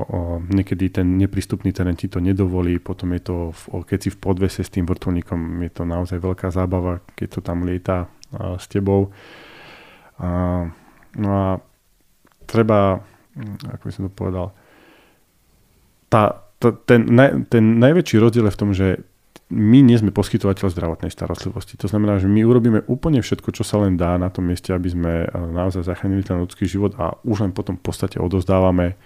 niekedy 0.53 0.93
ten 0.93 1.17
neprístupný 1.17 1.73
terén 1.73 1.97
ti 1.97 2.05
to 2.05 2.21
nedovolí, 2.21 2.77
potom 2.77 3.09
je 3.17 3.21
to, 3.25 3.36
v, 3.49 3.61
o, 3.73 3.77
keď 3.81 3.99
si 4.05 4.09
v 4.13 4.21
podvese 4.21 4.61
s 4.61 4.69
tým 4.69 4.86
vrtulníkom, 4.86 5.65
je 5.65 5.71
to 5.73 5.81
naozaj 5.81 6.21
veľká 6.21 6.53
zábava, 6.53 7.01
keď 7.17 7.27
to 7.34 7.39
tam 7.41 7.65
lieta 7.65 8.05
a, 8.05 8.61
s 8.61 8.69
tebou. 8.69 9.09
A, 10.21 10.69
no 11.17 11.29
a 11.34 11.57
treba, 12.45 13.01
ako 13.65 13.84
by 13.89 13.91
som 13.97 14.03
to 14.05 14.13
povedal, 14.13 14.53
tá, 16.13 16.38
to, 16.61 16.77
ten, 16.86 17.09
naj, 17.09 17.49
ten 17.49 17.81
najväčší 17.81 18.21
rozdiel 18.21 18.45
je 18.45 18.53
v 18.53 18.61
tom, 18.61 18.71
že 18.77 19.01
my 19.53 19.85
nie 19.85 19.93
sme 19.93 20.09
poskytovateľ 20.09 20.73
zdravotnej 20.73 21.13
starostlivosti. 21.13 21.77
To 21.77 21.85
znamená, 21.85 22.17
že 22.17 22.25
my 22.25 22.41
urobíme 22.41 22.81
úplne 22.89 23.21
všetko, 23.21 23.53
čo 23.53 23.61
sa 23.61 23.77
len 23.85 23.93
dá 23.93 24.17
na 24.17 24.33
tom 24.33 24.49
mieste, 24.49 24.73
aby 24.73 24.89
sme 24.89 25.11
eh, 25.23 25.29
naozaj 25.29 25.85
zachránili 25.85 26.25
ten 26.25 26.41
ľudský 26.41 26.65
život 26.65 26.97
a 26.97 27.13
už 27.21 27.45
len 27.45 27.51
potom 27.53 27.77
v 27.77 27.85
podstate 27.85 28.17
odozdávame 28.17 28.97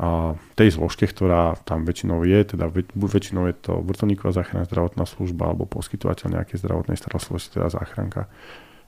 a 0.00 0.34
tej 0.56 0.80
zložke, 0.80 1.04
ktorá 1.04 1.54
tam 1.68 1.84
väčšinou 1.84 2.24
je, 2.24 2.56
teda 2.56 2.72
väčšinou 2.96 3.44
je 3.52 3.54
to 3.54 3.72
vrtulníková 3.84 4.32
záchranná 4.32 4.64
zdravotná 4.64 5.04
služba 5.04 5.52
alebo 5.52 5.68
poskytovateľ 5.68 6.42
nejakej 6.42 6.64
zdravotnej 6.64 6.96
starostlivosti, 6.96 7.60
teda 7.60 7.68
záchranka. 7.68 8.26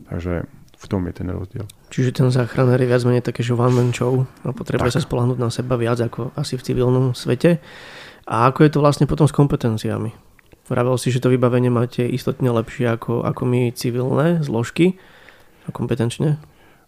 Takže 0.09 0.49
v 0.75 0.87
tom 0.89 1.07
je 1.07 1.15
ten 1.15 1.29
rozdiel. 1.31 1.69
Čiže 1.93 2.11
ten 2.25 2.29
záchranár 2.33 2.81
je 2.81 2.89
viac 2.89 3.05
menej 3.05 3.23
také, 3.23 3.45
že 3.47 3.55
one 3.55 3.77
man 3.77 3.93
show 3.95 4.27
a 4.43 4.51
potrebuje 4.51 4.91
Tak. 4.91 4.97
sa 4.99 5.07
spolahnúť 5.07 5.39
na 5.39 5.53
seba 5.53 5.79
viac 5.79 6.01
ako 6.01 6.35
asi 6.35 6.59
v 6.59 6.65
civilnom 6.67 7.15
svete. 7.15 7.63
A 8.25 8.49
ako 8.49 8.65
je 8.65 8.71
to 8.73 8.79
vlastne 8.81 9.05
potom 9.05 9.29
s 9.29 9.37
kompetenciami? 9.37 10.24
Vravel 10.65 10.97
si, 10.97 11.13
že 11.13 11.21
to 11.21 11.29
vybavenie 11.29 11.69
máte 11.69 12.09
istotne 12.09 12.49
lepšie 12.49 12.97
ako, 12.97 13.21
ako 13.21 13.43
my 13.45 13.69
civilné 13.77 14.41
zložky 14.41 14.97
a 15.69 15.73
kompetenčne? 15.73 16.41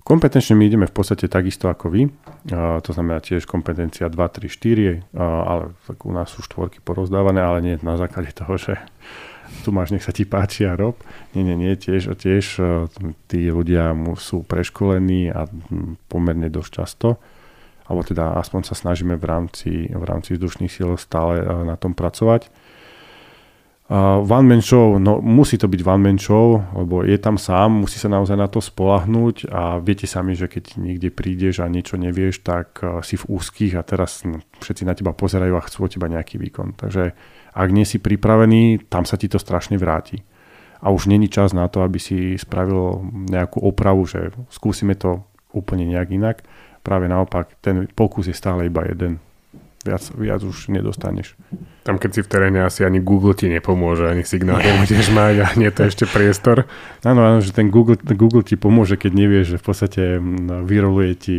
Kompetenčne 0.06 0.54
my 0.54 0.70
ideme 0.70 0.86
v 0.86 0.94
podstate 0.94 1.26
takisto 1.26 1.66
ako 1.66 1.90
vy, 1.90 2.06
a 2.54 2.78
to 2.78 2.94
znamená 2.94 3.18
tiež 3.18 3.42
kompetencia 3.42 4.06
2, 4.06 4.14
3, 4.14 4.46
4, 4.46 5.18
a, 5.18 5.26
ale 5.42 5.64
tak 5.82 5.98
u 6.06 6.14
nás 6.14 6.30
sú 6.30 6.46
štvorky 6.46 6.78
porozdávané, 6.78 7.42
ale 7.42 7.58
nie 7.58 7.74
na 7.82 7.98
základe 7.98 8.30
toho, 8.30 8.54
že 8.54 8.78
tu 9.66 9.74
máš, 9.74 9.90
nech 9.90 10.06
sa 10.06 10.14
ti 10.14 10.22
páči 10.22 10.62
a 10.62 10.78
rob. 10.78 10.94
Nie, 11.34 11.42
nie, 11.42 11.58
nie, 11.58 11.74
tiež, 11.74 12.14
tiež 12.14 12.44
e, 12.62 12.86
tí 13.26 13.50
ľudia 13.50 13.98
sú 14.14 14.46
preškolení 14.46 15.34
a 15.34 15.50
pomerne 16.06 16.50
dosť 16.54 16.70
často, 16.70 17.08
alebo 17.90 18.06
teda 18.06 18.38
aspoň 18.38 18.62
sa 18.62 18.78
snažíme 18.78 19.18
v 19.18 19.24
rámci, 19.26 19.90
v 19.90 20.04
rámci 20.06 20.38
vzdušných 20.38 20.70
síl 20.70 20.94
stále 20.98 21.42
e, 21.42 21.44
na 21.66 21.74
tom 21.74 21.98
pracovať. 21.98 22.46
Uh, 23.86 24.18
one 24.26 24.50
man 24.50 24.58
show, 24.58 24.98
no 24.98 25.22
musí 25.22 25.54
to 25.54 25.70
byť 25.70 25.86
one 25.86 26.02
man 26.02 26.18
show, 26.18 26.58
lebo 26.74 27.06
je 27.06 27.14
tam 27.22 27.38
sám, 27.38 27.86
musí 27.86 28.02
sa 28.02 28.10
naozaj 28.10 28.34
na 28.34 28.50
to 28.50 28.58
spolahnúť 28.58 29.46
a 29.46 29.78
viete 29.78 30.10
sami, 30.10 30.34
že 30.34 30.50
keď 30.50 30.74
niekde 30.74 31.14
prídeš 31.14 31.62
a 31.62 31.70
niečo 31.70 31.94
nevieš, 31.94 32.42
tak 32.42 32.82
uh, 32.82 32.98
si 33.06 33.14
v 33.14 33.30
úzkých 33.30 33.78
a 33.78 33.86
teraz 33.86 34.26
no, 34.26 34.42
všetci 34.58 34.82
na 34.82 34.98
teba 34.98 35.14
pozerajú 35.14 35.54
a 35.54 35.62
chcú 35.62 35.86
od 35.86 35.94
teba 35.94 36.10
nejaký 36.10 36.34
výkon. 36.34 36.74
Takže 36.74 37.14
ak 37.54 37.68
nie 37.70 37.86
si 37.86 38.02
pripravený, 38.02 38.90
tam 38.90 39.06
sa 39.06 39.14
ti 39.14 39.30
to 39.30 39.38
strašne 39.38 39.78
vráti. 39.78 40.18
A 40.82 40.90
už 40.90 41.06
není 41.06 41.30
čas 41.30 41.54
na 41.54 41.70
to, 41.70 41.86
aby 41.86 42.02
si 42.02 42.34
spravil 42.34 43.06
nejakú 43.30 43.62
opravu, 43.62 44.02
že 44.02 44.34
skúsime 44.50 44.98
to 44.98 45.22
úplne 45.54 45.86
nejak 45.86 46.10
inak. 46.10 46.36
Práve 46.82 47.06
naopak, 47.06 47.54
ten 47.62 47.86
pokus 47.94 48.26
je 48.26 48.34
stále 48.34 48.66
iba 48.66 48.82
jeden. 48.82 49.22
Viac, 49.86 50.02
viac 50.18 50.40
už 50.42 50.68
nedostaneš. 50.74 51.38
Tam 51.86 52.02
keď 52.02 52.10
si 52.10 52.20
v 52.26 52.28
teréne 52.28 52.66
asi 52.66 52.82
ani 52.82 52.98
Google 52.98 53.38
ti 53.38 53.46
nepomôže, 53.46 54.10
ani 54.10 54.26
signál 54.26 54.58
nebudeš 54.58 55.14
mať 55.14 55.34
a 55.38 55.46
nie 55.54 55.70
to 55.70 55.86
ešte 55.86 56.10
priestor. 56.10 56.66
Áno, 57.06 57.22
áno, 57.22 57.38
že 57.38 57.54
ten 57.54 57.70
Google, 57.70 57.94
Google 57.94 58.42
ti 58.42 58.58
pomôže, 58.58 58.98
keď 58.98 59.12
nevieš, 59.14 59.46
že 59.54 59.60
v 59.62 59.64
podstate 59.64 60.02
vyroluje 60.66 61.12
ti 61.14 61.36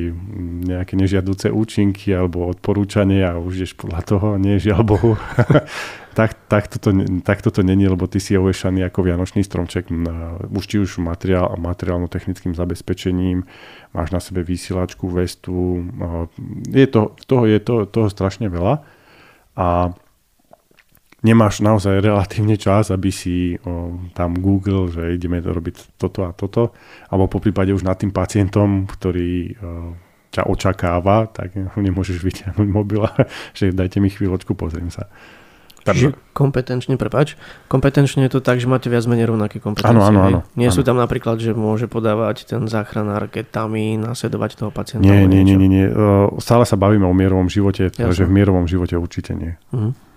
nejaké 0.63 0.95
nežiaduce 0.95 1.51
účinky 1.51 2.15
alebo 2.15 2.47
odporúčanie 2.47 3.27
a 3.27 3.35
už 3.35 3.59
ideš 3.59 3.75
podľa 3.75 4.01
toho, 4.07 4.27
nie, 4.39 4.55
žiaľ 4.55 4.81
Bohu. 4.87 5.11
tak, 6.17 6.49
tak, 6.49 6.65
toto, 6.65 6.89
tak 7.21 7.45
toto 7.45 7.61
není, 7.61 7.85
lebo 7.85 8.09
ty 8.09 8.17
si 8.17 8.33
ovešaný 8.33 8.89
ako 8.89 9.05
vianočný 9.05 9.45
stromček, 9.45 9.93
už 10.49 10.65
či 10.65 10.81
už 10.81 10.97
materiál, 10.97 11.53
materiálno-technickým 11.61 12.57
zabezpečením, 12.57 13.45
máš 13.93 14.09
na 14.09 14.17
sebe 14.17 14.41
vysielačku, 14.41 15.05
vestu, 15.13 15.85
je 16.73 16.87
to, 16.89 17.13
toho 17.29 17.45
je 17.45 17.61
to, 17.61 17.85
toho 17.85 18.09
strašne 18.09 18.49
veľa 18.49 18.81
a 19.53 19.93
nemáš 21.21 21.61
naozaj 21.61 22.01
relatívne 22.01 22.57
čas, 22.57 22.89
aby 22.89 23.13
si 23.13 23.53
o, 23.61 24.01
tam 24.17 24.41
Google, 24.41 24.89
že 24.89 25.21
ideme 25.21 25.37
robiť 25.37 26.01
toto 26.01 26.25
a 26.25 26.33
toto, 26.33 26.73
alebo 27.13 27.29
po 27.29 27.37
prípade 27.37 27.77
už 27.77 27.85
nad 27.85 27.93
tým 27.93 28.09
pacientom, 28.09 28.89
ktorý 28.89 29.53
o, 29.53 29.53
ťa 30.33 30.49
očakáva, 30.49 31.29
tak 31.29 31.53
nemôžeš 31.77 32.25
vyťahnuť 32.25 32.67
mobil 32.73 33.05
a 33.05 33.13
že 33.57 33.69
dajte 33.69 34.01
mi 34.01 34.09
chvíľočku, 34.09 34.57
pozriem 34.57 34.89
sa. 34.89 35.13
Čiže 35.95 36.17
kompetenčne, 36.33 36.99
prepač, 36.99 37.37
kompetenčne 37.69 38.25
je 38.27 38.35
to 38.35 38.41
tak, 38.43 38.59
že 38.59 38.67
máte 38.67 38.91
viac 38.91 39.07
menej 39.07 39.29
rovnaké 39.29 39.61
kompetencie. 39.61 39.95
Áno, 39.95 40.03
áno, 40.03 40.19
áno, 40.25 40.39
Nie 40.57 40.73
sú 40.73 40.81
áno. 40.83 40.87
tam 40.91 40.97
napríklad, 40.99 41.39
že 41.39 41.55
môže 41.55 41.87
podávať 41.87 42.49
ten 42.49 42.65
záchranár 42.65 43.31
ketamín, 43.31 44.03
nasledovať 44.03 44.59
toho 44.59 44.71
pacienta. 44.73 45.05
Nie, 45.05 45.23
nie, 45.29 45.45
nie, 45.45 45.55
nie, 45.55 45.69
nie. 45.69 45.85
O, 45.87 46.35
Stále 46.43 46.67
sa 46.67 46.75
bavíme 46.75 47.07
o 47.07 47.13
mierovom 47.15 47.47
živote, 47.47 47.87
Jasné. 47.93 48.03
takže 48.03 48.27
v 48.27 48.31
mierovom 48.33 48.65
živote 48.67 48.97
určite 48.97 49.31
nie. 49.37 49.55
Mhm. 49.71 50.09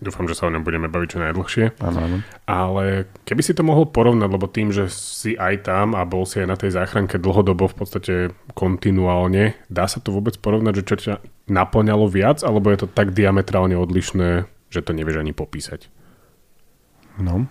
Dúfam, 0.00 0.24
že 0.24 0.32
sa 0.32 0.48
o 0.48 0.52
ňom 0.56 0.64
budeme 0.64 0.88
baviť 0.88 1.08
čo 1.12 1.18
najdlhšie. 1.20 1.76
Áno, 1.84 2.00
áno. 2.00 2.16
Ale 2.48 3.04
keby 3.28 3.44
si 3.44 3.52
to 3.52 3.60
mohol 3.60 3.84
porovnať, 3.84 4.32
lebo 4.32 4.48
tým, 4.48 4.72
že 4.72 4.88
si 4.88 5.36
aj 5.36 5.68
tam 5.68 5.92
a 5.92 6.08
bol 6.08 6.24
si 6.24 6.40
aj 6.40 6.48
na 6.48 6.56
tej 6.56 6.72
záchranke 6.72 7.20
dlhodobo 7.20 7.68
v 7.68 7.76
podstate 7.76 8.14
kontinuálne, 8.56 9.60
dá 9.68 9.84
sa 9.84 10.00
to 10.00 10.08
vôbec 10.08 10.40
porovnať, 10.40 10.80
že 10.80 10.86
čo 10.88 10.96
ťa 10.96 11.14
naplňalo 11.52 12.08
viac, 12.08 12.40
alebo 12.40 12.72
je 12.72 12.80
to 12.80 12.88
tak 12.88 13.12
diametrálne 13.12 13.76
odlišné, 13.76 14.48
že 14.70 14.80
to 14.80 14.94
nevieš 14.94 15.20
ani 15.20 15.34
popísať? 15.34 15.90
No. 17.18 17.44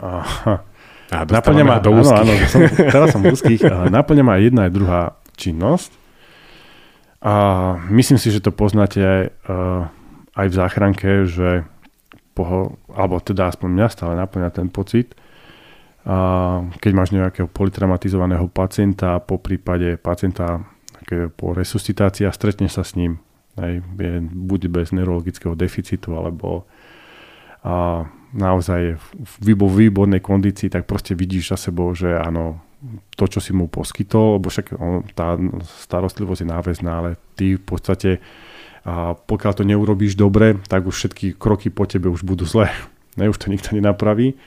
Aha. 0.00 0.64
A 1.12 1.28
Naplňa 1.28 1.64
ma, 1.68 1.76
do 1.76 1.92
áno, 1.92 2.00
úzkých. 2.00 2.20
áno, 2.24 2.32
som, 2.48 2.60
teraz 2.88 3.08
som 3.12 3.20
v 3.20 3.36
úzkých. 3.36 3.68
Naplňa 3.68 4.24
ma 4.24 4.40
jedna 4.40 4.64
aj 4.64 4.72
druhá 4.72 5.02
činnosť. 5.36 5.92
A 7.22 7.34
myslím 7.92 8.18
si, 8.18 8.32
že 8.32 8.42
to 8.42 8.50
poznáte 8.50 8.98
aj, 8.98 9.22
uh, 9.46 9.86
aj 10.34 10.46
v 10.48 10.54
záchranke, 10.56 11.10
že 11.28 11.68
poho, 12.32 12.80
alebo 12.90 13.20
teda 13.20 13.52
aspoň 13.52 13.68
mňa 13.76 13.86
stále 13.92 14.16
naplňa 14.16 14.50
ten 14.50 14.72
pocit, 14.72 15.14
a 16.02 16.58
keď 16.82 16.92
máš 16.98 17.14
nejakého 17.14 17.46
polytraumatizovaného 17.46 18.50
pacienta, 18.50 19.22
po 19.22 19.38
prípade 19.38 19.94
pacienta 20.02 20.66
po 21.36 21.52
resuscitácii 21.52 22.26
a 22.26 22.32
stretneš 22.34 22.80
sa 22.80 22.82
s 22.82 22.96
ním 22.96 23.20
Hej, 23.60 23.84
je 23.84 24.12
buď 24.32 24.60
bez 24.72 24.96
neurologického 24.96 25.52
deficitu, 25.52 26.16
alebo 26.16 26.64
a 27.62 28.02
naozaj 28.34 28.98
v 29.22 29.34
výbornej 29.54 30.18
kondícii, 30.18 30.66
tak 30.66 30.90
proste 30.90 31.14
vidíš 31.14 31.54
za 31.54 31.70
sebou, 31.70 31.94
že 31.94 32.10
áno, 32.10 32.58
to, 33.14 33.30
čo 33.30 33.38
si 33.38 33.54
mu 33.54 33.70
poskytol, 33.70 34.42
lebo 34.42 34.50
však 34.50 34.74
on, 34.74 35.06
tá 35.14 35.38
starostlivosť 35.86 36.42
je 36.42 36.48
náväzná, 36.50 36.90
ale 36.90 37.10
ty 37.38 37.54
v 37.54 37.62
podstate, 37.62 38.18
a 38.82 39.14
pokiaľ 39.14 39.52
to 39.54 39.62
neurobíš 39.62 40.18
dobre, 40.18 40.58
tak 40.66 40.90
už 40.90 40.94
všetky 40.98 41.38
kroky 41.38 41.70
po 41.70 41.86
tebe 41.86 42.10
už 42.10 42.26
budú 42.26 42.44
zlé. 42.44 42.70
Ne, 43.12 43.28
už 43.28 43.44
to 43.44 43.52
nikto 43.52 43.76
nenapraví. 43.76 44.40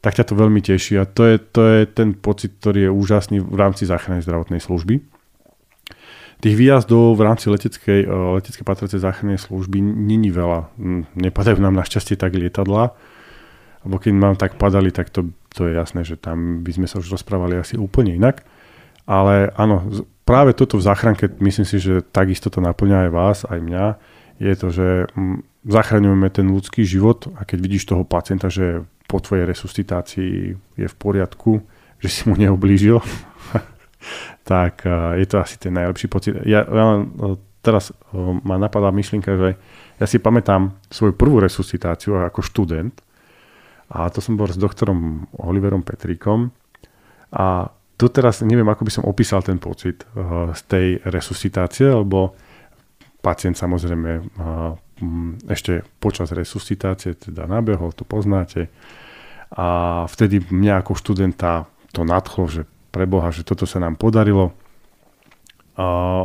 Tak 0.00 0.16
ťa 0.16 0.32
to 0.32 0.40
veľmi 0.40 0.64
teší 0.64 0.96
a 0.96 1.04
to 1.04 1.28
je, 1.28 1.36
to 1.36 1.60
je 1.60 1.80
ten 1.84 2.16
pocit, 2.16 2.56
ktorý 2.64 2.88
je 2.88 2.90
úžasný 2.96 3.44
v 3.44 3.56
rámci 3.60 3.84
záchrannej 3.84 4.24
zdravotnej 4.24 4.56
služby. 4.56 5.04
Tých 6.36 6.56
výjazdov 6.56 7.16
v 7.16 7.24
rámci 7.24 7.48
leteckej, 7.48 8.04
e, 8.04 8.12
leteckej 8.36 8.64
patracej 8.64 9.00
záchrannej 9.00 9.40
služby 9.40 9.80
není 9.80 10.28
veľa. 10.28 10.68
Nepadajú 11.16 11.56
nám 11.56 11.76
našťastie 11.80 12.20
tak 12.20 12.36
lietadla, 12.36 12.92
alebo 13.86 13.96
keď 13.96 14.12
nám 14.12 14.36
tak 14.36 14.60
padali, 14.60 14.92
tak 14.92 15.08
to, 15.08 15.32
to 15.54 15.70
je 15.70 15.72
jasné, 15.78 16.04
že 16.04 16.20
tam 16.20 16.60
by 16.60 16.70
sme 16.74 16.86
sa 16.90 17.00
už 17.00 17.08
rozprávali 17.08 17.56
asi 17.56 17.80
úplne 17.80 18.12
inak. 18.12 18.44
Ale 19.06 19.54
áno, 19.54 19.86
práve 20.26 20.52
toto 20.52 20.76
v 20.76 20.84
záchranke, 20.84 21.30
myslím 21.38 21.64
si, 21.64 21.78
že 21.78 22.02
takisto 22.02 22.50
to 22.50 22.58
naplňa 22.58 23.06
aj 23.06 23.10
vás, 23.14 23.38
aj 23.46 23.58
mňa, 23.62 23.84
je 24.42 24.54
to, 24.58 24.68
že 24.68 24.88
mm, 25.14 25.70
zachraňujeme 25.70 26.28
ten 26.28 26.46
ľudský 26.50 26.84
život 26.84 27.30
a 27.38 27.46
keď 27.46 27.58
vidíš 27.62 27.88
toho 27.88 28.04
pacienta, 28.04 28.52
že 28.52 28.84
po 29.06 29.22
tvojej 29.22 29.46
resuscitácii 29.46 30.34
je 30.76 30.86
v 30.90 30.96
poriadku, 30.98 31.62
že 32.02 32.08
si 32.10 32.22
mu 32.28 32.34
neublížil, 32.36 32.98
tak 34.46 34.86
e, 34.86 35.18
je 35.18 35.26
to 35.26 35.42
asi 35.42 35.58
ten 35.58 35.74
najlepší 35.74 36.06
pocit. 36.06 36.38
Ja, 36.46 36.62
ja 36.62 37.02
e, 37.02 37.36
teraz 37.60 37.90
e, 37.90 37.94
ma 38.46 38.54
napadá 38.56 38.94
myšlienka, 38.94 39.34
že 39.34 39.50
ja 39.98 40.06
si 40.06 40.22
pamätám 40.22 40.78
svoju 40.86 41.18
prvú 41.18 41.42
resuscitáciu 41.42 42.22
ako 42.22 42.46
študent 42.46 42.94
a 43.90 44.06
to 44.06 44.22
som 44.22 44.38
bol 44.38 44.46
s 44.46 44.54
doktorom 44.54 45.26
Oliverom 45.42 45.82
Petríkom 45.82 46.54
a 47.34 47.74
tu 47.96 48.06
teraz 48.12 48.44
neviem, 48.46 48.68
ako 48.68 48.86
by 48.86 48.92
som 48.92 49.08
opísal 49.08 49.40
ten 49.40 49.56
pocit 49.56 50.04
z 50.52 50.62
tej 50.68 51.00
resuscitácie, 51.00 51.88
lebo 51.88 52.36
pacient 53.24 53.56
samozrejme 53.56 54.36
ešte 55.48 55.80
počas 55.96 56.28
resuscitácie 56.28 57.16
teda 57.16 57.48
nabehol, 57.48 57.96
to 57.96 58.04
poznáte. 58.04 58.68
A 59.48 60.04
vtedy 60.12 60.44
mňa 60.44 60.84
ako 60.84 60.92
študenta 60.92 61.64
to 61.96 62.04
nadchlo, 62.04 62.44
že 62.52 62.68
preboha, 62.96 63.28
že 63.28 63.44
toto 63.44 63.68
sa 63.68 63.76
nám 63.76 64.00
podarilo. 64.00 64.56
Uh, 65.76 66.24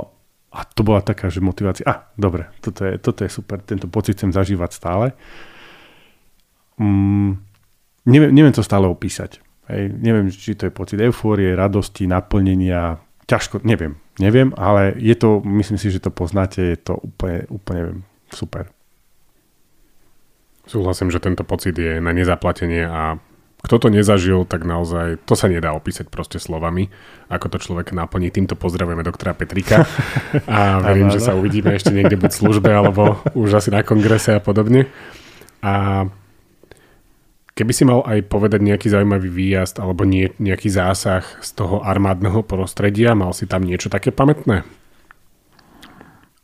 a 0.52 0.60
to 0.64 0.88
bola 0.88 1.04
taká, 1.04 1.28
že 1.28 1.44
motivácia, 1.44 1.84
a 1.84 2.08
dobre, 2.16 2.48
toto 2.64 2.88
je, 2.88 2.96
toto 2.96 3.28
je 3.28 3.30
super, 3.32 3.60
tento 3.60 3.92
pocit 3.92 4.16
chcem 4.16 4.32
zažívať 4.32 4.72
stále. 4.72 5.12
Um, 6.80 7.36
neviem, 8.08 8.32
neviem 8.32 8.56
to 8.56 8.64
stále 8.64 8.88
opísať. 8.88 9.44
Hej, 9.68 9.92
neviem, 10.00 10.32
či 10.32 10.56
to 10.56 10.68
je 10.68 10.74
pocit 10.76 11.00
eufórie, 11.00 11.56
radosti, 11.56 12.08
naplnenia, 12.08 13.00
ťažko, 13.28 13.64
neviem, 13.64 14.00
neviem, 14.20 14.52
ale 14.60 14.96
je 15.00 15.16
to, 15.16 15.40
myslím 15.44 15.80
si, 15.80 15.92
že 15.92 16.04
to 16.04 16.12
poznáte, 16.12 16.60
je 16.60 16.80
to 16.80 17.00
úplne, 17.00 17.48
úplne 17.48 18.04
super. 18.32 18.72
Súhlasím, 20.68 21.12
že 21.12 21.24
tento 21.24 21.44
pocit 21.48 21.76
je 21.76 22.04
na 22.04 22.12
nezaplatenie 22.12 22.88
a 22.88 23.20
kto 23.62 23.78
to 23.78 23.88
nezažil, 23.94 24.42
tak 24.44 24.66
naozaj 24.66 25.22
to 25.24 25.38
sa 25.38 25.46
nedá 25.46 25.78
opísať 25.78 26.10
proste 26.10 26.42
slovami, 26.42 26.90
ako 27.30 27.46
to 27.54 27.58
človek 27.62 27.94
naplní. 27.94 28.34
Týmto 28.34 28.58
pozdravujeme 28.58 29.06
doktora 29.06 29.38
Petrika 29.38 29.86
a 30.50 30.60
verím, 30.90 31.14
že 31.14 31.22
sa 31.22 31.38
uvidíme 31.38 31.70
ešte 31.78 31.94
niekde 31.94 32.18
buď 32.18 32.32
v 32.34 32.40
službe 32.42 32.70
alebo 32.74 33.22
už 33.38 33.62
asi 33.62 33.70
na 33.70 33.86
kongrese 33.86 34.34
a 34.34 34.42
podobne. 34.42 34.90
A 35.62 36.06
Keby 37.52 37.72
si 37.76 37.84
mal 37.84 38.00
aj 38.08 38.32
povedať 38.32 38.64
nejaký 38.64 38.88
zaujímavý 38.88 39.28
výjazd 39.28 39.84
alebo 39.84 40.08
nie, 40.08 40.32
nejaký 40.40 40.72
zásah 40.72 41.22
z 41.44 41.50
toho 41.52 41.84
armádneho 41.84 42.48
prostredia, 42.48 43.12
mal 43.12 43.36
si 43.36 43.44
tam 43.44 43.68
niečo 43.68 43.92
také 43.92 44.16
pamätné? 44.16 44.64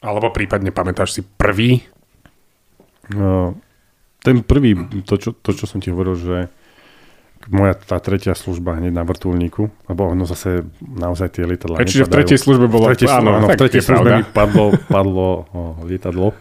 Alebo 0.03 0.36
prípadne 0.36 0.76
pamätáš 0.76 1.15
si 1.15 1.22
prvý? 1.24 1.88
No, 3.15 3.55
ten 4.20 4.43
prvý, 4.43 4.76
to 5.07 5.15
čo, 5.15 5.32
to, 5.32 5.55
čo 5.55 5.63
som 5.63 5.80
ti 5.80 5.95
hovoril, 5.95 6.20
že 6.20 6.38
moja 7.47 7.73
tá 7.75 7.97
tretia 8.03 8.35
služba 8.35 8.75
hneď 8.77 8.93
na 8.93 9.03
vrtulníku, 9.07 9.71
lebo 9.87 10.01
ono 10.07 10.27
zase 10.27 10.67
naozaj 10.83 11.39
tie 11.39 11.43
lietadla 11.47 11.79
Čiže 11.83 12.07
v 12.07 12.11
tretej 12.11 12.39
službe 12.39 12.67
bolo... 12.67 12.91
V 12.91 12.95
tretej, 12.95 13.07
áno, 13.11 13.29
áno, 13.39 13.47
v 13.47 13.59
tretej 13.59 13.81
službe 13.83 14.09
mi 14.19 14.23
padlo, 14.27 14.75
padlo 14.91 15.27
o, 15.51 15.61
lietadlo. 15.87 16.35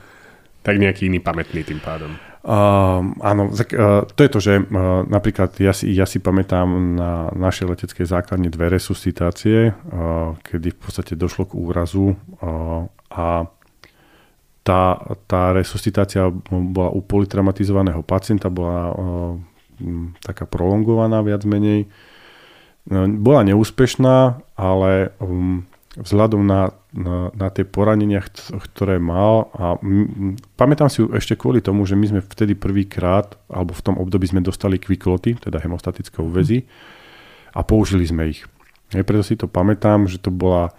Tak 0.66 0.74
nejaký 0.82 1.06
iný 1.06 1.22
pamätný 1.22 1.62
tým 1.62 1.78
pádom. 1.78 2.10
Uh, 2.46 3.02
áno, 3.26 3.50
uh, 3.50 4.06
to 4.06 4.20
je 4.22 4.30
to, 4.30 4.38
že 4.38 4.52
uh, 4.62 5.02
napríklad 5.06 5.50
ja 5.58 5.74
si, 5.74 5.90
ja 5.90 6.06
si 6.06 6.22
pamätám 6.22 6.66
na 6.94 7.26
našej 7.34 7.66
leteckej 7.74 8.06
základne 8.06 8.50
dve 8.54 8.70
resuscitácie, 8.70 9.74
uh, 9.74 10.38
kedy 10.46 10.70
v 10.70 10.78
podstate 10.78 11.18
došlo 11.18 11.50
k 11.50 11.58
úrazu 11.58 12.14
uh, 12.14 12.86
a 13.10 13.50
tá, 14.66 14.82
tá 15.30 15.54
resuscitácia 15.54 16.26
bola 16.50 16.90
u 16.90 16.98
politraumatizovaného 16.98 18.02
pacienta, 18.02 18.50
bola 18.50 18.78
uh, 18.90 18.94
taká 20.24 20.48
prolongovaná 20.48 21.20
viac 21.22 21.44
menej. 21.44 21.86
Uh, 21.86 22.16
bola 23.18 23.42
neúspešná, 23.42 24.38
ale 24.54 25.10
um, 25.18 25.66
vzhľadom 25.98 26.46
na, 26.46 26.70
na, 26.94 27.34
na 27.34 27.48
tie 27.50 27.66
poranenia, 27.66 28.22
ktoré 28.52 29.02
mal 29.02 29.50
a 29.58 29.74
m, 29.82 30.38
pamätám 30.54 30.86
si 30.86 31.02
ešte 31.02 31.34
kvôli 31.34 31.58
tomu, 31.58 31.82
že 31.82 31.98
my 31.98 32.06
sme 32.06 32.20
vtedy 32.22 32.54
prvýkrát, 32.54 33.34
alebo 33.50 33.74
v 33.74 33.84
tom 33.84 33.96
období 33.98 34.30
sme 34.30 34.44
dostali 34.44 34.78
kvikloty, 34.78 35.34
teda 35.40 35.58
hemostatické 35.58 36.22
úvezy 36.22 36.68
a 37.56 37.66
použili 37.66 38.06
sme 38.06 38.30
ich. 38.30 38.46
Ja 38.94 39.02
preto 39.02 39.26
si 39.26 39.34
to 39.34 39.50
pamätám, 39.50 40.06
že 40.06 40.22
to 40.22 40.30
bola 40.30 40.70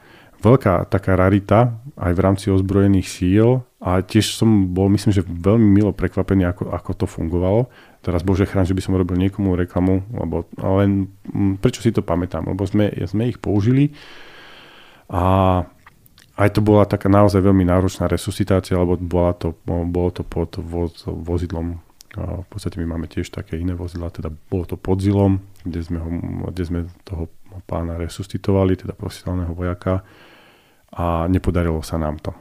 veľká 0.42 0.90
taká 0.90 1.18
rarita 1.18 1.78
aj 1.98 2.12
v 2.14 2.24
rámci 2.24 2.46
ozbrojených 2.54 3.08
síl 3.10 3.66
a 3.82 4.02
tiež 4.02 4.38
som 4.38 4.74
bol, 4.74 4.90
myslím, 4.90 5.14
že 5.14 5.26
veľmi 5.26 5.68
milo 5.82 5.94
prekvapený, 5.94 6.50
ako, 6.50 6.74
ako 6.74 6.92
to 6.94 7.06
fungovalo. 7.06 7.70
Teraz 8.02 8.22
bože 8.22 8.46
chrán, 8.46 8.66
že 8.66 8.74
by 8.74 8.82
som 8.82 8.98
robil 8.98 9.18
niekomu 9.18 9.58
reklamu, 9.58 10.06
lebo, 10.14 10.46
ale 10.62 11.10
prečo 11.62 11.82
si 11.82 11.94
to 11.94 12.06
pamätám? 12.06 12.46
Lebo 12.46 12.66
sme, 12.66 12.90
sme 13.06 13.30
ich 13.30 13.38
použili 13.42 13.94
a 15.10 15.62
aj 16.38 16.50
to 16.54 16.62
bola 16.62 16.86
taká 16.86 17.10
naozaj 17.10 17.42
veľmi 17.42 17.66
náročná 17.66 18.06
resuscitácia, 18.06 18.78
lebo 18.78 18.94
bola 18.98 19.34
to, 19.34 19.58
bolo 19.66 20.14
to 20.14 20.22
pod 20.22 20.54
voz, 20.62 21.02
vozidlom. 21.06 21.82
V 22.16 22.48
podstate 22.48 22.80
my 22.80 22.96
máme 22.96 23.12
tiež 23.12 23.30
také 23.30 23.60
iné 23.60 23.76
vozidla, 23.76 24.08
teda 24.08 24.32
bolo 24.32 24.64
to 24.64 24.80
pod 24.80 25.04
zilom, 25.04 25.44
kde 25.68 25.82
sme, 25.84 26.00
ho, 26.00 26.10
kde 26.50 26.64
sme 26.64 26.80
toho 27.04 27.28
pána 27.68 28.00
resuscitovali, 28.00 28.80
teda 28.80 28.96
profesionálneho 28.96 29.52
vojaka 29.52 30.02
a 30.96 31.28
nepodarilo 31.28 31.84
sa 31.84 32.00
nám 32.00 32.18
to. 32.24 32.32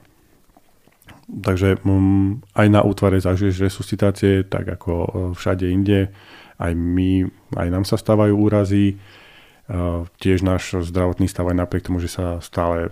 Takže 1.27 1.83
um, 1.83 2.39
aj 2.55 2.67
na 2.71 2.87
útvare 2.87 3.19
zažiješ 3.19 3.67
resuscitácie, 3.67 4.47
tak 4.47 4.79
ako 4.79 4.93
e, 4.95 5.09
všade 5.35 5.67
inde. 5.67 6.15
Aj 6.55 6.71
my, 6.71 7.27
aj 7.59 7.69
nám 7.69 7.83
sa 7.83 7.99
stávajú 7.99 8.39
úrazy 8.39 8.95
Tiež 10.23 10.47
náš 10.47 10.79
zdravotný 10.79 11.27
stav 11.27 11.51
aj 11.51 11.59
napriek 11.59 11.91
tomu, 11.91 11.99
že 11.99 12.07
sa 12.07 12.39
stále, 12.39 12.87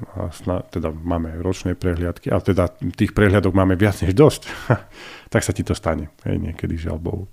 teda 0.74 0.90
máme 0.90 1.38
ročné 1.38 1.78
prehliadky, 1.78 2.34
a 2.34 2.42
teda 2.42 2.66
tých 2.98 3.14
prehliadok 3.14 3.54
máme 3.54 3.78
viac 3.78 4.02
než 4.02 4.10
dosť, 4.10 4.50
tak 5.34 5.42
sa 5.42 5.50
ti 5.50 5.66
to 5.66 5.74
stane. 5.74 6.14
Hej, 6.22 6.38
niekedy 6.38 6.78
žiaľ 6.78 7.02
Bohu. 7.02 7.26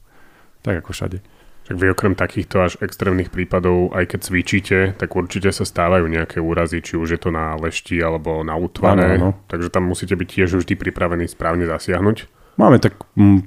Tak 0.65 0.81
ako 0.81 0.89
všade. 0.89 1.21
Tak 1.69 1.77
vy 1.77 1.93
okrem 1.93 2.17
takýchto 2.17 2.65
až 2.65 2.81
extrémnych 2.81 3.29
prípadov, 3.29 3.93
aj 3.93 4.09
keď 4.09 4.19
cvičíte, 4.25 4.77
tak 4.97 5.13
určite 5.13 5.53
sa 5.53 5.61
stávajú 5.61 6.09
nejaké 6.09 6.41
úrazy, 6.41 6.81
či 6.81 6.97
už 6.97 7.13
je 7.13 7.19
to 7.21 7.29
na 7.29 7.53
lešti 7.53 8.01
alebo 8.01 8.41
na 8.41 8.57
útvare. 8.57 9.21
Ano, 9.21 9.37
ano. 9.37 9.45
Takže 9.45 9.69
tam 9.69 9.85
musíte 9.85 10.17
byť 10.17 10.27
tiež 10.27 10.49
vždy 10.57 10.73
pripravení 10.73 11.29
správne 11.29 11.69
zasiahnuť. 11.69 12.41
Máme 12.59 12.77
tak, 12.83 12.99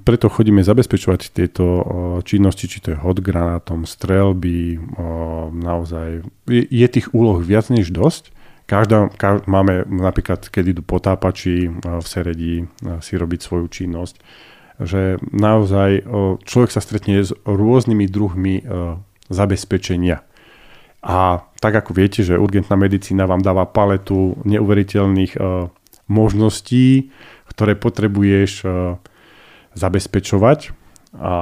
preto 0.02 0.32
chodíme 0.32 0.64
zabezpečovať 0.64 1.20
tieto 1.30 1.64
činnosti, 2.24 2.66
či 2.66 2.80
to 2.80 2.96
je 2.96 2.98
hod 2.98 3.20
granátom, 3.20 3.84
strelby, 3.84 4.80
naozaj 5.54 6.24
je, 6.48 6.62
je 6.66 6.86
tých 6.88 7.12
úloh 7.12 7.38
viac 7.38 7.68
než 7.68 7.94
dosť. 7.94 8.33
Každá, 8.64 9.12
každá, 9.12 9.44
máme 9.44 9.84
napríklad, 9.84 10.48
keď 10.48 10.64
idú 10.72 10.82
potápači 10.84 11.68
v 11.68 12.06
Seredi 12.08 12.64
si 13.04 13.12
robiť 13.14 13.40
svoju 13.44 13.68
činnosť, 13.68 14.16
že 14.80 15.20
naozaj 15.30 16.02
človek 16.48 16.70
sa 16.72 16.80
stretne 16.80 17.20
s 17.20 17.36
rôznymi 17.44 18.08
druhmi 18.08 18.64
zabezpečenia. 19.28 20.24
A 21.04 21.44
tak 21.60 21.76
ako 21.76 21.92
viete, 21.92 22.24
že 22.24 22.40
urgentná 22.40 22.80
medicína 22.80 23.28
vám 23.28 23.44
dáva 23.44 23.68
paletu 23.68 24.40
neuveriteľných 24.48 25.36
možností, 26.08 27.12
ktoré 27.52 27.76
potrebuješ 27.76 28.64
zabezpečovať 29.76 30.83
A 31.14 31.34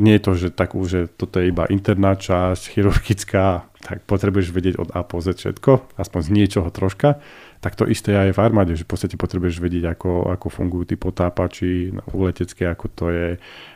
nie 0.00 0.16
je 0.16 0.24
to, 0.24 0.32
že 0.32 0.48
takú, 0.48 0.80
že 0.88 1.04
toto 1.12 1.44
je 1.44 1.52
iba 1.52 1.68
interná 1.68 2.16
časť, 2.16 2.72
chirurgická, 2.72 3.68
tak 3.84 4.04
potrebuješ 4.08 4.48
vedieť 4.48 4.80
od 4.80 4.88
A 4.96 5.04
po 5.04 5.20
Z 5.20 5.36
všetko, 5.36 5.96
aspoň 6.00 6.20
z 6.24 6.30
niečoho 6.32 6.68
troška. 6.72 7.20
Tak 7.60 7.76
to 7.76 7.84
isté 7.84 8.16
aj 8.16 8.32
v 8.32 8.40
armáde, 8.40 8.72
že 8.72 8.88
v 8.88 8.96
podstate 8.96 9.20
potrebuješ 9.20 9.60
vedieť, 9.60 9.92
ako, 9.92 10.32
ako 10.32 10.46
fungujú 10.48 10.84
tí 10.88 10.96
potápači 10.96 11.92
u 11.92 12.18
letecké, 12.24 12.64
ako 12.64 12.86
to 12.88 13.06
je, 13.12 13.28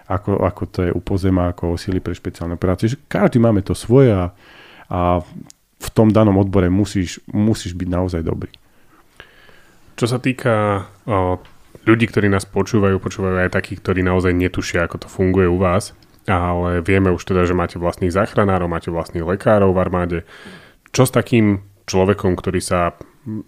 ako, 0.09 0.41
ako 0.41 0.63
to 0.73 0.79
je 0.89 0.91
u 0.97 1.01
pozema, 1.05 1.53
ako 1.53 1.77
síly 1.77 2.01
pre 2.01 2.17
špeciálne 2.17 2.57
operácie. 2.57 2.97
Že 2.97 3.05
každý 3.05 3.37
máme 3.37 3.61
to 3.61 3.77
svoje 3.77 4.17
a, 4.17 4.33
a 4.89 5.21
v 5.85 5.89
tom 5.93 6.09
danom 6.09 6.41
odbore 6.41 6.73
musíš, 6.73 7.21
musíš 7.29 7.77
byť 7.77 7.89
naozaj 7.93 8.25
dobrý. 8.25 8.49
Čo 10.01 10.09
sa 10.09 10.17
týka 10.17 10.89
o, 11.05 11.37
ľudí, 11.83 12.07
ktorí 12.07 12.31
nás 12.31 12.47
počúvajú, 12.47 13.03
počúvajú 13.03 13.45
aj 13.45 13.55
takých, 13.55 13.83
ktorí 13.83 14.01
naozaj 14.07 14.31
netušia, 14.31 14.87
ako 14.87 15.05
to 15.05 15.09
funguje 15.11 15.51
u 15.51 15.59
vás, 15.59 15.93
ale 16.31 16.81
vieme 16.81 17.11
už 17.11 17.27
teda, 17.27 17.45
že 17.45 17.59
máte 17.59 17.77
vlastných 17.77 18.15
záchranárov, 18.15 18.71
máte 18.71 18.89
vlastných 18.89 19.27
lekárov 19.27 19.75
v 19.75 19.83
armáde. 19.83 20.19
Čo 20.95 21.05
s 21.05 21.13
takým 21.13 21.67
človekom, 21.85 22.39
ktorý 22.39 22.61
sa 22.65 22.97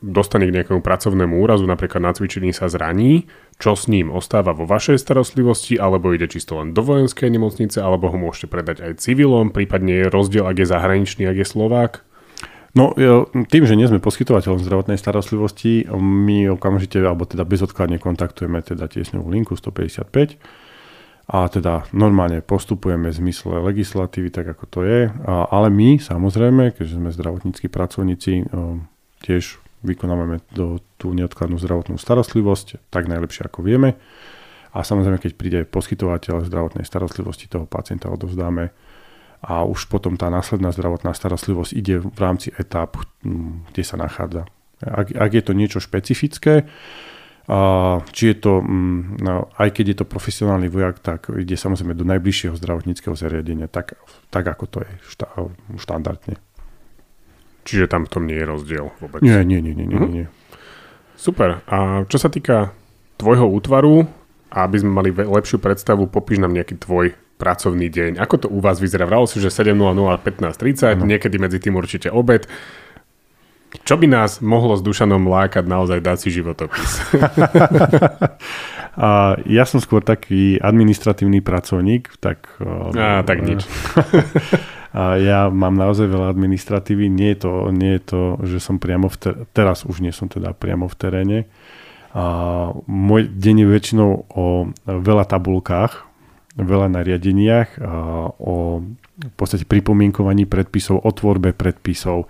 dostane 0.00 0.48
k 0.48 0.56
nejakému 0.56 0.80
pracovnému 0.80 1.36
úrazu, 1.36 1.68
napríklad 1.68 2.00
na 2.00 2.12
cvičení 2.16 2.52
sa 2.56 2.68
zraní, 2.72 3.28
čo 3.60 3.76
s 3.76 3.92
ním 3.92 4.08
ostáva 4.08 4.56
vo 4.56 4.64
vašej 4.64 4.96
starostlivosti, 4.96 5.76
alebo 5.76 6.16
ide 6.16 6.28
čisto 6.32 6.56
len 6.56 6.72
do 6.72 6.80
vojenskej 6.80 7.28
nemocnice, 7.28 7.80
alebo 7.84 8.08
ho 8.08 8.16
môžete 8.16 8.48
predať 8.48 8.76
aj 8.88 9.04
civilom, 9.04 9.52
prípadne 9.52 10.04
je 10.04 10.12
rozdiel, 10.12 10.48
ak 10.48 10.64
je 10.64 10.66
zahraničný, 10.68 11.28
ak 11.28 11.44
je 11.44 11.46
Slovák? 11.48 12.05
No, 12.76 12.92
tým, 13.48 13.64
že 13.64 13.72
nie 13.72 13.88
sme 13.88 14.04
poskytovateľom 14.04 14.60
zdravotnej 14.60 15.00
starostlivosti, 15.00 15.88
my 15.96 16.52
okamžite, 16.52 17.00
alebo 17.00 17.24
teda 17.24 17.48
bezodkladne 17.48 17.96
kontaktujeme 17.96 18.60
teda 18.60 18.84
tiesňovú 18.84 19.32
linku 19.32 19.56
155 19.56 20.36
a 21.26 21.48
teda 21.50 21.88
normálne 21.90 22.38
postupujeme 22.38 23.10
v 23.10 23.18
zmysle 23.18 23.64
legislatívy, 23.64 24.28
tak 24.30 24.46
ako 24.52 24.64
to 24.70 24.80
je. 24.86 25.10
Ale 25.26 25.72
my, 25.72 25.98
samozrejme, 25.98 26.76
keďže 26.76 27.00
sme 27.00 27.10
zdravotníckí 27.10 27.66
pracovníci, 27.66 28.46
tiež 29.26 29.58
vykonávame 29.82 30.44
do, 30.54 30.78
tú 31.00 31.10
neodkladnú 31.16 31.58
zdravotnú 31.58 31.98
starostlivosť, 31.98 32.92
tak 32.94 33.10
najlepšie 33.10 33.48
ako 33.48 33.64
vieme. 33.64 33.98
A 34.76 34.84
samozrejme, 34.84 35.18
keď 35.18 35.32
príde 35.34 35.60
poskytovateľ 35.64 36.46
zdravotnej 36.46 36.84
starostlivosti, 36.86 37.48
toho 37.48 37.64
pacienta 37.64 38.12
odovzdáme 38.12 38.70
a 39.46 39.62
už 39.62 39.86
potom 39.86 40.18
tá 40.18 40.26
následná 40.26 40.74
zdravotná 40.74 41.14
starostlivosť 41.14 41.70
ide 41.70 42.02
v 42.02 42.18
rámci 42.18 42.50
etap, 42.58 42.98
hm, 43.22 43.70
kde 43.70 43.82
sa 43.86 43.94
nachádza. 43.94 44.50
Ak, 44.82 45.14
ak 45.14 45.30
je 45.30 45.42
to 45.46 45.52
niečo 45.54 45.78
špecifické, 45.78 46.66
a 47.46 47.58
či 48.10 48.34
je 48.34 48.36
to, 48.42 48.58
hm, 48.58 49.22
no, 49.22 49.46
aj 49.54 49.70
keď 49.70 49.84
je 49.94 49.96
to 50.02 50.06
profesionálny 50.10 50.66
vojak, 50.66 50.98
tak 50.98 51.30
ide 51.30 51.54
samozrejme 51.54 51.94
do 51.94 52.02
najbližšieho 52.02 52.58
zdravotníckého 52.58 53.14
zariadenia, 53.14 53.70
tak, 53.70 53.94
tak 54.34 54.50
ako 54.50 54.64
to 54.66 54.78
je 54.82 54.92
štá, 55.14 55.30
štandardne. 55.78 56.42
Čiže 57.62 57.86
tam 57.86 58.06
v 58.06 58.10
tom 58.10 58.26
nie 58.26 58.34
je 58.34 58.46
rozdiel 58.50 58.90
vôbec? 58.98 59.22
Nie, 59.22 59.46
nie, 59.46 59.62
nie, 59.62 59.78
nie, 59.78 59.86
nie, 59.86 59.94
mhm. 59.94 60.10
nie. 60.10 60.26
Super. 61.14 61.62
A 61.70 62.02
čo 62.10 62.18
sa 62.18 62.26
týka 62.26 62.74
tvojho 63.14 63.46
útvaru, 63.46 64.10
aby 64.50 64.76
sme 64.82 64.90
mali 64.90 65.10
lepšiu 65.14 65.62
predstavu, 65.62 66.10
popíš 66.10 66.42
nám 66.42 66.50
nejaký 66.50 66.82
tvoj 66.82 67.14
pracovný 67.36 67.92
deň. 67.92 68.12
Ako 68.18 68.36
to 68.42 68.46
u 68.48 68.58
vás 68.64 68.80
vyzerá? 68.80 69.04
Vral 69.04 69.28
si, 69.28 69.38
že 69.38 69.52
7.00 69.52 69.76
a 70.08 70.16
15.30, 70.20 71.00
no. 71.00 71.04
niekedy 71.04 71.36
medzi 71.36 71.60
tým 71.60 71.76
určite 71.76 72.08
obed. 72.08 72.48
Čo 73.84 74.00
by 74.00 74.06
nás 74.08 74.40
mohlo 74.40 74.72
s 74.78 74.82
Dušanom 74.82 75.28
lákať 75.28 75.68
naozaj 75.68 76.00
dať 76.00 76.16
si 76.16 76.28
životopis? 76.32 77.02
a 78.96 79.36
ja 79.44 79.64
som 79.68 79.84
skôr 79.84 80.00
taký 80.00 80.56
administratívny 80.56 81.44
pracovník, 81.44 82.16
tak... 82.16 82.56
A, 82.96 83.20
tak 83.20 83.44
nič. 83.44 83.68
A 84.96 85.20
ja 85.20 85.52
mám 85.52 85.76
naozaj 85.76 86.08
veľa 86.08 86.32
administratívy. 86.32 87.12
Nie 87.12 87.36
je 87.36 87.44
to, 87.44 87.52
nie 87.68 88.00
je 88.00 88.02
to 88.08 88.20
že 88.48 88.64
som 88.64 88.80
priamo 88.80 89.12
v 89.12 89.16
teréne, 89.20 89.44
teraz 89.52 89.84
už 89.84 90.00
nie 90.00 90.08
som 90.08 90.24
teda 90.24 90.56
priamo 90.56 90.88
v 90.88 90.96
teréne. 90.96 91.38
A 92.16 92.24
môj 92.88 93.28
deň 93.28 93.56
je 93.60 93.66
väčšinou 93.68 94.10
o 94.32 94.72
veľa 94.88 95.28
tabulkách, 95.28 96.05
veľa 96.56 96.88
nariadeniach, 96.92 97.80
o 98.40 98.80
v 99.16 99.32
podstate 99.32 99.64
pripomienkovaní 99.64 100.44
predpisov, 100.44 101.00
o 101.00 101.10
tvorbe 101.12 101.56
predpisov, 101.56 102.28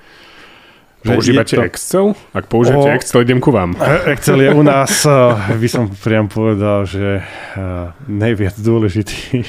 Používate 1.07 1.55
to... 1.55 1.62
Excel? 1.62 2.07
Ak 2.35 2.51
používate 2.51 2.91
o... 2.91 2.97
Excel, 2.99 3.22
idem 3.22 3.39
ku 3.39 3.55
vám. 3.55 3.79
Excel 4.11 4.43
je 4.43 4.51
u 4.51 4.62
nás, 4.66 5.07
by 5.55 5.68
som 5.70 5.87
priam 5.87 6.27
povedal, 6.27 6.83
že 6.83 7.22
najviac 8.11 8.59
dôležitý 8.59 9.47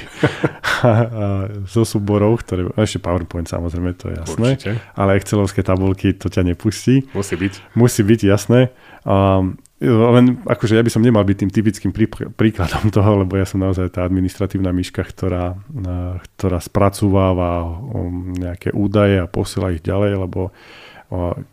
zo 1.73 1.81
súborov, 1.81 2.45
ktoré, 2.45 2.69
ešte 2.77 3.01
PowerPoint 3.01 3.49
samozrejme, 3.49 3.97
to 3.97 4.13
je 4.13 4.15
jasné, 4.21 4.49
Určite. 4.53 4.71
ale 4.93 5.17
Excelovské 5.17 5.65
tabulky 5.65 6.13
to 6.13 6.29
ťa 6.29 6.45
nepustí. 6.45 7.09
Musí 7.17 7.33
byť. 7.33 7.53
Musí 7.73 8.01
byť, 8.05 8.19
jasné. 8.29 8.69
Um, 9.01 9.57
len 9.83 10.41
akože 10.41 10.73
ja 10.73 10.81
by 10.81 10.89
som 10.89 11.05
nemal 11.05 11.21
byť 11.21 11.37
tým 11.37 11.51
typickým 11.53 11.91
prí, 11.93 12.09
príkladom 12.09 12.89
toho, 12.97 13.21
lebo 13.21 13.37
ja 13.37 13.45
som 13.45 13.61
naozaj 13.61 13.93
tá 13.93 14.01
administratívna 14.05 14.73
myška, 14.73 15.05
ktorá, 15.05 15.53
ktorá 16.37 16.57
spracováva 16.57 17.61
um, 17.61 18.33
nejaké 18.33 18.73
údaje 18.73 19.21
a 19.21 19.29
posiela 19.29 19.69
ich 19.73 19.85
ďalej, 19.85 20.25
lebo 20.25 20.49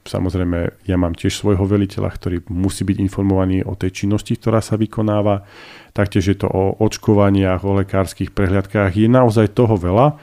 Samozrejme, 0.03 0.83
ja 0.83 0.99
mám 0.99 1.15
tiež 1.15 1.39
svojho 1.39 1.63
veliteľa, 1.63 2.11
ktorý 2.11 2.43
musí 2.51 2.83
byť 2.83 2.99
informovaný 2.99 3.63
o 3.63 3.79
tej 3.79 4.03
činnosti, 4.03 4.35
ktorá 4.35 4.59
sa 4.59 4.75
vykonáva. 4.75 5.47
Taktiež 5.95 6.35
je 6.35 6.37
to 6.43 6.51
o 6.51 6.75
očkovaniach, 6.83 7.63
o 7.63 7.79
lekárskych 7.79 8.35
prehliadkách. 8.35 8.99
Je 8.99 9.07
naozaj 9.07 9.55
toho 9.55 9.79
veľa 9.79 10.19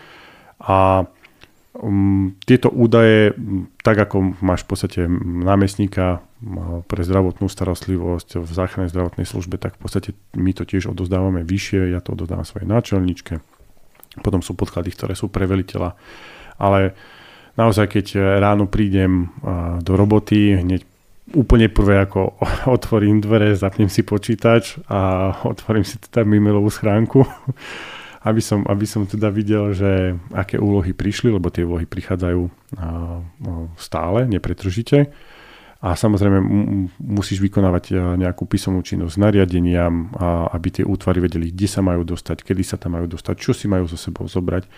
a 0.60 1.08
tieto 2.46 2.70
údaje, 2.70 3.34
tak 3.82 3.98
ako 3.98 4.38
máš 4.46 4.62
v 4.66 4.70
podstate 4.70 5.00
námestníka 5.42 6.22
pre 6.86 7.02
zdravotnú 7.02 7.50
starostlivosť 7.50 8.38
v 8.38 8.50
záchrannej 8.54 8.94
zdravotnej 8.94 9.26
službe, 9.26 9.58
tak 9.58 9.82
v 9.82 9.90
podstate 9.90 10.10
my 10.38 10.54
to 10.54 10.62
tiež 10.62 10.94
odozdávame 10.94 11.42
vyššie, 11.42 11.90
ja 11.90 11.98
to 12.06 12.14
odozdávam 12.14 12.46
svojej 12.46 12.70
náčelničke. 12.70 13.42
Potom 14.22 14.46
sú 14.46 14.54
podklady, 14.54 14.94
ktoré 14.94 15.14
sú 15.18 15.34
pre 15.34 15.50
veliteľa. 15.50 15.98
Ale 16.62 16.94
naozaj, 17.58 17.98
keď 17.98 18.38
ráno 18.38 18.70
prídem 18.70 19.26
e, 19.26 19.28
do 19.82 19.98
roboty, 19.98 20.62
hneď 20.62 20.86
úplne 21.34 21.72
prvé, 21.72 22.04
ako 22.04 22.38
otvorím 22.78 23.24
dvere, 23.24 23.58
zapnem 23.58 23.90
si 23.90 24.06
počítač 24.06 24.78
a 24.86 25.32
otvorím 25.52 25.88
si 25.88 25.98
teda 25.98 26.28
e-mailovú 26.28 26.70
schránku, 26.70 27.26
aby 28.22 28.42
som, 28.42 28.62
aby 28.70 28.86
som 28.86 29.10
teda 29.10 29.34
videl, 29.34 29.74
že 29.74 30.14
aké 30.30 30.62
úlohy 30.62 30.94
prišli, 30.94 31.34
lebo 31.34 31.50
tie 31.50 31.66
úlohy 31.66 31.90
prichádzajú 31.90 32.42
stále, 33.78 34.20
nepretržite. 34.30 35.10
A 35.82 35.98
samozrejme 35.98 36.38
musíš 37.02 37.42
vykonávať 37.42 37.84
e, 37.90 37.94
nejakú 37.98 38.46
písomnú 38.46 38.86
činnosť 38.86 39.18
nariadeniam, 39.18 40.14
aby 40.54 40.78
tie 40.78 40.86
útvary 40.86 41.26
vedeli, 41.26 41.50
kde 41.50 41.66
sa 41.66 41.82
majú 41.82 42.06
dostať, 42.06 42.46
kedy 42.46 42.62
sa 42.62 42.78
tam 42.78 43.02
majú 43.02 43.10
dostať, 43.10 43.34
čo 43.42 43.50
si 43.50 43.66
majú 43.66 43.90
so 43.90 43.98
sebou 43.98 44.30
zobrať 44.30 44.70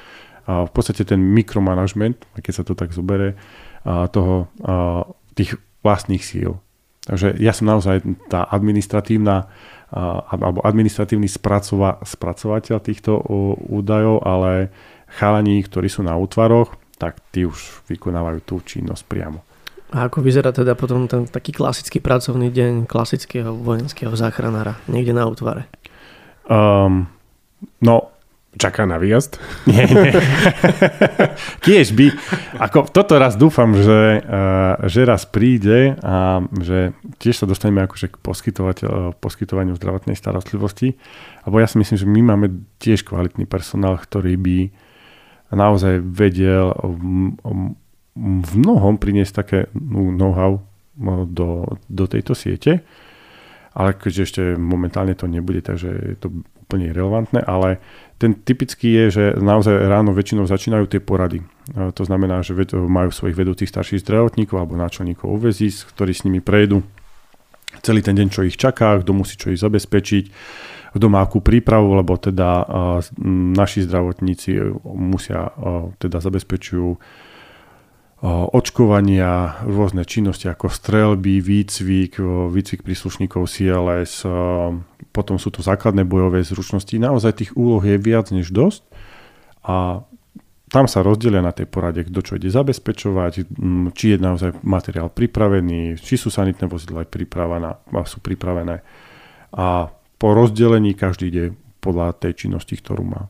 a 0.43 0.67
v 0.67 0.71
podstate 0.71 1.07
ten 1.07 1.19
mikromanagement, 1.19 2.27
keď 2.35 2.53
sa 2.53 2.63
to 2.67 2.75
tak 2.75 2.91
zobere, 2.91 3.39
toho, 3.83 4.47
tých 5.35 5.55
vlastných 5.83 6.23
síl. 6.23 6.59
Takže 7.03 7.35
ja 7.35 7.51
som 7.51 7.67
naozaj 7.67 7.99
tá 8.31 8.47
administratívna 8.47 9.51
alebo 9.93 10.65
administratívny 10.65 11.29
spracova, 11.29 12.01
spracovateľ 12.01 12.77
týchto 12.81 13.21
údajov, 13.69 14.25
ale 14.25 14.73
chalani, 15.13 15.61
ktorí 15.61 15.85
sú 15.85 16.01
na 16.01 16.17
útvaroch, 16.17 16.73
tak 16.97 17.21
tí 17.29 17.45
už 17.45 17.85
vykonávajú 17.89 18.39
tú 18.41 18.55
činnosť 18.65 19.03
priamo. 19.05 19.45
A 19.93 20.09
ako 20.09 20.25
vyzerá 20.25 20.49
teda 20.49 20.73
potom 20.73 21.05
ten 21.05 21.29
taký 21.29 21.53
klasický 21.53 22.01
pracovný 22.01 22.49
deň 22.49 22.89
klasického 22.89 23.53
vojenského 23.53 24.09
záchranára 24.17 24.81
niekde 24.89 25.13
na 25.13 25.29
útvare? 25.29 25.69
Um, 26.49 27.05
no, 27.77 28.12
Čaká 28.53 28.85
na 28.85 29.01
výjazd? 29.01 29.41
Nie, 29.65 29.89
nie. 29.89 30.13
Tiež 31.65 31.97
by, 31.97 32.13
ako 32.61 32.85
toto 32.93 33.17
raz 33.17 33.33
dúfam, 33.33 33.73
že, 33.73 34.21
uh, 34.21 34.77
že 34.85 35.09
raz 35.09 35.25
príde 35.25 35.97
a 36.05 36.45
že 36.61 36.93
tiež 37.17 37.43
sa 37.43 37.45
dostaneme 37.49 37.81
akože 37.89 38.13
k 38.13 38.21
poskytovaniu 39.17 39.73
zdravotnej 39.73 40.13
starostlivosti. 40.13 40.93
Lebo 41.49 41.55
ja 41.57 41.65
si 41.65 41.81
myslím, 41.81 41.97
že 41.97 42.07
my 42.07 42.21
máme 42.21 42.47
tiež 42.77 43.01
kvalitný 43.01 43.49
personál, 43.49 43.97
ktorý 43.97 44.37
by 44.37 44.57
naozaj 45.53 46.01
vedel 46.01 46.73
v 48.13 48.51
mnohom 48.53 49.01
priniesť 49.01 49.33
také 49.33 49.59
know-how 49.73 50.61
do, 51.25 51.65
do 51.89 52.05
tejto 52.05 52.37
siete. 52.37 52.85
Ale 53.73 53.97
keďže 53.97 54.21
ešte 54.21 54.41
momentálne 54.53 55.17
to 55.17 55.25
nebude, 55.25 55.65
takže 55.65 55.89
je 55.89 56.17
to 56.21 56.29
úplne 56.61 56.93
relevantné, 56.93 57.41
ale 57.41 57.81
ten 58.23 58.39
typický 58.39 58.87
je, 58.87 59.05
že 59.11 59.23
naozaj 59.35 59.91
ráno 59.91 60.15
väčšinou 60.15 60.47
začínajú 60.47 60.87
tie 60.87 61.03
porady. 61.03 61.43
To 61.75 62.03
znamená, 62.07 62.39
že 62.39 62.55
majú 62.71 63.11
svojich 63.11 63.35
vedúcich 63.35 63.67
starších 63.67 63.99
zdravotníkov 63.99 64.63
alebo 64.63 64.79
náčelníkov 64.79 65.27
UVZIS, 65.27 65.91
ktorí 65.91 66.15
s 66.15 66.23
nimi 66.23 66.39
prejdú 66.39 66.79
celý 67.83 67.99
ten 67.99 68.15
deň, 68.15 68.27
čo 68.31 68.47
ich 68.47 68.55
čaká, 68.55 68.95
kto 69.03 69.11
musí 69.11 69.35
čo 69.35 69.51
ich 69.51 69.59
zabezpečiť. 69.59 70.25
kto 70.93 71.05
má 71.09 71.25
akú 71.25 71.41
prípravu, 71.41 71.97
lebo 71.97 72.13
teda 72.21 72.63
naši 73.57 73.81
zdravotníci 73.89 74.61
musia, 74.93 75.49
teda 75.97 76.21
zabezpečujú 76.21 77.01
očkovania, 78.23 79.59
rôzne 79.67 80.07
činnosti 80.07 80.47
ako 80.47 80.71
strelby, 80.71 81.43
výcvik, 81.43 82.23
výcvik 82.55 82.81
príslušníkov 82.87 83.51
CLS, 83.51 84.23
potom 85.11 85.35
sú 85.35 85.51
to 85.51 85.59
základné 85.59 86.07
bojové 86.07 86.39
zručnosti. 86.47 86.95
Naozaj 86.95 87.43
tých 87.43 87.51
úloh 87.59 87.83
je 87.83 87.99
viac 87.99 88.31
než 88.31 88.55
dosť 88.55 88.87
a 89.67 90.07
tam 90.71 90.89
sa 90.89 91.05
rozdelia 91.05 91.43
na 91.43 91.53
tej 91.53 91.67
porade, 91.69 92.01
kto 92.01 92.19
čo 92.23 92.33
ide 92.39 92.49
zabezpečovať, 92.49 93.45
či 93.93 94.05
je 94.15 94.17
naozaj 94.17 94.63
materiál 94.65 95.11
pripravený, 95.11 96.01
či 96.01 96.15
sú 96.17 96.31
sanitné 96.33 96.65
vozidla 96.65 97.05
aj 97.05 97.13
sú 98.09 98.23
pripravené. 98.23 98.81
A 99.53 99.91
po 100.17 100.27
rozdelení 100.31 100.95
každý 100.97 101.25
ide 101.29 101.45
podľa 101.77 102.17
tej 102.17 102.47
činnosti, 102.47 102.79
ktorú 102.79 103.03
má. 103.03 103.27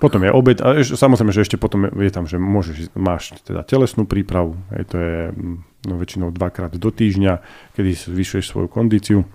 Potom 0.00 0.24
je 0.24 0.32
obed, 0.32 0.56
a 0.64 0.80
samozrejme, 0.80 1.28
že 1.28 1.44
ešte 1.44 1.60
potom 1.60 1.92
je 1.92 2.08
tam, 2.08 2.24
že 2.24 2.40
môžeš, 2.40 2.96
máš 2.96 3.36
teda 3.44 3.60
telesnú 3.60 4.08
prípravu, 4.08 4.56
hej, 4.72 4.88
to 4.88 4.96
je 4.96 5.16
mm, 5.28 5.56
no, 5.92 5.94
väčšinou 6.00 6.32
dvakrát 6.32 6.72
do 6.72 6.88
týždňa, 6.88 7.44
kedy 7.76 8.08
zvyšuješ 8.08 8.48
svoju 8.48 8.68
kondíciu 8.72 9.28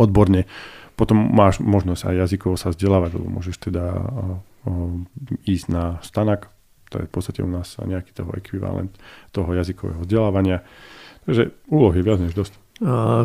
odborne. 0.00 0.48
Potom 0.96 1.20
máš 1.20 1.60
možnosť 1.60 2.08
aj 2.08 2.16
jazykovo 2.24 2.56
sa 2.56 2.72
vzdelávať, 2.72 3.20
lebo 3.20 3.28
môžeš 3.36 3.56
teda 3.60 3.84
o, 3.92 4.00
o, 4.00 4.70
ísť 5.44 5.66
na 5.68 6.00
stanak, 6.00 6.48
to 6.88 7.04
je 7.04 7.06
v 7.06 7.12
podstate 7.12 7.44
u 7.44 7.50
nás 7.52 7.76
nejaký 7.76 8.16
toho 8.16 8.32
ekvivalent 8.32 8.96
toho 9.30 9.52
jazykového 9.52 10.08
vzdelávania. 10.08 10.64
Takže 11.28 11.52
úlohy 11.68 12.00
viac 12.00 12.18
než 12.18 12.32
dosť. 12.32 12.56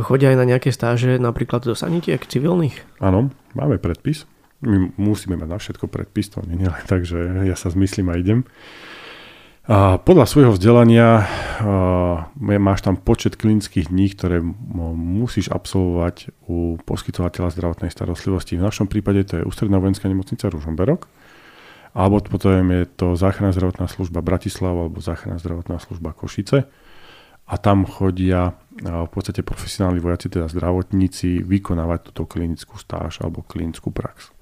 chodia 0.04 0.36
aj 0.36 0.38
na 0.38 0.46
nejaké 0.46 0.70
stáže, 0.76 1.16
napríklad 1.16 1.64
do 1.64 1.74
sanitiek 1.74 2.20
civilných? 2.20 2.76
Áno, 3.00 3.32
máme 3.56 3.80
predpis 3.80 4.28
my 4.62 4.96
musíme 4.96 5.36
mať 5.36 5.50
na 5.50 5.60
všetko 5.60 5.92
predpis, 5.92 6.32
to 6.32 6.40
nie 6.48 6.70
len 6.70 6.86
tak, 6.88 7.04
že 7.04 7.18
ja 7.44 7.58
sa 7.60 7.74
zmyslím 7.74 8.08
a 8.12 8.16
idem. 8.16 8.48
A 9.66 9.98
podľa 9.98 10.30
svojho 10.30 10.54
vzdelania 10.54 11.26
a, 11.26 12.30
máš 12.38 12.86
tam 12.86 13.02
počet 13.02 13.34
klinických 13.34 13.90
dní, 13.90 14.14
ktoré 14.14 14.38
musíš 14.94 15.50
absolvovať 15.50 16.30
u 16.46 16.78
poskytovateľa 16.86 17.50
zdravotnej 17.50 17.90
starostlivosti. 17.90 18.62
V 18.62 18.68
našom 18.70 18.86
prípade 18.86 19.26
to 19.26 19.42
je 19.42 19.48
Ústredná 19.48 19.82
vojenská 19.82 20.06
nemocnica 20.06 20.54
Ružomberok, 20.54 21.10
alebo 21.98 22.22
potom 22.22 22.62
je 22.70 22.86
to 22.94 23.18
záchranná 23.18 23.58
zdravotná 23.58 23.90
služba 23.90 24.22
Bratislava 24.22 24.86
alebo 24.86 25.02
záchranná 25.02 25.42
zdravotná 25.42 25.82
služba 25.82 26.14
Košice. 26.14 26.70
A 27.50 27.62
tam 27.62 27.90
chodia 27.90 28.54
v 28.78 29.10
podstate 29.10 29.42
profesionálni 29.46 29.98
vojaci, 30.02 30.30
teda 30.30 30.46
zdravotníci, 30.50 31.46
vykonávať 31.46 32.10
túto 32.10 32.30
klinickú 32.30 32.78
stáž 32.78 33.22
alebo 33.24 33.42
klinickú 33.42 33.90
prax. 33.90 34.35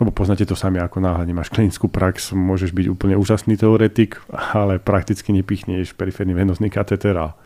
Lebo 0.00 0.16
poznáte 0.16 0.48
to 0.48 0.56
sami, 0.56 0.80
ako 0.80 1.04
náhle 1.04 1.28
nemáš 1.28 1.52
klinickú 1.52 1.92
prax, 1.92 2.32
môžeš 2.32 2.72
byť 2.72 2.86
úplne 2.88 3.20
úžasný 3.20 3.60
teoretik, 3.60 4.16
ale 4.32 4.80
prakticky 4.80 5.28
nepichneš 5.36 5.92
periférny 5.92 6.32
venozný 6.32 6.72
kateter 6.72 7.12
a 7.20 7.36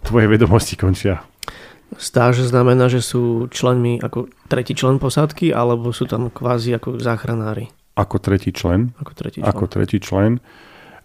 tvoje 0.00 0.24
vedomosti 0.24 0.80
končia. 0.80 1.20
Stáž 2.00 2.44
znamená, 2.44 2.88
že 2.88 3.04
sú 3.04 3.48
členmi 3.52 4.00
ako 4.00 4.28
tretí 4.48 4.72
člen 4.72 4.96
posádky, 4.96 5.52
alebo 5.52 5.92
sú 5.92 6.08
tam 6.08 6.32
kvázi 6.32 6.76
ako 6.76 7.00
záchranári? 7.00 7.68
Ako 7.96 8.20
tretí 8.20 8.56
člen. 8.56 8.96
Ako 9.00 9.12
tretí 9.12 9.40
člen. 9.40 9.48
Ako 9.48 9.64
tretí 9.68 9.96
člen. 10.00 10.40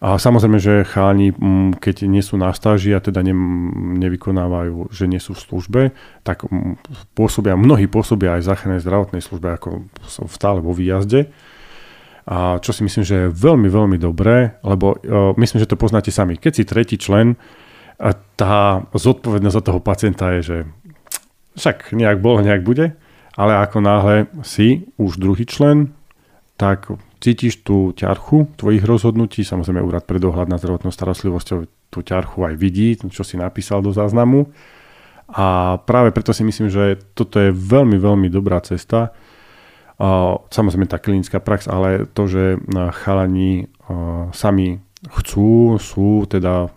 A 0.03 0.19
samozrejme, 0.19 0.59
že 0.59 0.83
cháni, 0.83 1.31
mm, 1.31 1.79
keď 1.79 2.11
nie 2.11 2.19
sú 2.19 2.35
na 2.35 2.51
stáži 2.51 2.91
a 2.91 2.99
teda 2.99 3.23
ne, 3.23 3.31
nevykonávajú, 4.03 4.91
že 4.91 5.07
nie 5.07 5.23
sú 5.23 5.31
v 5.31 5.43
službe, 5.47 5.81
tak 6.27 6.43
mm, 6.43 6.75
pôsobia, 7.15 7.55
mnohí 7.55 7.87
pôsobia 7.87 8.35
aj 8.35 8.43
v 8.43 8.49
záchrannej 8.51 8.83
zdravotnej 8.83 9.23
službe 9.23 9.55
ako 9.55 9.87
stále 10.27 10.59
vo 10.59 10.75
výjazde. 10.75 11.31
A 12.27 12.59
čo 12.59 12.75
si 12.75 12.83
myslím, 12.83 13.03
že 13.07 13.15
je 13.15 13.35
veľmi, 13.35 13.71
veľmi 13.71 13.97
dobré, 13.99 14.59
lebo 14.63 14.95
uh, 14.95 15.35
myslím, 15.35 15.59
že 15.59 15.67
to 15.67 15.75
poznáte 15.75 16.07
sami. 16.07 16.39
Keď 16.39 16.51
si 16.55 16.63
tretí 16.63 16.95
člen, 16.95 17.35
tá 18.39 18.83
zodpovednosť 18.95 19.55
za 19.59 19.63
toho 19.63 19.79
pacienta 19.83 20.31
je, 20.39 20.41
že 20.41 20.57
však 21.59 21.93
nejak 21.93 22.19
bolo, 22.23 22.41
nejak 22.41 22.63
bude, 22.65 22.95
ale 23.37 23.59
ako 23.61 23.77
náhle 23.79 24.15
si 24.41 24.87
už 24.97 25.19
druhý 25.21 25.45
člen, 25.45 25.93
tak 26.57 26.89
cítiš 27.23 27.63
tú 27.63 27.95
ťarchu 27.95 28.51
tvojich 28.59 28.83
rozhodnutí, 28.83 29.47
samozrejme 29.47 29.79
úrad 29.79 30.03
pre 30.03 30.19
dohľad 30.19 30.51
na 30.51 30.59
zdravotnou 30.59 30.91
starostlivosťou 30.91 31.63
tú 31.87 31.99
ťarchu 32.03 32.51
aj 32.51 32.53
vidí, 32.59 32.99
čo 32.99 33.23
si 33.23 33.39
napísal 33.39 33.79
do 33.79 33.95
záznamu. 33.95 34.51
A 35.31 35.79
práve 35.87 36.11
preto 36.11 36.35
si 36.35 36.43
myslím, 36.43 36.67
že 36.67 36.99
toto 37.15 37.39
je 37.39 37.55
veľmi, 37.55 37.95
veľmi 37.95 38.27
dobrá 38.27 38.59
cesta. 38.59 39.15
Samozrejme 40.51 40.83
tá 40.83 40.99
klinická 40.99 41.39
prax, 41.39 41.71
ale 41.71 42.11
to, 42.11 42.27
že 42.27 42.59
chalani 43.01 43.71
sami 44.35 44.83
chcú, 45.07 45.79
sú 45.79 46.27
teda 46.27 46.67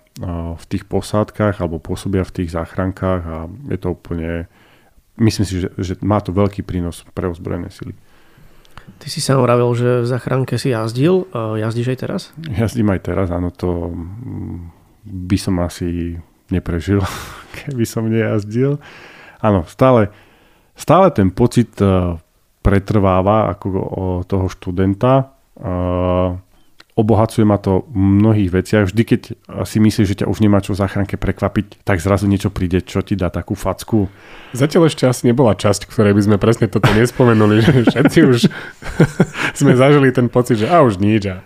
v 0.57 0.65
tých 0.71 0.87
posádkach 0.87 1.59
alebo 1.59 1.83
pôsobia 1.83 2.23
v 2.23 2.35
tých 2.41 2.55
záchrankách 2.55 3.23
a 3.27 3.37
je 3.69 3.79
to 3.83 3.99
úplne, 3.99 4.47
myslím 5.19 5.45
si, 5.45 5.61
že, 5.61 5.69
že 5.77 5.99
má 6.01 6.23
to 6.23 6.31
veľký 6.33 6.63
prínos 6.63 7.03
pre 7.13 7.29
ozbrojené 7.29 7.69
sily. 7.69 7.93
Ty 8.97 9.07
si 9.13 9.21
sa 9.21 9.37
hovoril, 9.37 9.71
že 9.77 9.91
v 10.03 10.07
zachránke 10.09 10.57
si 10.57 10.73
jazdil. 10.73 11.29
Jazdíš 11.33 11.95
aj 11.95 11.99
teraz? 12.01 12.23
Jazdím 12.41 12.91
aj 12.91 13.01
teraz, 13.05 13.29
áno, 13.29 13.53
to 13.53 13.93
by 15.05 15.37
som 15.39 15.61
asi 15.63 16.19
neprežil, 16.51 17.05
keby 17.63 17.85
som 17.85 18.09
nejazdil. 18.09 18.81
Áno, 19.45 19.69
stále, 19.69 20.11
stále 20.75 21.13
ten 21.13 21.29
pocit 21.29 21.77
e, 21.79 22.17
pretrváva 22.65 23.53
ako 23.53 23.67
toho 24.25 24.47
študenta 24.49 25.37
obohacuje 26.97 27.45
ma 27.45 27.61
to 27.61 27.85
v 27.93 28.25
mnohých 28.25 28.51
veciach. 28.51 28.85
Vždy, 28.89 29.03
keď 29.05 29.21
si 29.69 29.79
myslíš, 29.79 30.07
že 30.09 30.19
ťa 30.25 30.31
už 30.33 30.41
nemá 30.41 30.65
čo 30.65 30.73
v 30.73 30.81
záchranke 30.81 31.21
prekvapiť, 31.21 31.85
tak 31.85 32.01
zrazu 32.01 32.25
niečo 32.25 32.49
príde, 32.49 32.81
čo 32.81 33.05
ti 33.05 33.13
dá 33.13 33.29
takú 33.29 33.53
facku. 33.53 34.09
Zatiaľ 34.57 34.89
ešte 34.89 35.05
asi 35.05 35.29
nebola 35.29 35.53
časť, 35.53 35.85
ktorej 35.93 36.17
by 36.17 36.23
sme 36.25 36.37
presne 36.41 36.73
toto 36.73 36.89
nespomenuli, 36.97 37.61
že 37.69 37.73
všetci 37.93 38.19
už 38.25 38.39
sme 39.59 39.73
zažili 39.77 40.13
ten 40.13 40.31
pocit, 40.31 40.61
že 40.61 40.67
a 40.69 40.83
už 40.83 41.01
nič 41.01 41.29
a 41.31 41.37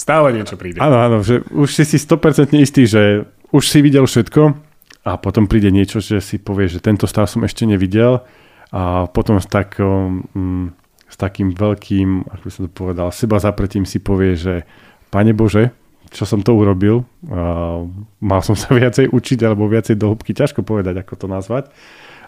stále 0.00 0.32
niečo 0.32 0.56
príde. 0.56 0.80
Áno, 0.80 0.96
áno, 0.96 1.16
že 1.20 1.44
už 1.52 1.68
si 1.68 1.84
si 1.84 1.96
100% 2.00 2.56
istý, 2.56 2.88
že 2.88 3.28
už 3.52 3.64
si 3.68 3.84
videl 3.84 4.08
všetko 4.08 4.56
a 5.04 5.16
potom 5.20 5.44
príde 5.44 5.68
niečo, 5.68 6.00
že 6.00 6.24
si 6.24 6.40
povie, 6.40 6.68
že 6.68 6.80
tento 6.80 7.04
stav 7.04 7.28
som 7.28 7.44
ešte 7.44 7.68
nevidel 7.68 8.24
a 8.72 9.10
potom 9.10 9.36
s 9.36 9.48
takou, 9.50 10.24
mm, 10.32 10.66
s 11.10 11.16
takým 11.20 11.52
veľkým, 11.52 12.30
ako 12.30 12.42
by 12.44 12.50
som 12.52 12.62
to 12.68 12.72
povedal, 12.72 13.08
seba 13.12 13.36
zapretím 13.42 13.84
si 13.84 14.00
povie, 14.00 14.38
že 14.38 14.64
Pane 15.10 15.34
Bože, 15.34 15.74
čo 16.10 16.26
som 16.26 16.42
to 16.42 16.54
urobil, 16.54 17.06
uh, 17.26 17.86
mal 18.22 18.40
som 18.42 18.54
sa 18.54 18.70
viacej 18.78 19.10
učiť 19.10 19.38
alebo 19.42 19.66
viacej 19.66 19.98
do 19.98 20.14
hĺbky, 20.14 20.32
ťažko 20.32 20.62
povedať, 20.62 21.02
ako 21.02 21.14
to 21.18 21.26
nazvať, 21.26 21.64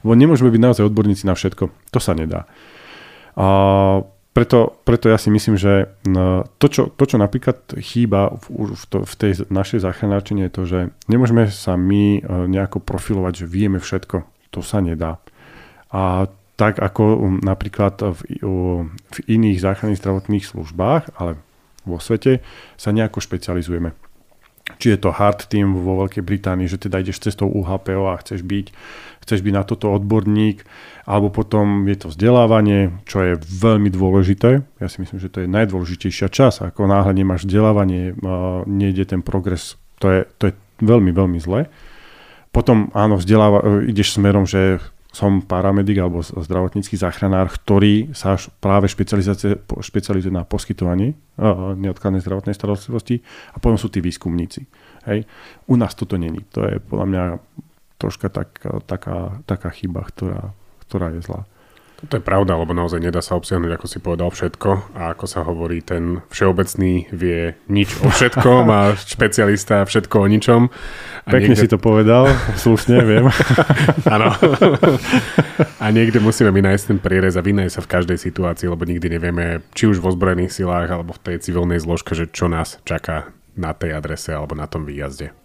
lebo 0.02 0.12
nemôžeme 0.18 0.50
byť 0.50 0.62
naozaj 0.62 0.84
odborníci 0.86 1.24
na 1.24 1.38
všetko, 1.38 1.70
to 1.94 1.98
sa 2.02 2.12
nedá. 2.12 2.50
Uh, 3.32 4.04
preto, 4.33 4.80
preto 4.89 5.12
ja 5.12 5.20
si 5.20 5.28
myslím, 5.28 5.61
že 5.61 5.93
to 6.57 6.66
čo, 6.72 6.89
to, 6.89 7.05
čo 7.05 7.16
napríklad 7.20 7.76
chýba 7.85 8.33
v, 8.33 8.72
v, 8.72 8.85
to, 8.89 9.05
v 9.05 9.14
tej 9.20 9.33
našej 9.53 9.85
záchranárčine 9.85 10.49
je 10.49 10.53
to, 10.53 10.62
že 10.64 10.78
nemôžeme 11.07 11.53
sa 11.53 11.76
my 11.76 12.24
nejako 12.49 12.80
profilovať, 12.80 13.45
že 13.45 13.47
vieme 13.53 13.76
všetko. 13.76 14.24
To 14.57 14.61
sa 14.64 14.80
nedá. 14.80 15.20
A 15.93 16.33
tak 16.57 16.80
ako 16.80 17.37
napríklad 17.45 18.01
v, 18.01 18.20
v 18.89 19.18
iných 19.28 19.61
záchranných 19.61 20.01
zdravotných 20.01 20.45
službách, 20.49 21.16
ale 21.20 21.37
vo 21.85 21.99
svete, 21.99 22.41
sa 22.78 22.95
nejako 22.95 23.20
špecializujeme. 23.20 23.93
Či 24.83 24.99
je 24.99 25.07
to 25.07 25.14
hard 25.14 25.47
team 25.47 25.78
vo 25.78 26.03
Veľkej 26.03 26.26
Británii, 26.26 26.66
že 26.66 26.83
teda 26.83 26.99
ideš 26.99 27.22
cestou 27.22 27.47
UHPO 27.47 28.11
a 28.11 28.18
chceš 28.18 28.43
byť, 28.43 28.74
chceš 29.22 29.39
byť 29.47 29.55
na 29.55 29.62
toto 29.62 29.95
odborník, 29.95 30.66
alebo 31.07 31.30
potom 31.30 31.87
je 31.87 32.03
to 32.03 32.11
vzdelávanie, 32.11 32.91
čo 33.07 33.22
je 33.22 33.33
veľmi 33.39 33.95
dôležité. 33.95 34.66
Ja 34.83 34.91
si 34.91 34.99
myslím, 34.99 35.22
že 35.22 35.30
to 35.30 35.47
je 35.47 35.49
najdôležitejšia 35.55 36.26
čas. 36.35 36.59
Ako 36.59 36.91
náhle 36.91 37.14
nemáš 37.14 37.47
vzdelávanie, 37.47 38.18
nejde 38.66 39.07
ten 39.07 39.22
progres, 39.22 39.78
to 40.03 40.11
je, 40.11 40.20
to 40.43 40.51
je 40.51 40.53
veľmi, 40.83 41.14
veľmi 41.14 41.39
zle. 41.39 41.70
Potom 42.51 42.91
áno, 42.91 43.22
vzdeláva, 43.22 43.87
ideš 43.87 44.18
smerom, 44.18 44.51
že 44.51 44.83
som 45.12 45.44
paramedik 45.44 46.00
alebo 46.00 46.24
zdravotnícky 46.24 46.96
záchranár, 46.96 47.52
ktorý 47.52 48.16
sa 48.16 48.40
práve 48.64 48.88
špecializuje 48.88 50.32
na 50.32 50.48
poskytovanie 50.48 51.12
neodkladnej 51.76 52.24
zdravotnej 52.24 52.56
starostlivosti 52.56 53.20
a 53.52 53.60
potom 53.60 53.76
sú 53.76 53.92
tí 53.92 54.00
výskumníci. 54.00 54.64
Hej. 55.04 55.28
U 55.68 55.76
nás 55.76 55.92
toto 55.92 56.16
není. 56.16 56.40
To 56.56 56.64
je 56.64 56.80
podľa 56.80 57.06
mňa 57.12 57.24
troška 58.00 58.32
tak, 58.32 58.56
taká, 58.88 59.44
taká 59.44 59.70
chyba, 59.70 60.08
ktorá, 60.08 60.56
ktorá 60.88 61.12
je 61.12 61.20
zlá. 61.20 61.44
To 62.11 62.18
je 62.18 62.24
pravda, 62.24 62.59
lebo 62.59 62.74
naozaj 62.74 62.98
nedá 62.98 63.22
sa 63.22 63.38
obsiahnuť, 63.38 63.78
ako 63.78 63.86
si 63.86 63.98
povedal, 64.03 64.34
všetko. 64.34 64.98
A 64.98 65.14
ako 65.14 65.24
sa 65.30 65.46
hovorí, 65.46 65.86
ten 65.86 66.18
všeobecný 66.34 67.14
vie 67.14 67.55
nič 67.70 67.94
o 68.03 68.11
všetkom 68.11 68.66
a 68.66 68.80
špecialista 69.14 69.86
všetko 69.86 70.16
o 70.18 70.26
ničom. 70.26 70.61
A 71.22 71.30
Pekne 71.30 71.55
niekde... 71.55 71.62
si 71.62 71.70
to 71.70 71.78
povedal, 71.78 72.26
slušne, 72.59 73.07
viem. 73.07 73.30
Áno. 74.14 74.34
a 75.78 75.86
niekde 75.94 76.18
musíme 76.18 76.50
my 76.50 76.74
nájsť 76.74 76.84
ten 76.90 76.98
prierez 76.98 77.38
a 77.38 77.46
vynaj 77.46 77.70
sa 77.70 77.80
v 77.86 77.90
každej 77.94 78.18
situácii, 78.18 78.66
lebo 78.66 78.82
nikdy 78.82 79.07
nevieme, 79.07 79.62
či 79.70 79.86
už 79.86 80.03
v 80.03 80.11
ozbrojených 80.11 80.50
silách 80.50 80.90
alebo 80.90 81.14
v 81.14 81.22
tej 81.22 81.36
civilnej 81.38 81.78
zložke, 81.78 82.18
že 82.18 82.26
čo 82.26 82.50
nás 82.50 82.82
čaká 82.82 83.30
na 83.55 83.70
tej 83.76 83.94
adrese 83.94 84.34
alebo 84.34 84.59
na 84.59 84.66
tom 84.66 84.82
výjazde. 84.82 85.41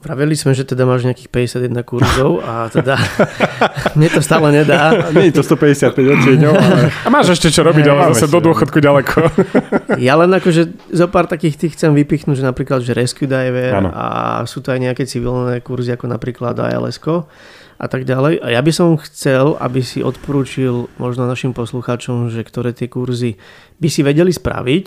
Vraveli 0.00 0.32
sme, 0.32 0.56
že 0.56 0.64
teda 0.64 0.88
máš 0.88 1.04
nejakých 1.04 1.28
51 1.60 1.84
kurzov 1.84 2.40
a 2.40 2.72
teda 2.72 2.96
mne 4.00 4.08
to 4.08 4.24
stále 4.24 4.48
nedá. 4.48 4.96
Nie 5.12 5.28
je 5.28 5.36
to 5.36 5.44
155 5.44 5.92
odtieňov, 5.92 6.54
ale... 6.56 6.88
A 7.04 7.08
máš 7.12 7.36
ešte 7.36 7.52
čo 7.52 7.60
robiť, 7.60 7.84
ale 7.84 8.16
zase 8.16 8.32
do 8.32 8.40
dôchodku 8.40 8.80
ďaleko. 8.80 9.28
ja 10.08 10.16
len 10.16 10.32
akože 10.32 10.88
zo 10.88 11.06
pár 11.12 11.28
takých 11.28 11.60
tých 11.60 11.76
chcem 11.76 11.92
vypichnúť, 11.92 12.40
že 12.40 12.44
napríklad, 12.48 12.80
že 12.80 12.96
Rescue 12.96 13.28
Diver 13.28 13.76
ano. 13.76 13.92
a 13.92 14.06
sú 14.48 14.64
to 14.64 14.72
aj 14.72 14.80
nejaké 14.80 15.04
civilné 15.04 15.60
kurzy, 15.60 15.92
ako 15.92 16.08
napríklad 16.08 16.56
als 16.56 16.96
a 17.80 17.86
tak 17.88 18.04
ďalej. 18.04 18.40
A 18.40 18.56
ja 18.56 18.60
by 18.60 18.72
som 18.72 18.96
chcel, 19.00 19.56
aby 19.60 19.80
si 19.80 20.04
odporúčil 20.04 20.88
možno 21.00 21.24
našim 21.24 21.56
poslucháčom, 21.56 22.28
že 22.28 22.44
ktoré 22.44 22.76
tie 22.76 22.88
kurzy 22.88 23.40
by 23.80 23.88
si 23.88 24.00
vedeli 24.00 24.32
spraviť 24.32 24.86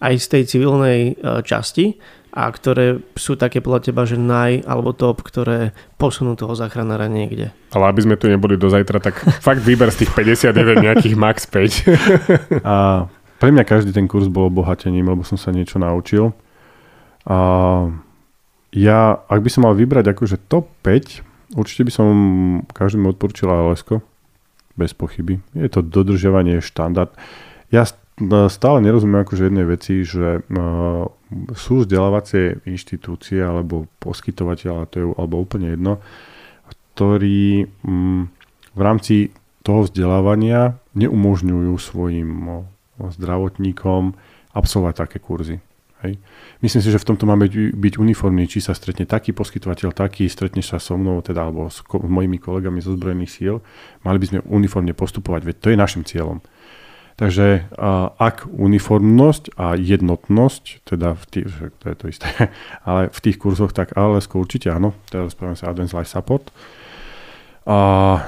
aj 0.00 0.14
z 0.16 0.26
tej 0.26 0.42
civilnej 0.46 1.00
e, 1.12 1.12
časti, 1.44 2.00
a 2.30 2.46
ktoré 2.46 3.02
sú 3.18 3.34
také 3.34 3.58
podľa 3.58 3.90
teba, 3.90 4.06
že 4.06 4.14
naj 4.14 4.62
alebo 4.62 4.94
top, 4.94 5.26
ktoré 5.26 5.74
posunú 5.98 6.38
toho 6.38 6.54
záchranára 6.54 7.10
niekde. 7.10 7.50
Ale 7.74 7.90
aby 7.90 8.06
sme 8.06 8.14
tu 8.14 8.30
neboli 8.30 8.54
do 8.54 8.70
zajtra, 8.70 9.02
tak 9.02 9.18
fakt 9.46 9.62
výber 9.66 9.90
z 9.90 10.06
tých 10.06 10.10
59 10.14 10.86
nejakých 10.86 11.14
max 11.18 11.50
5. 11.50 11.90
a 12.70 13.06
pre 13.42 13.48
mňa 13.50 13.64
každý 13.66 13.90
ten 13.90 14.06
kurz 14.06 14.30
bol 14.30 14.46
obohatením, 14.46 15.10
lebo 15.10 15.26
som 15.26 15.34
sa 15.34 15.50
niečo 15.50 15.82
naučil. 15.82 16.30
A 17.26 17.38
ja, 18.70 19.18
ak 19.26 19.40
by 19.42 19.50
som 19.50 19.66
mal 19.66 19.74
vybrať 19.74 20.14
akože 20.14 20.46
top 20.46 20.70
5, 20.86 21.58
určite 21.58 21.82
by 21.82 21.92
som 21.92 22.06
každému 22.70 23.16
odporúčil 23.16 23.50
als 23.50 23.82
bez 24.78 24.94
pochyby. 24.94 25.42
Je 25.52 25.66
to 25.66 25.82
dodržiavanie 25.82 26.62
štandard. 26.62 27.10
Ja 27.74 27.84
stále 28.50 28.78
nerozumiem 28.84 29.22
akože 29.24 29.48
jednej 29.48 29.66
veci, 29.68 30.04
že 30.04 30.44
sú 31.56 31.86
vzdelávacie 31.86 32.64
inštitúcie 32.68 33.40
alebo 33.40 33.88
poskytovateľ, 34.02 34.90
to 34.90 34.96
je 34.98 35.06
alebo 35.14 35.40
úplne 35.40 35.72
jedno, 35.72 36.02
ktorí 36.68 37.64
mm, 37.64 38.22
v 38.76 38.80
rámci 38.80 39.32
toho 39.64 39.86
vzdelávania 39.88 40.76
neumožňujú 40.96 41.74
svojim 41.80 42.64
zdravotníkom 43.00 44.12
absolvovať 44.52 44.94
také 45.06 45.18
kurzy. 45.22 45.56
Hej. 46.00 46.16
Myslím 46.64 46.80
si, 46.80 46.88
že 46.88 46.96
v 46.96 47.08
tomto 47.12 47.28
máme 47.28 47.44
byť 47.76 47.94
uniformní, 48.00 48.48
či 48.48 48.64
sa 48.64 48.72
stretne 48.72 49.04
taký 49.04 49.36
poskytovateľ, 49.36 49.92
taký, 49.92 50.32
stretneš 50.32 50.72
sa 50.72 50.78
so 50.80 50.96
mnou, 50.96 51.20
teda, 51.20 51.44
alebo 51.44 51.68
s, 51.68 51.84
ko- 51.84 52.00
s 52.00 52.08
mojimi 52.08 52.40
kolegami 52.40 52.80
zo 52.80 52.96
zbrojených 52.96 53.28
síl, 53.28 53.60
mali 54.00 54.16
by 54.16 54.26
sme 54.32 54.38
uniformne 54.48 54.96
postupovať, 54.96 55.44
veď 55.44 55.56
to 55.60 55.68
je 55.68 55.76
našim 55.76 56.02
cieľom. 56.08 56.40
Takže 57.20 57.68
ak 58.16 58.48
uniformnosť 58.48 59.52
a 59.60 59.76
jednotnosť, 59.76 60.88
teda 60.88 61.12
v 61.12 61.24
tých, 61.28 61.52
to 61.76 61.84
je 61.92 61.96
to 62.00 62.06
isté, 62.08 62.28
ale 62.88 63.12
v 63.12 63.18
tých 63.20 63.36
kurzoch, 63.36 63.76
tak 63.76 63.92
ALS 63.92 64.24
určite 64.32 64.72
áno, 64.72 64.96
teraz 65.12 65.36
poviem 65.36 65.52
sa 65.52 65.68
Advanced 65.68 65.92
Life 65.92 66.08
Support. 66.08 66.48
A 67.68 67.76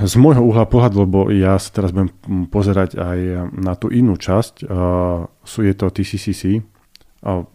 z 0.04 0.12
môjho 0.20 0.44
uhla 0.44 0.68
pohľadu, 0.68 1.08
lebo 1.08 1.32
ja 1.32 1.56
sa 1.56 1.72
teraz 1.72 1.88
budem 1.96 2.12
pozerať 2.52 3.00
aj 3.00 3.48
na 3.56 3.72
tú 3.80 3.88
inú 3.88 4.20
časť, 4.20 4.68
sú 5.40 5.58
je 5.64 5.72
to 5.72 5.88
TCCC, 5.88 6.60
a 7.22 7.46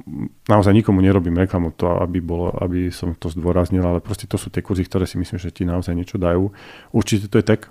naozaj 0.48 0.72
nikomu 0.72 1.04
nerobím 1.04 1.36
reklamu 1.44 1.76
to, 1.76 1.92
aby, 2.00 2.24
bolo, 2.24 2.56
aby 2.64 2.88
som 2.88 3.12
to 3.20 3.28
zdôraznil, 3.28 3.84
ale 3.84 4.00
proste 4.00 4.24
to 4.24 4.40
sú 4.40 4.48
tie 4.48 4.64
kurzy, 4.64 4.88
ktoré 4.88 5.04
si 5.04 5.20
myslím, 5.20 5.38
že 5.38 5.52
ti 5.52 5.68
naozaj 5.68 5.92
niečo 5.92 6.16
dajú. 6.16 6.56
Určite 6.96 7.28
to 7.28 7.36
je 7.36 7.46
tak 7.46 7.68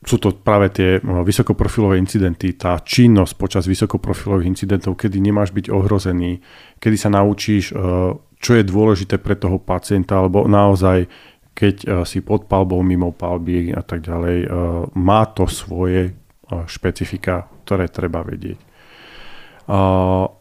sú 0.00 0.16
to 0.16 0.32
práve 0.32 0.72
tie 0.72 0.96
no, 1.04 1.20
vysokoprofilové 1.20 2.00
incidenty, 2.00 2.56
tá 2.56 2.80
činnosť 2.80 3.32
počas 3.36 3.64
vysokoprofilových 3.68 4.48
incidentov, 4.48 4.96
kedy 4.96 5.20
nemáš 5.20 5.52
byť 5.52 5.68
ohrozený, 5.68 6.40
kedy 6.80 6.96
sa 6.96 7.12
naučíš, 7.12 7.70
e, 7.70 7.74
čo 8.16 8.50
je 8.56 8.64
dôležité 8.64 9.20
pre 9.20 9.36
toho 9.36 9.60
pacienta, 9.60 10.16
alebo 10.16 10.48
naozaj, 10.48 11.04
keď 11.52 11.74
e, 11.84 11.86
si 12.08 12.24
pod 12.24 12.48
palbou, 12.48 12.80
mimo 12.80 13.12
palby 13.12 13.76
a 13.76 13.84
tak 13.84 14.00
ďalej, 14.00 14.48
má 14.96 15.28
to 15.36 15.44
svoje 15.44 16.16
špecifika, 16.48 17.46
ktoré 17.62 17.86
treba 17.86 18.24
vedieť. 18.26 18.58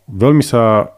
Veľmi 0.10 0.41
sa 0.41 0.89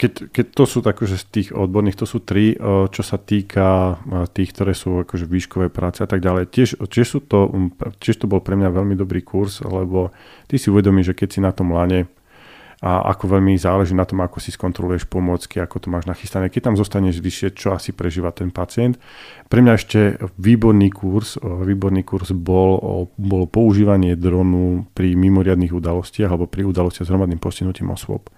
keď, 0.00 0.32
keď 0.32 0.46
to 0.56 0.64
sú 0.64 0.78
akože 0.80 1.16
z 1.20 1.24
tých 1.28 1.48
odborných, 1.52 2.00
to 2.00 2.08
sú 2.08 2.24
tri, 2.24 2.56
eh, 2.56 2.88
čo 2.88 3.02
sa 3.04 3.20
týka 3.20 4.00
eh, 4.00 4.24
tých, 4.32 4.56
ktoré 4.56 4.72
sú 4.72 5.04
akože 5.04 5.28
výškové 5.28 5.68
práce 5.68 6.00
a 6.00 6.08
tak 6.08 6.24
ďalej. 6.24 6.48
Tiež, 6.48 6.80
tiež, 6.88 7.06
sú 7.06 7.20
to, 7.20 7.52
hm, 7.52 7.76
tiež 8.00 8.24
to 8.24 8.26
bol 8.26 8.40
pre 8.40 8.56
mňa 8.56 8.72
veľmi 8.72 8.96
dobrý 8.96 9.20
kurz, 9.20 9.60
lebo 9.60 10.16
ty 10.48 10.56
si 10.56 10.72
uvedomíš, 10.72 11.12
že 11.12 11.18
keď 11.20 11.28
si 11.28 11.40
na 11.44 11.52
tom 11.52 11.76
lane 11.76 12.08
a 12.80 13.12
ako 13.12 13.36
veľmi 13.36 13.60
záleží 13.60 13.92
na 13.92 14.08
tom, 14.08 14.24
ako 14.24 14.40
si 14.40 14.56
skontroluješ 14.56 15.04
pomôcky, 15.04 15.60
ako 15.60 15.84
to 15.84 15.92
máš 15.92 16.08
nachystané. 16.08 16.48
Keď 16.48 16.72
tam 16.72 16.80
zostaneš 16.80 17.20
vyššie, 17.20 17.52
čo 17.52 17.76
asi 17.76 17.92
prežíva 17.92 18.32
ten 18.32 18.48
pacient. 18.48 18.96
Pre 19.52 19.60
mňa 19.60 19.72
ešte 19.76 20.16
výborný 20.40 20.88
kurz, 20.88 21.36
eh, 21.36 21.44
výborný 21.44 22.08
kurz 22.08 22.32
bol, 22.32 23.04
bol 23.20 23.44
používanie 23.44 24.16
dronu 24.16 24.88
pri 24.96 25.12
mimoriadných 25.12 25.76
udalostiach 25.76 26.32
alebo 26.32 26.48
pri 26.48 26.64
udalostiach 26.64 27.04
s 27.04 27.12
hromadným 27.12 27.36
postihnutím 27.36 27.92
osôb. 27.92 28.32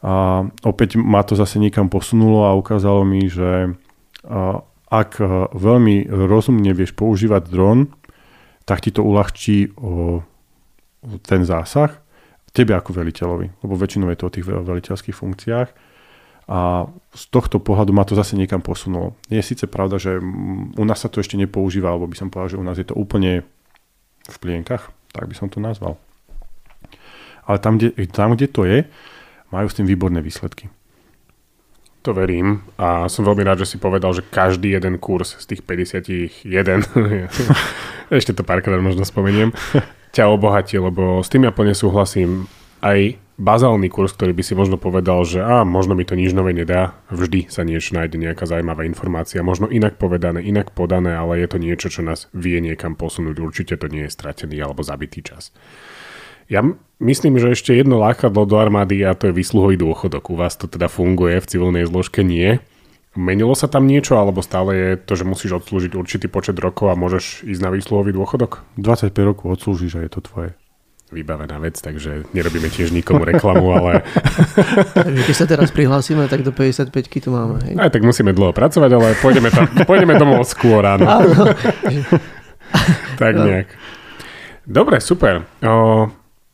A 0.00 0.48
opäť 0.64 0.96
ma 0.96 1.20
to 1.20 1.36
zase 1.36 1.60
niekam 1.60 1.92
posunulo 1.92 2.48
a 2.48 2.56
ukázalo 2.56 3.04
mi, 3.04 3.28
že 3.28 3.76
ak 4.90 5.10
veľmi 5.52 6.08
rozumne 6.08 6.72
vieš 6.72 6.96
používať 6.96 7.42
dron, 7.52 7.92
tak 8.64 8.80
ti 8.80 8.90
to 8.90 9.04
uľahčí 9.04 9.76
ten 11.24 11.42
zásah 11.44 12.00
tebe 12.50 12.74
ako 12.74 12.90
veliteľovi, 12.96 13.62
lebo 13.62 13.78
väčšinou 13.78 14.10
je 14.10 14.18
to 14.18 14.26
o 14.26 14.34
tých 14.34 14.46
veliteľských 14.46 15.14
funkciách. 15.14 15.68
A 16.50 16.90
z 17.14 17.24
tohto 17.30 17.62
pohľadu 17.62 17.94
ma 17.94 18.02
to 18.02 18.18
zase 18.18 18.34
niekam 18.34 18.58
posunulo. 18.58 19.14
Je 19.30 19.38
síce 19.38 19.70
pravda, 19.70 20.02
že 20.02 20.18
u 20.74 20.82
nás 20.82 20.98
sa 20.98 21.06
to 21.06 21.22
ešte 21.22 21.38
nepoužíva, 21.38 21.94
alebo 21.94 22.10
by 22.10 22.16
som 22.18 22.26
povedal, 22.26 22.58
že 22.58 22.60
u 22.60 22.66
nás 22.66 22.74
je 22.74 22.90
to 22.90 22.98
úplne 22.98 23.46
v 24.26 24.36
plienkach, 24.42 24.90
tak 25.14 25.30
by 25.30 25.34
som 25.38 25.46
to 25.46 25.62
nazval. 25.62 25.94
Ale 27.46 27.62
tam, 27.62 27.78
kde, 27.78 27.94
tam, 28.10 28.34
kde 28.34 28.50
to 28.50 28.66
je, 28.66 28.82
majú 29.50 29.66
s 29.70 29.76
tým 29.76 29.86
výborné 29.86 30.22
výsledky. 30.22 30.70
To 32.00 32.16
verím 32.16 32.64
a 32.80 33.12
som 33.12 33.28
veľmi 33.28 33.44
rád, 33.44 33.60
že 33.60 33.76
si 33.76 33.76
povedal, 33.76 34.16
že 34.16 34.24
každý 34.24 34.72
jeden 34.72 34.96
kurz 34.96 35.36
z 35.36 35.52
tých 35.52 35.60
51, 35.68 36.48
ešte 38.08 38.32
to 38.32 38.40
párkrát 38.40 38.80
možno 38.80 39.04
spomeniem, 39.04 39.52
ťa 40.16 40.32
obohatí, 40.32 40.80
lebo 40.80 41.20
s 41.20 41.28
tým 41.28 41.44
ja 41.44 41.52
plne 41.52 41.76
súhlasím. 41.76 42.48
Aj 42.80 42.96
bazálny 43.40 43.88
kurz, 43.88 44.12
ktorý 44.16 44.36
by 44.36 44.42
si 44.44 44.52
možno 44.56 44.76
povedal, 44.76 45.24
že 45.24 45.40
a 45.40 45.64
možno 45.64 45.96
mi 45.96 46.04
to 46.04 46.16
nič 46.16 46.36
nové 46.36 46.52
nedá, 46.52 46.96
vždy 47.08 47.48
sa 47.48 47.64
niečo 47.64 47.96
nájde 47.96 48.20
nejaká 48.20 48.44
zaujímavá 48.44 48.84
informácia, 48.84 49.40
možno 49.40 49.68
inak 49.68 49.96
povedané, 49.96 50.44
inak 50.44 50.72
podané, 50.76 51.16
ale 51.16 51.40
je 51.40 51.48
to 51.48 51.56
niečo, 51.60 51.88
čo 51.88 52.00
nás 52.00 52.32
vie 52.36 52.60
niekam 52.64 52.96
posunúť. 52.96 53.36
Určite 53.40 53.80
to 53.80 53.88
nie 53.88 54.08
je 54.08 54.12
stratený 54.12 54.60
alebo 54.60 54.84
zabitý 54.84 55.24
čas. 55.24 55.52
Ja 56.50 56.66
myslím, 56.98 57.38
že 57.38 57.54
ešte 57.54 57.78
jedno 57.78 58.02
lákadlo 58.02 58.42
do 58.42 58.58
armády 58.58 59.06
a 59.06 59.14
to 59.14 59.30
je 59.30 59.38
vysluhový 59.38 59.78
dôchodok. 59.78 60.34
U 60.34 60.36
vás 60.36 60.58
to 60.58 60.66
teda 60.66 60.90
funguje, 60.90 61.38
v 61.38 61.46
civilnej 61.46 61.86
zložke 61.86 62.26
nie. 62.26 62.58
Menilo 63.14 63.54
sa 63.54 63.70
tam 63.70 63.86
niečo, 63.86 64.18
alebo 64.18 64.42
stále 64.42 64.74
je 64.74 64.90
to, 64.98 65.14
že 65.14 65.22
musíš 65.26 65.62
odslúžiť 65.62 65.94
určitý 65.94 66.26
počet 66.26 66.58
rokov 66.58 66.90
a 66.90 66.98
môžeš 66.98 67.46
ísť 67.46 67.62
na 67.62 67.70
výsluhový 67.70 68.10
dôchodok? 68.10 68.66
25 68.82 69.14
rokov 69.30 69.46
odslúžiš 69.62 69.98
a 69.98 70.00
je 70.02 70.10
to 70.10 70.20
tvoje. 70.26 70.50
Vybavená 71.10 71.58
vec, 71.58 71.74
takže 71.78 72.26
nerobíme 72.34 72.70
tiež 72.70 72.94
nikomu 72.94 73.26
reklamu, 73.26 73.66
ale... 73.74 74.06
Keď 75.26 75.34
sa 75.34 75.46
teraz 75.46 75.74
prihlásime, 75.74 76.30
tak 76.30 76.46
do 76.46 76.54
55 76.54 76.90
tu 77.18 77.30
máme. 77.34 77.58
Hej? 77.66 77.74
Aj 77.78 77.90
tak 77.90 78.06
musíme 78.06 78.30
dlho 78.30 78.54
pracovať, 78.54 78.90
ale 78.94 79.18
pôjdeme, 79.18 79.50
tam, 79.50 79.66
pôjdeme 79.90 80.14
domov 80.14 80.46
skôr, 80.46 80.82
áno. 80.86 81.06
tak 83.22 83.34
nejak. 83.38 83.74
Dobre, 84.70 85.02
super. 85.02 85.50
O, 85.66 86.06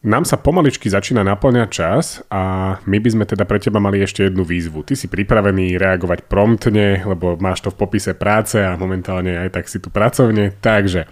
nám 0.06 0.22
sa 0.22 0.38
pomaličky 0.38 0.86
začína 0.86 1.26
naplňať 1.26 1.68
čas 1.68 2.22
a 2.30 2.74
my 2.86 2.98
by 3.02 3.08
sme 3.10 3.24
teda 3.26 3.42
pre 3.42 3.58
teba 3.58 3.82
mali 3.82 3.98
ešte 3.98 4.22
jednu 4.22 4.46
výzvu. 4.46 4.86
Ty 4.86 4.94
si 4.94 5.10
pripravený 5.10 5.74
reagovať 5.74 6.30
promptne, 6.30 7.02
lebo 7.02 7.34
máš 7.42 7.66
to 7.66 7.74
v 7.74 7.78
popise 7.82 8.14
práce 8.14 8.62
a 8.62 8.78
momentálne 8.78 9.34
aj 9.34 9.58
tak 9.58 9.66
si 9.66 9.82
tu 9.82 9.90
pracovne. 9.90 10.54
Takže 10.62 11.10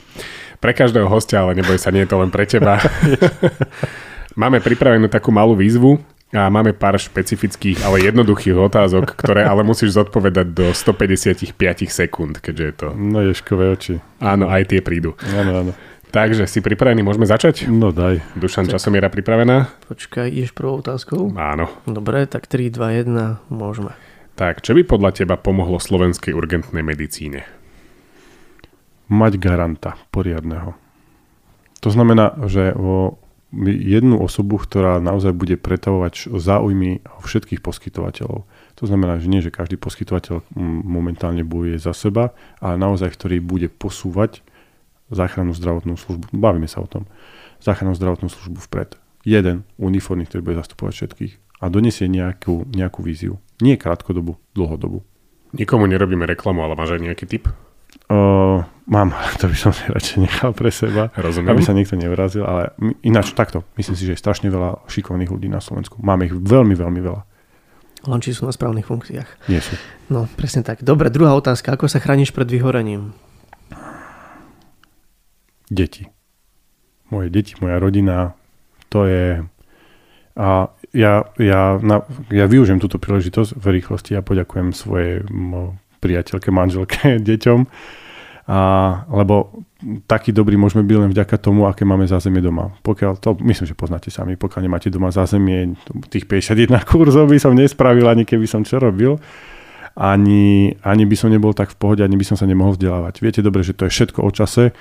pre 0.63 0.73
každého 0.73 1.11
hostia, 1.11 1.43
ale 1.43 1.59
neboj 1.59 1.77
sa, 1.77 1.91
nie 1.91 2.07
je 2.07 2.11
to 2.15 2.23
len 2.23 2.31
pre 2.31 2.47
teba. 2.47 2.79
Máme 4.41 4.63
pripravenú 4.63 5.11
takú 5.11 5.31
malú 5.31 5.55
výzvu 5.55 6.03
A 6.35 6.51
máme 6.51 6.75
pár 6.75 6.99
špecifických, 6.99 7.87
ale 7.87 8.11
jednoduchých 8.11 8.59
otázok, 8.59 9.15
ktoré 9.15 9.47
ale 9.47 9.63
musíš 9.63 9.95
zodpovedať 9.95 10.51
do 10.51 10.67
155 10.75 11.55
sekúnd, 11.87 12.43
keďže 12.43 12.65
je 12.67 12.75
to... 12.75 12.89
No 12.99 13.23
ješkové 13.23 13.71
oči. 13.71 14.03
Áno, 14.19 14.51
aj 14.51 14.75
tie 14.75 14.83
prídu. 14.83 15.15
Áno, 15.31 15.63
áno. 15.63 15.73
Takže 16.15 16.47
si 16.47 16.63
pripravený, 16.63 17.03
môžeme 17.03 17.27
začať? 17.27 17.67
No 17.67 17.91
daj. 17.91 18.23
Dušan 18.39 18.71
Časomiera 18.71 19.11
pripravená? 19.11 19.67
Počkaj, 19.91 20.31
ideš 20.31 20.55
prvou 20.55 20.79
otázkou? 20.79 21.35
Áno. 21.35 21.67
Dobre, 21.91 22.31
tak 22.31 22.47
3, 22.47 22.71
2, 22.71 23.03
1, 23.03 23.51
môžeme. 23.51 23.99
Tak, 24.39 24.63
čo 24.63 24.79
by 24.79 24.87
podľa 24.87 25.11
teba 25.11 25.35
pomohlo 25.35 25.83
slovenskej 25.83 26.31
urgentnej 26.31 26.87
medicíne? 26.87 27.43
Mať 29.11 29.43
garanta 29.43 29.99
poriadneho. 30.15 30.79
To 31.83 31.91
znamená, 31.91 32.39
že 32.47 32.71
o 32.79 33.19
jednu 33.67 34.23
osobu, 34.23 34.63
ktorá 34.63 35.03
naozaj 35.03 35.35
bude 35.35 35.59
pretavovať 35.59 36.31
záujmy 36.31 37.03
všetkých 37.27 37.59
poskytovateľov. 37.59 38.47
To 38.79 38.85
znamená, 38.87 39.19
že 39.19 39.27
nie, 39.27 39.43
že 39.43 39.51
každý 39.51 39.83
poskytovateľ 39.83 40.47
momentálne 40.87 41.43
bojuje 41.43 41.83
za 41.83 41.91
seba, 41.91 42.39
ale 42.63 42.79
naozaj, 42.79 43.11
ktorý 43.19 43.43
bude 43.43 43.67
posúvať 43.67 44.47
záchrannú 45.13 45.53
zdravotnú 45.53 45.97
službu, 45.99 46.33
bavíme 46.33 46.69
sa 46.69 46.81
o 46.81 46.89
tom, 46.89 47.05
záchrannú 47.61 47.97
zdravotnú 47.97 48.29
službu 48.29 48.61
vpred. 48.71 48.97
Jeden 49.25 49.65
uniformný, 49.81 50.29
ktorý 50.29 50.41
bude 50.45 50.61
zastupovať 50.61 50.93
všetkých 50.93 51.33
a 51.65 51.73
donesie 51.73 52.07
nejakú, 52.13 52.69
nejakú 52.69 53.01
víziu. 53.01 53.41
Nie 53.65 53.81
krátkodobu, 53.81 54.37
dlhodobu. 54.53 55.01
Nikomu 55.57 55.89
nerobíme 55.89 56.29
reklamu, 56.29 56.67
ale 56.67 56.77
máš 56.77 56.99
aj 56.99 57.03
nejaký 57.09 57.25
tip? 57.25 57.45
Uh, 58.11 58.61
mám, 58.85 59.15
to 59.41 59.49
by 59.49 59.57
som 59.57 59.73
si 59.73 59.87
radšej 59.89 60.19
nechal 60.29 60.51
pre 60.53 60.69
seba, 60.69 61.09
Rozumiem. 61.17 61.57
aby 61.57 61.63
sa 61.65 61.73
niekto 61.73 61.97
nevrazil, 61.97 62.45
ale 62.45 62.75
ináč 63.01 63.33
takto, 63.33 63.65
myslím 63.81 63.97
si, 63.97 64.05
že 64.05 64.13
je 64.19 64.21
strašne 64.21 64.53
veľa 64.53 64.85
šikovných 64.91 65.31
ľudí 65.31 65.49
na 65.49 65.63
Slovensku. 65.63 66.03
Máme 66.05 66.29
ich 66.29 66.35
veľmi, 66.35 66.77
veľmi 66.77 67.01
veľa. 67.01 67.23
Len 68.05 68.21
či 68.21 68.37
sú 68.37 68.45
na 68.45 68.53
správnych 68.53 68.85
funkciách. 68.85 69.49
Nie 69.49 69.65
sú. 69.65 69.81
No, 70.13 70.29
presne 70.37 70.61
tak. 70.61 70.85
Dobre, 70.85 71.09
druhá 71.09 71.33
otázka. 71.33 71.73
Ako 71.73 71.89
sa 71.89 72.05
chrániš 72.05 72.37
pred 72.37 72.45
vyhorením? 72.45 73.17
Deti. 75.75 76.07
Moje 77.11 77.29
deti, 77.29 77.59
moja 77.59 77.77
rodina, 77.83 78.33
to 78.89 79.05
je... 79.05 79.43
A 80.35 80.67
ja, 80.91 81.13
ja, 81.39 81.79
na, 81.79 82.03
ja 82.31 82.47
využijem 82.51 82.83
túto 82.83 82.99
príležitosť 82.99 83.55
v 83.55 83.67
rýchlosti 83.79 84.19
a 84.19 84.23
poďakujem 84.23 84.75
svojej 84.75 85.23
priateľke, 86.03 86.51
manželke, 86.51 86.99
deťom, 87.29 87.61
a, 88.45 88.59
lebo 89.09 89.63
taký 90.11 90.33
dobrý 90.35 90.59
môžeme 90.59 90.83
byť 90.83 90.97
len 90.97 91.11
vďaka 91.13 91.37
tomu, 91.39 91.71
aké 91.71 91.87
máme 91.87 92.09
zázemie 92.09 92.43
doma. 92.43 92.75
Pokiaľ 92.83 93.13
to, 93.23 93.37
myslím, 93.47 93.67
že 93.69 93.79
poznáte 93.79 94.11
sami, 94.11 94.35
pokiaľ 94.35 94.61
nemáte 94.65 94.89
doma 94.91 95.15
zázemie, 95.15 95.77
tých 96.11 96.27
51 96.27 96.83
kurzov 96.89 97.31
by 97.31 97.39
som 97.39 97.55
nespravil, 97.55 98.09
ani 98.11 98.27
keby 98.27 98.47
som 98.49 98.67
čo 98.67 98.83
robil 98.83 99.21
ani, 99.95 100.75
ani 100.83 101.07
by 101.07 101.15
som 101.15 101.31
nebol 101.31 101.55
tak 101.55 101.71
v 101.71 101.79
pohode, 101.79 102.03
ani 102.03 102.19
by 102.19 102.27
som 102.27 102.35
sa 102.35 102.51
nemohol 102.51 102.75
vzdelávať. 102.75 103.23
Viete 103.23 103.41
dobre, 103.47 103.63
že 103.63 103.79
to 103.79 103.87
je 103.87 103.95
všetko 103.95 104.27
o 104.27 104.31
čase 104.35 104.75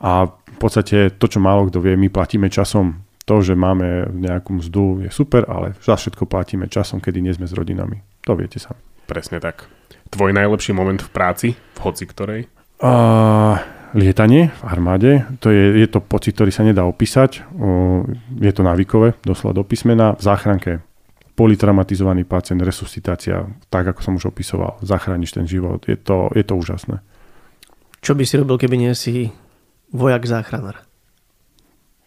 a 0.00 0.28
v 0.28 0.58
podstate 0.58 1.12
to, 1.16 1.26
čo 1.28 1.40
málo 1.40 1.68
kto 1.68 1.80
vie, 1.80 1.96
my 1.96 2.08
platíme 2.12 2.48
časom. 2.52 3.04
To, 3.26 3.42
že 3.42 3.58
máme 3.58 4.06
nejakú 4.14 4.54
mzdu, 4.62 5.02
je 5.02 5.10
super, 5.10 5.42
ale 5.50 5.74
za 5.82 5.98
všetko 5.98 6.30
platíme 6.30 6.70
časom, 6.70 7.02
kedy 7.02 7.18
nie 7.18 7.34
sme 7.34 7.50
s 7.50 7.56
rodinami. 7.58 7.98
To 8.22 8.38
viete 8.38 8.62
sami. 8.62 8.78
Presne 9.10 9.42
tak. 9.42 9.66
Tvoj 10.14 10.30
najlepší 10.30 10.70
moment 10.70 11.02
v 11.02 11.10
práci, 11.10 11.48
v 11.58 11.78
hoci 11.82 12.06
ktorej? 12.06 12.46
Uh, 12.78 13.58
lietanie 13.98 14.54
v 14.54 14.62
armáde, 14.62 15.10
to 15.42 15.50
je, 15.50 15.82
je 15.82 15.88
to 15.90 15.98
pocit, 15.98 16.38
ktorý 16.38 16.54
sa 16.54 16.62
nedá 16.62 16.86
opísať. 16.86 17.42
Uh, 17.50 18.06
je 18.38 18.52
to 18.54 18.62
návykové, 18.62 19.18
doslova 19.26 19.58
do 19.58 19.66
písmena. 19.66 20.14
V 20.14 20.22
záchranke 20.22 20.86
politraumatizovaný 21.36 22.24
pacient, 22.24 22.62
resuscitácia, 22.62 23.44
tak 23.68 23.90
ako 23.90 24.00
som 24.00 24.14
už 24.16 24.30
opisoval, 24.30 24.78
zachrániš 24.86 25.36
ten 25.36 25.44
život. 25.44 25.82
Je 25.84 25.98
to, 25.98 26.30
je 26.32 26.46
to 26.46 26.54
úžasné. 26.56 27.02
Čo 28.00 28.14
by 28.14 28.22
si 28.22 28.38
robil, 28.38 28.56
keby 28.56 28.76
nie 28.78 28.94
si 28.94 29.34
vojak 29.90 30.26
záchranár? 30.26 30.86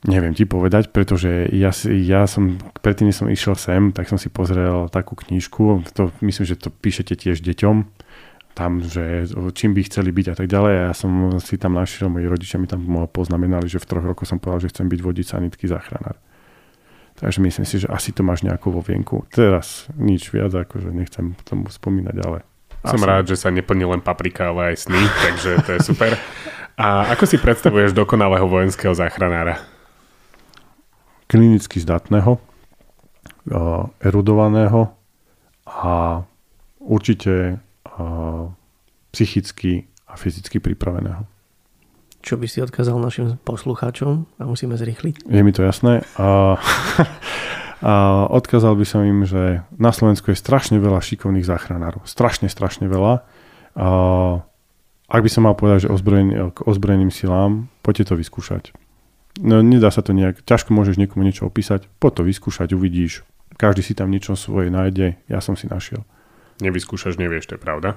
Neviem 0.08 0.32
ti 0.32 0.48
povedať, 0.48 0.96
pretože 0.96 1.52
ja, 1.52 1.76
ja 1.84 2.24
som, 2.24 2.56
predtým, 2.80 3.12
som 3.12 3.28
išiel 3.28 3.60
sem, 3.60 3.92
tak 3.92 4.08
som 4.08 4.16
si 4.16 4.32
pozrel 4.32 4.88
takú 4.88 5.12
knižku, 5.20 5.84
to, 5.92 6.16
myslím, 6.24 6.46
že 6.48 6.56
to 6.56 6.72
píšete 6.72 7.20
tiež 7.20 7.44
deťom, 7.44 7.84
tam, 8.56 8.80
že 8.80 9.28
čím 9.56 9.76
by 9.76 9.82
chceli 9.92 10.16
byť 10.16 10.26
a 10.32 10.36
tak 10.40 10.48
ďalej. 10.48 10.74
A 10.80 10.84
ja 10.92 10.94
som 10.96 11.40
si 11.44 11.60
tam 11.60 11.76
našiel, 11.76 12.08
moji 12.08 12.32
rodičia 12.32 12.60
mi 12.60 12.68
tam 12.68 12.84
poznamenali, 13.12 13.68
že 13.68 13.84
v 13.84 13.88
troch 13.88 14.06
rokoch 14.08 14.28
som 14.28 14.40
povedal, 14.40 14.68
že 14.68 14.72
chcem 14.72 14.88
byť 14.88 15.00
vodič 15.00 15.28
sanitky 15.32 15.68
záchranár. 15.68 16.16
Takže 17.20 17.44
myslím 17.44 17.68
si, 17.68 17.84
že 17.84 17.92
asi 17.92 18.16
to 18.16 18.24
máš 18.24 18.48
nejakú 18.48 18.72
vo 18.72 18.80
vienku. 18.80 19.28
Teraz 19.36 19.92
nič 20.00 20.32
viac, 20.32 20.56
akože 20.56 20.96
nechcem 20.96 21.36
tomu 21.44 21.68
spomínať, 21.68 22.16
ale... 22.24 22.48
Som 22.88 23.04
asi... 23.04 23.08
rád, 23.12 23.24
že 23.28 23.36
sa 23.36 23.52
neplní 23.52 23.84
len 23.84 24.00
paprika, 24.00 24.56
ale 24.56 24.72
aj 24.72 24.88
sny, 24.88 25.04
takže 25.04 25.50
to 25.68 25.70
je 25.76 25.80
super. 25.84 26.12
A 26.80 27.12
ako 27.12 27.28
si 27.28 27.36
predstavuješ 27.36 27.92
dokonalého 27.92 28.48
vojenského 28.48 28.96
záchranára? 28.96 29.60
Klinicky 31.28 31.84
zdatného, 31.84 32.40
erudovaného 34.00 34.88
a 35.68 36.24
určite 36.80 37.60
psychicky 39.12 39.92
a 40.08 40.16
fyzicky 40.16 40.64
pripraveného. 40.64 41.28
Čo 42.24 42.40
by 42.40 42.48
si 42.48 42.64
odkázal 42.64 42.96
našim 42.96 43.36
poslucháčom 43.44 44.40
a 44.40 44.44
musíme 44.48 44.80
zrýchliť? 44.80 45.28
Je 45.28 45.44
mi 45.44 45.52
to 45.52 45.68
jasné. 45.68 46.08
A, 46.16 46.56
a 47.92 47.94
odkázal 48.32 48.80
by 48.80 48.86
som 48.88 49.04
im, 49.04 49.28
že 49.28 49.68
na 49.76 49.92
Slovensku 49.92 50.32
je 50.32 50.40
strašne 50.40 50.80
veľa 50.80 51.04
šikovných 51.04 51.44
záchranárov. 51.44 52.08
Strašne, 52.08 52.48
strašne 52.48 52.88
veľa. 52.88 53.28
A 53.76 53.88
ak 55.10 55.26
by 55.26 55.30
som 55.30 55.50
mal 55.50 55.58
povedať, 55.58 55.90
že 55.90 55.92
ozbrojený, 55.92 56.54
k 56.54 56.60
ozbrojeným 56.64 57.10
silám, 57.10 57.68
poďte 57.82 58.14
to 58.14 58.22
vyskúšať. 58.22 58.72
No 59.42 59.66
nedá 59.66 59.90
sa 59.90 60.06
to 60.06 60.14
nejak, 60.14 60.46
ťažko 60.46 60.76
môžeš 60.76 61.02
niekomu 61.02 61.26
niečo 61.26 61.50
opísať, 61.50 61.90
poď 61.98 62.22
to 62.22 62.24
vyskúšať, 62.30 62.78
uvidíš. 62.78 63.26
Každý 63.60 63.82
si 63.84 63.98
tam 63.98 64.14
niečo 64.14 64.38
svoje 64.38 64.72
nájde, 64.72 65.20
ja 65.28 65.40
som 65.42 65.58
si 65.58 65.68
našiel. 65.68 66.06
Nevyskúšaš, 66.60 67.20
nevieš, 67.20 67.50
to 67.50 67.56
je 67.56 67.62
pravda. 67.62 67.96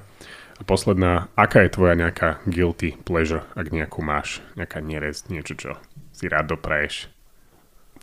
A 0.59 0.63
posledná, 0.63 1.27
aká 1.35 1.67
je 1.67 1.75
tvoja 1.75 1.99
nejaká 1.99 2.43
guilty 2.47 2.95
pleasure, 3.03 3.43
ak 3.59 3.75
nejakú 3.75 4.03
máš, 4.07 4.39
nejaká 4.55 4.79
nerez, 4.79 5.27
niečo, 5.27 5.59
čo 5.59 5.71
si 6.15 6.31
rád 6.31 6.55
dopraješ? 6.55 7.11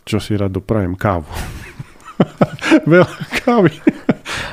Čo 0.04 0.20
si 0.20 0.36
rád 0.36 0.60
doprajem? 0.60 0.96
Kávu. 0.96 1.28
Veľa 2.92 3.16
kávy. 3.40 3.72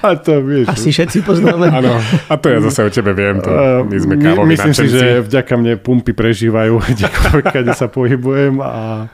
A 0.04 0.18
to 0.20 0.44
vieš. 0.44 0.70
Asi 0.70 0.90
všetci 0.94 1.26
poznáme. 1.26 1.70
Áno, 1.72 1.98
a 2.02 2.34
to 2.38 2.48
ja 2.52 2.60
zase 2.62 2.86
o 2.86 2.90
tebe 2.92 3.16
viem. 3.18 3.42
To 3.42 3.84
my 3.86 3.98
sme 3.98 4.16
kávoví 4.20 4.54
Myslím 4.54 4.74
si, 4.76 4.88
že 4.92 5.22
vďaka 5.24 5.54
mne 5.58 5.74
pumpy 5.82 6.12
prežívajú, 6.14 6.78
kde 7.54 7.74
sa 7.74 7.88
pohybujem 7.88 8.62
a 8.62 9.08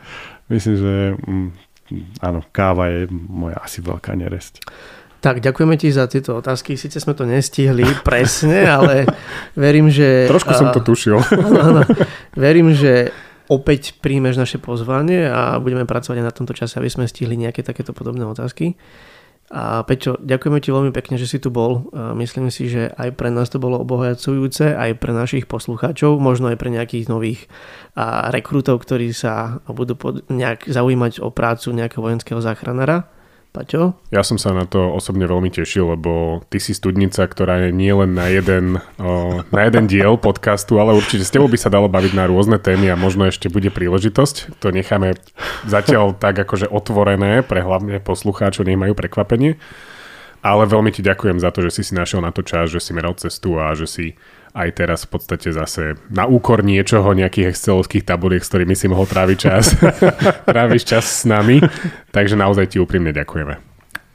myslím, 0.49 0.75
že 0.75 0.93
mm, 1.19 1.49
áno, 2.23 2.39
káva 2.51 2.89
je 2.91 3.07
moja 3.11 3.57
asi 3.61 3.79
veľká 3.79 4.13
neresť. 4.17 4.63
Tak, 5.23 5.39
ďakujeme 5.39 5.79
ti 5.79 5.87
za 5.87 6.03
tieto 6.11 6.35
otázky. 6.35 6.75
Sice 6.75 6.99
sme 6.99 7.15
to 7.15 7.23
nestihli 7.23 7.87
presne, 8.03 8.67
ale 8.67 9.07
verím, 9.55 9.87
že... 9.87 10.27
Trošku 10.27 10.51
som 10.51 10.75
to 10.75 10.83
tušil. 10.83 11.15
Áno, 11.47 11.59
áno. 11.63 11.81
Verím, 12.35 12.75
že 12.75 13.15
opäť 13.47 13.95
príjmeš 14.03 14.35
naše 14.35 14.59
pozvanie 14.59 15.23
a 15.31 15.55
budeme 15.63 15.87
pracovať 15.87 16.19
aj 16.19 16.27
na 16.27 16.35
tomto 16.35 16.51
čase, 16.51 16.75
aby 16.75 16.91
sme 16.91 17.07
stihli 17.07 17.39
nejaké 17.39 17.63
takéto 17.63 17.95
podobné 17.95 18.27
otázky. 18.27 18.75
A 19.51 19.85
Peťo, 19.85 20.17
ďakujeme 20.17 20.57
ti 20.63 20.73
veľmi 20.73 20.91
pekne, 20.95 21.19
že 21.21 21.29
si 21.29 21.37
tu 21.37 21.53
bol. 21.53 21.85
Myslím 22.17 22.49
si, 22.49 22.73
že 22.73 22.89
aj 22.97 23.13
pre 23.13 23.29
nás 23.29 23.53
to 23.53 23.61
bolo 23.61 23.77
obohacujúce, 23.77 24.73
aj 24.73 24.97
pre 24.97 25.13
našich 25.13 25.45
poslucháčov, 25.45 26.17
možno 26.17 26.49
aj 26.49 26.57
pre 26.57 26.73
nejakých 26.73 27.05
nových 27.05 27.45
rekrutov, 28.33 28.81
ktorí 28.81 29.13
sa 29.13 29.61
budú 29.69 29.93
nejak 30.33 30.65
zaujímať 30.65 31.21
o 31.21 31.29
prácu 31.29 31.69
nejakého 31.69 32.01
vojenského 32.01 32.41
záchranára. 32.41 33.12
Paťo? 33.53 33.93
Ja 34.09 34.25
som 34.25 34.41
sa 34.41 34.49
na 34.49 34.65
to 34.65 34.89
osobne 34.97 35.29
veľmi 35.29 35.53
tešil, 35.53 35.93
lebo 35.93 36.41
ty 36.49 36.57
si 36.57 36.73
studnica, 36.73 37.21
ktorá 37.29 37.61
je 37.61 37.69
nie 37.69 37.93
len 37.93 38.17
na 38.17 38.25
jeden, 38.25 38.81
o, 38.97 39.45
na 39.53 39.61
jeden 39.69 39.85
diel 39.85 40.17
podcastu, 40.17 40.81
ale 40.81 40.97
určite 40.97 41.21
s 41.21 41.29
tebou 41.29 41.45
by 41.45 41.61
sa 41.61 41.69
dalo 41.69 41.85
baviť 41.85 42.17
na 42.17 42.25
rôzne 42.25 42.57
témy 42.57 42.89
a 42.89 42.97
možno 42.97 43.29
ešte 43.29 43.53
bude 43.53 43.69
príležitosť. 43.69 44.57
To 44.57 44.73
necháme 44.73 45.21
zatiaľ 45.69 46.17
tak 46.17 46.41
akože 46.41 46.65
otvorené 46.65 47.45
pre 47.45 47.61
hlavne 47.61 48.01
poslucháčov, 48.01 48.65
nech 48.65 48.81
majú 48.81 48.97
prekvapenie. 48.97 49.61
Ale 50.41 50.65
veľmi 50.65 50.89
ti 50.89 51.05
ďakujem 51.05 51.37
za 51.37 51.53
to, 51.53 51.61
že 51.69 51.77
si 51.77 51.81
si 51.87 51.93
našiel 51.93 52.25
na 52.25 52.33
to 52.33 52.41
čas, 52.41 52.73
že 52.73 52.81
si 52.81 52.91
meral 52.91 53.13
cestu 53.15 53.61
a 53.61 53.77
že 53.77 53.85
si 53.85 54.05
aj 54.53 54.69
teraz 54.77 55.09
v 55.09 55.17
podstate 55.17 55.49
zase 55.49 55.97
na 56.13 56.29
úkor 56.29 56.61
niečoho, 56.61 57.17
nejakých 57.17 57.49
excelovských 57.49 58.05
tabuliek, 58.05 58.45
s 58.45 58.49
ktorými 58.53 58.77
si 58.77 58.85
mohol 58.85 59.09
tráviť 59.09 59.37
čas, 59.37 59.73
tráviš 60.49 60.85
čas 60.85 61.05
s 61.09 61.21
nami. 61.25 61.57
Takže 62.13 62.37
naozaj 62.37 62.73
ti 62.73 62.77
úprimne 62.77 63.09
ďakujeme. 63.09 63.57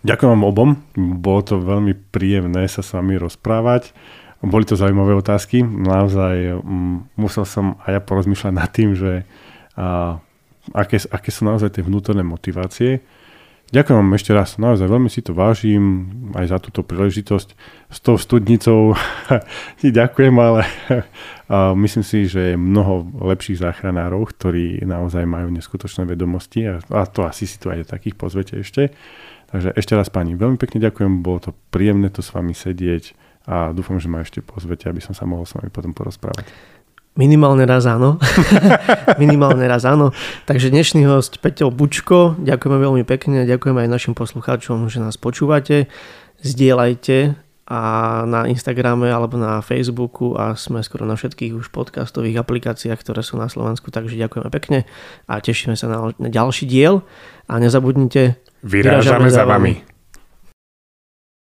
Ďakujem 0.07 0.31
vám 0.31 0.47
obom. 0.47 0.71
Bolo 0.95 1.43
to 1.43 1.59
veľmi 1.59 2.15
príjemné 2.15 2.71
sa 2.71 2.87
s 2.87 2.95
vami 2.95 3.19
rozprávať. 3.19 3.91
Boli 4.39 4.63
to 4.63 4.79
zaujímavé 4.79 5.19
otázky. 5.19 5.67
Naozaj 5.67 6.63
um, 6.63 7.03
musel 7.19 7.43
som 7.43 7.75
aj 7.83 7.99
ja 7.99 8.01
porozmýšľať 8.01 8.53
nad 8.55 8.71
tým, 8.71 8.95
že 8.95 9.27
a, 9.75 10.23
aké, 10.71 11.03
aké 11.03 11.31
sú 11.35 11.43
naozaj 11.43 11.75
tie 11.75 11.83
vnútorné 11.83 12.23
motivácie 12.23 13.03
ďakujem 13.69 13.97
vám 14.01 14.17
ešte 14.17 14.33
raz, 14.33 14.57
naozaj 14.57 14.89
veľmi 14.89 15.11
si 15.13 15.21
to 15.21 15.37
vážim, 15.37 16.09
aj 16.37 16.47
za 16.53 16.59
túto 16.61 16.81
príležitosť. 16.85 17.49
S 17.89 17.99
tou 18.05 18.17
studnicou 18.21 18.97
ti 19.81 19.89
ďakujem, 19.89 20.35
ale 20.37 20.65
myslím 21.85 22.05
si, 22.05 22.29
že 22.29 22.53
je 22.53 22.57
mnoho 22.57 23.09
lepších 23.29 23.61
záchranárov, 23.61 24.25
ktorí 24.33 24.85
naozaj 24.85 25.25
majú 25.25 25.53
neskutočné 25.53 26.09
vedomosti 26.09 26.69
a, 26.69 26.81
a 26.93 27.05
to 27.09 27.25
asi 27.25 27.49
si 27.49 27.57
tu 27.57 27.69
aj 27.73 27.89
takých 27.89 28.17
pozvete 28.17 28.61
ešte. 28.61 28.93
Takže 29.49 29.73
ešte 29.73 29.97
raz 29.97 30.13
pani, 30.13 30.37
veľmi 30.37 30.61
pekne 30.61 30.85
ďakujem, 30.85 31.25
bolo 31.25 31.41
to 31.41 31.51
príjemné 31.73 32.13
to 32.13 32.21
s 32.21 32.29
vami 32.37 32.53
sedieť 32.53 33.17
a 33.49 33.73
dúfam, 33.73 33.97
že 33.97 34.13
ma 34.13 34.21
ešte 34.21 34.45
pozvete, 34.45 34.93
aby 34.93 35.01
som 35.01 35.17
sa 35.17 35.25
mohol 35.25 35.49
s 35.49 35.57
vami 35.57 35.73
potom 35.73 35.97
porozprávať. 35.97 36.53
Minimálne 37.19 37.67
raz 37.67 37.83
áno. 37.83 38.23
Minimálne 39.23 39.67
raz 39.67 39.83
áno. 39.83 40.15
Takže 40.47 40.71
dnešný 40.71 41.03
host 41.11 41.43
Peťo 41.43 41.75
Bučko, 41.75 42.39
ďakujeme 42.39 42.79
veľmi 42.79 43.03
pekne, 43.03 43.43
ďakujeme 43.43 43.83
aj 43.83 43.91
našim 43.91 44.15
poslucháčom, 44.15 44.87
že 44.87 45.03
nás 45.03 45.19
počúvate. 45.19 45.91
Zdieľajte 46.47 47.35
a 47.67 47.81
na 48.23 48.47
Instagrame 48.47 49.11
alebo 49.11 49.35
na 49.35 49.59
Facebooku 49.67 50.39
a 50.39 50.55
sme 50.55 50.79
skoro 50.87 51.11
na 51.11 51.19
všetkých 51.19 51.59
už 51.59 51.75
podcastových 51.75 52.39
aplikáciách, 52.39 53.03
ktoré 53.03 53.27
sú 53.27 53.35
na 53.35 53.51
Slovensku, 53.51 53.91
takže 53.91 54.15
ďakujeme 54.15 54.49
pekne 54.55 54.79
a 55.27 55.43
tešíme 55.43 55.75
sa 55.75 55.91
na 55.91 56.31
ďalší 56.31 56.71
diel 56.71 57.03
a 57.51 57.59
nezabudnite 57.59 58.39
Vyrážame 58.63 59.27
za 59.27 59.43
vami. 59.43 59.88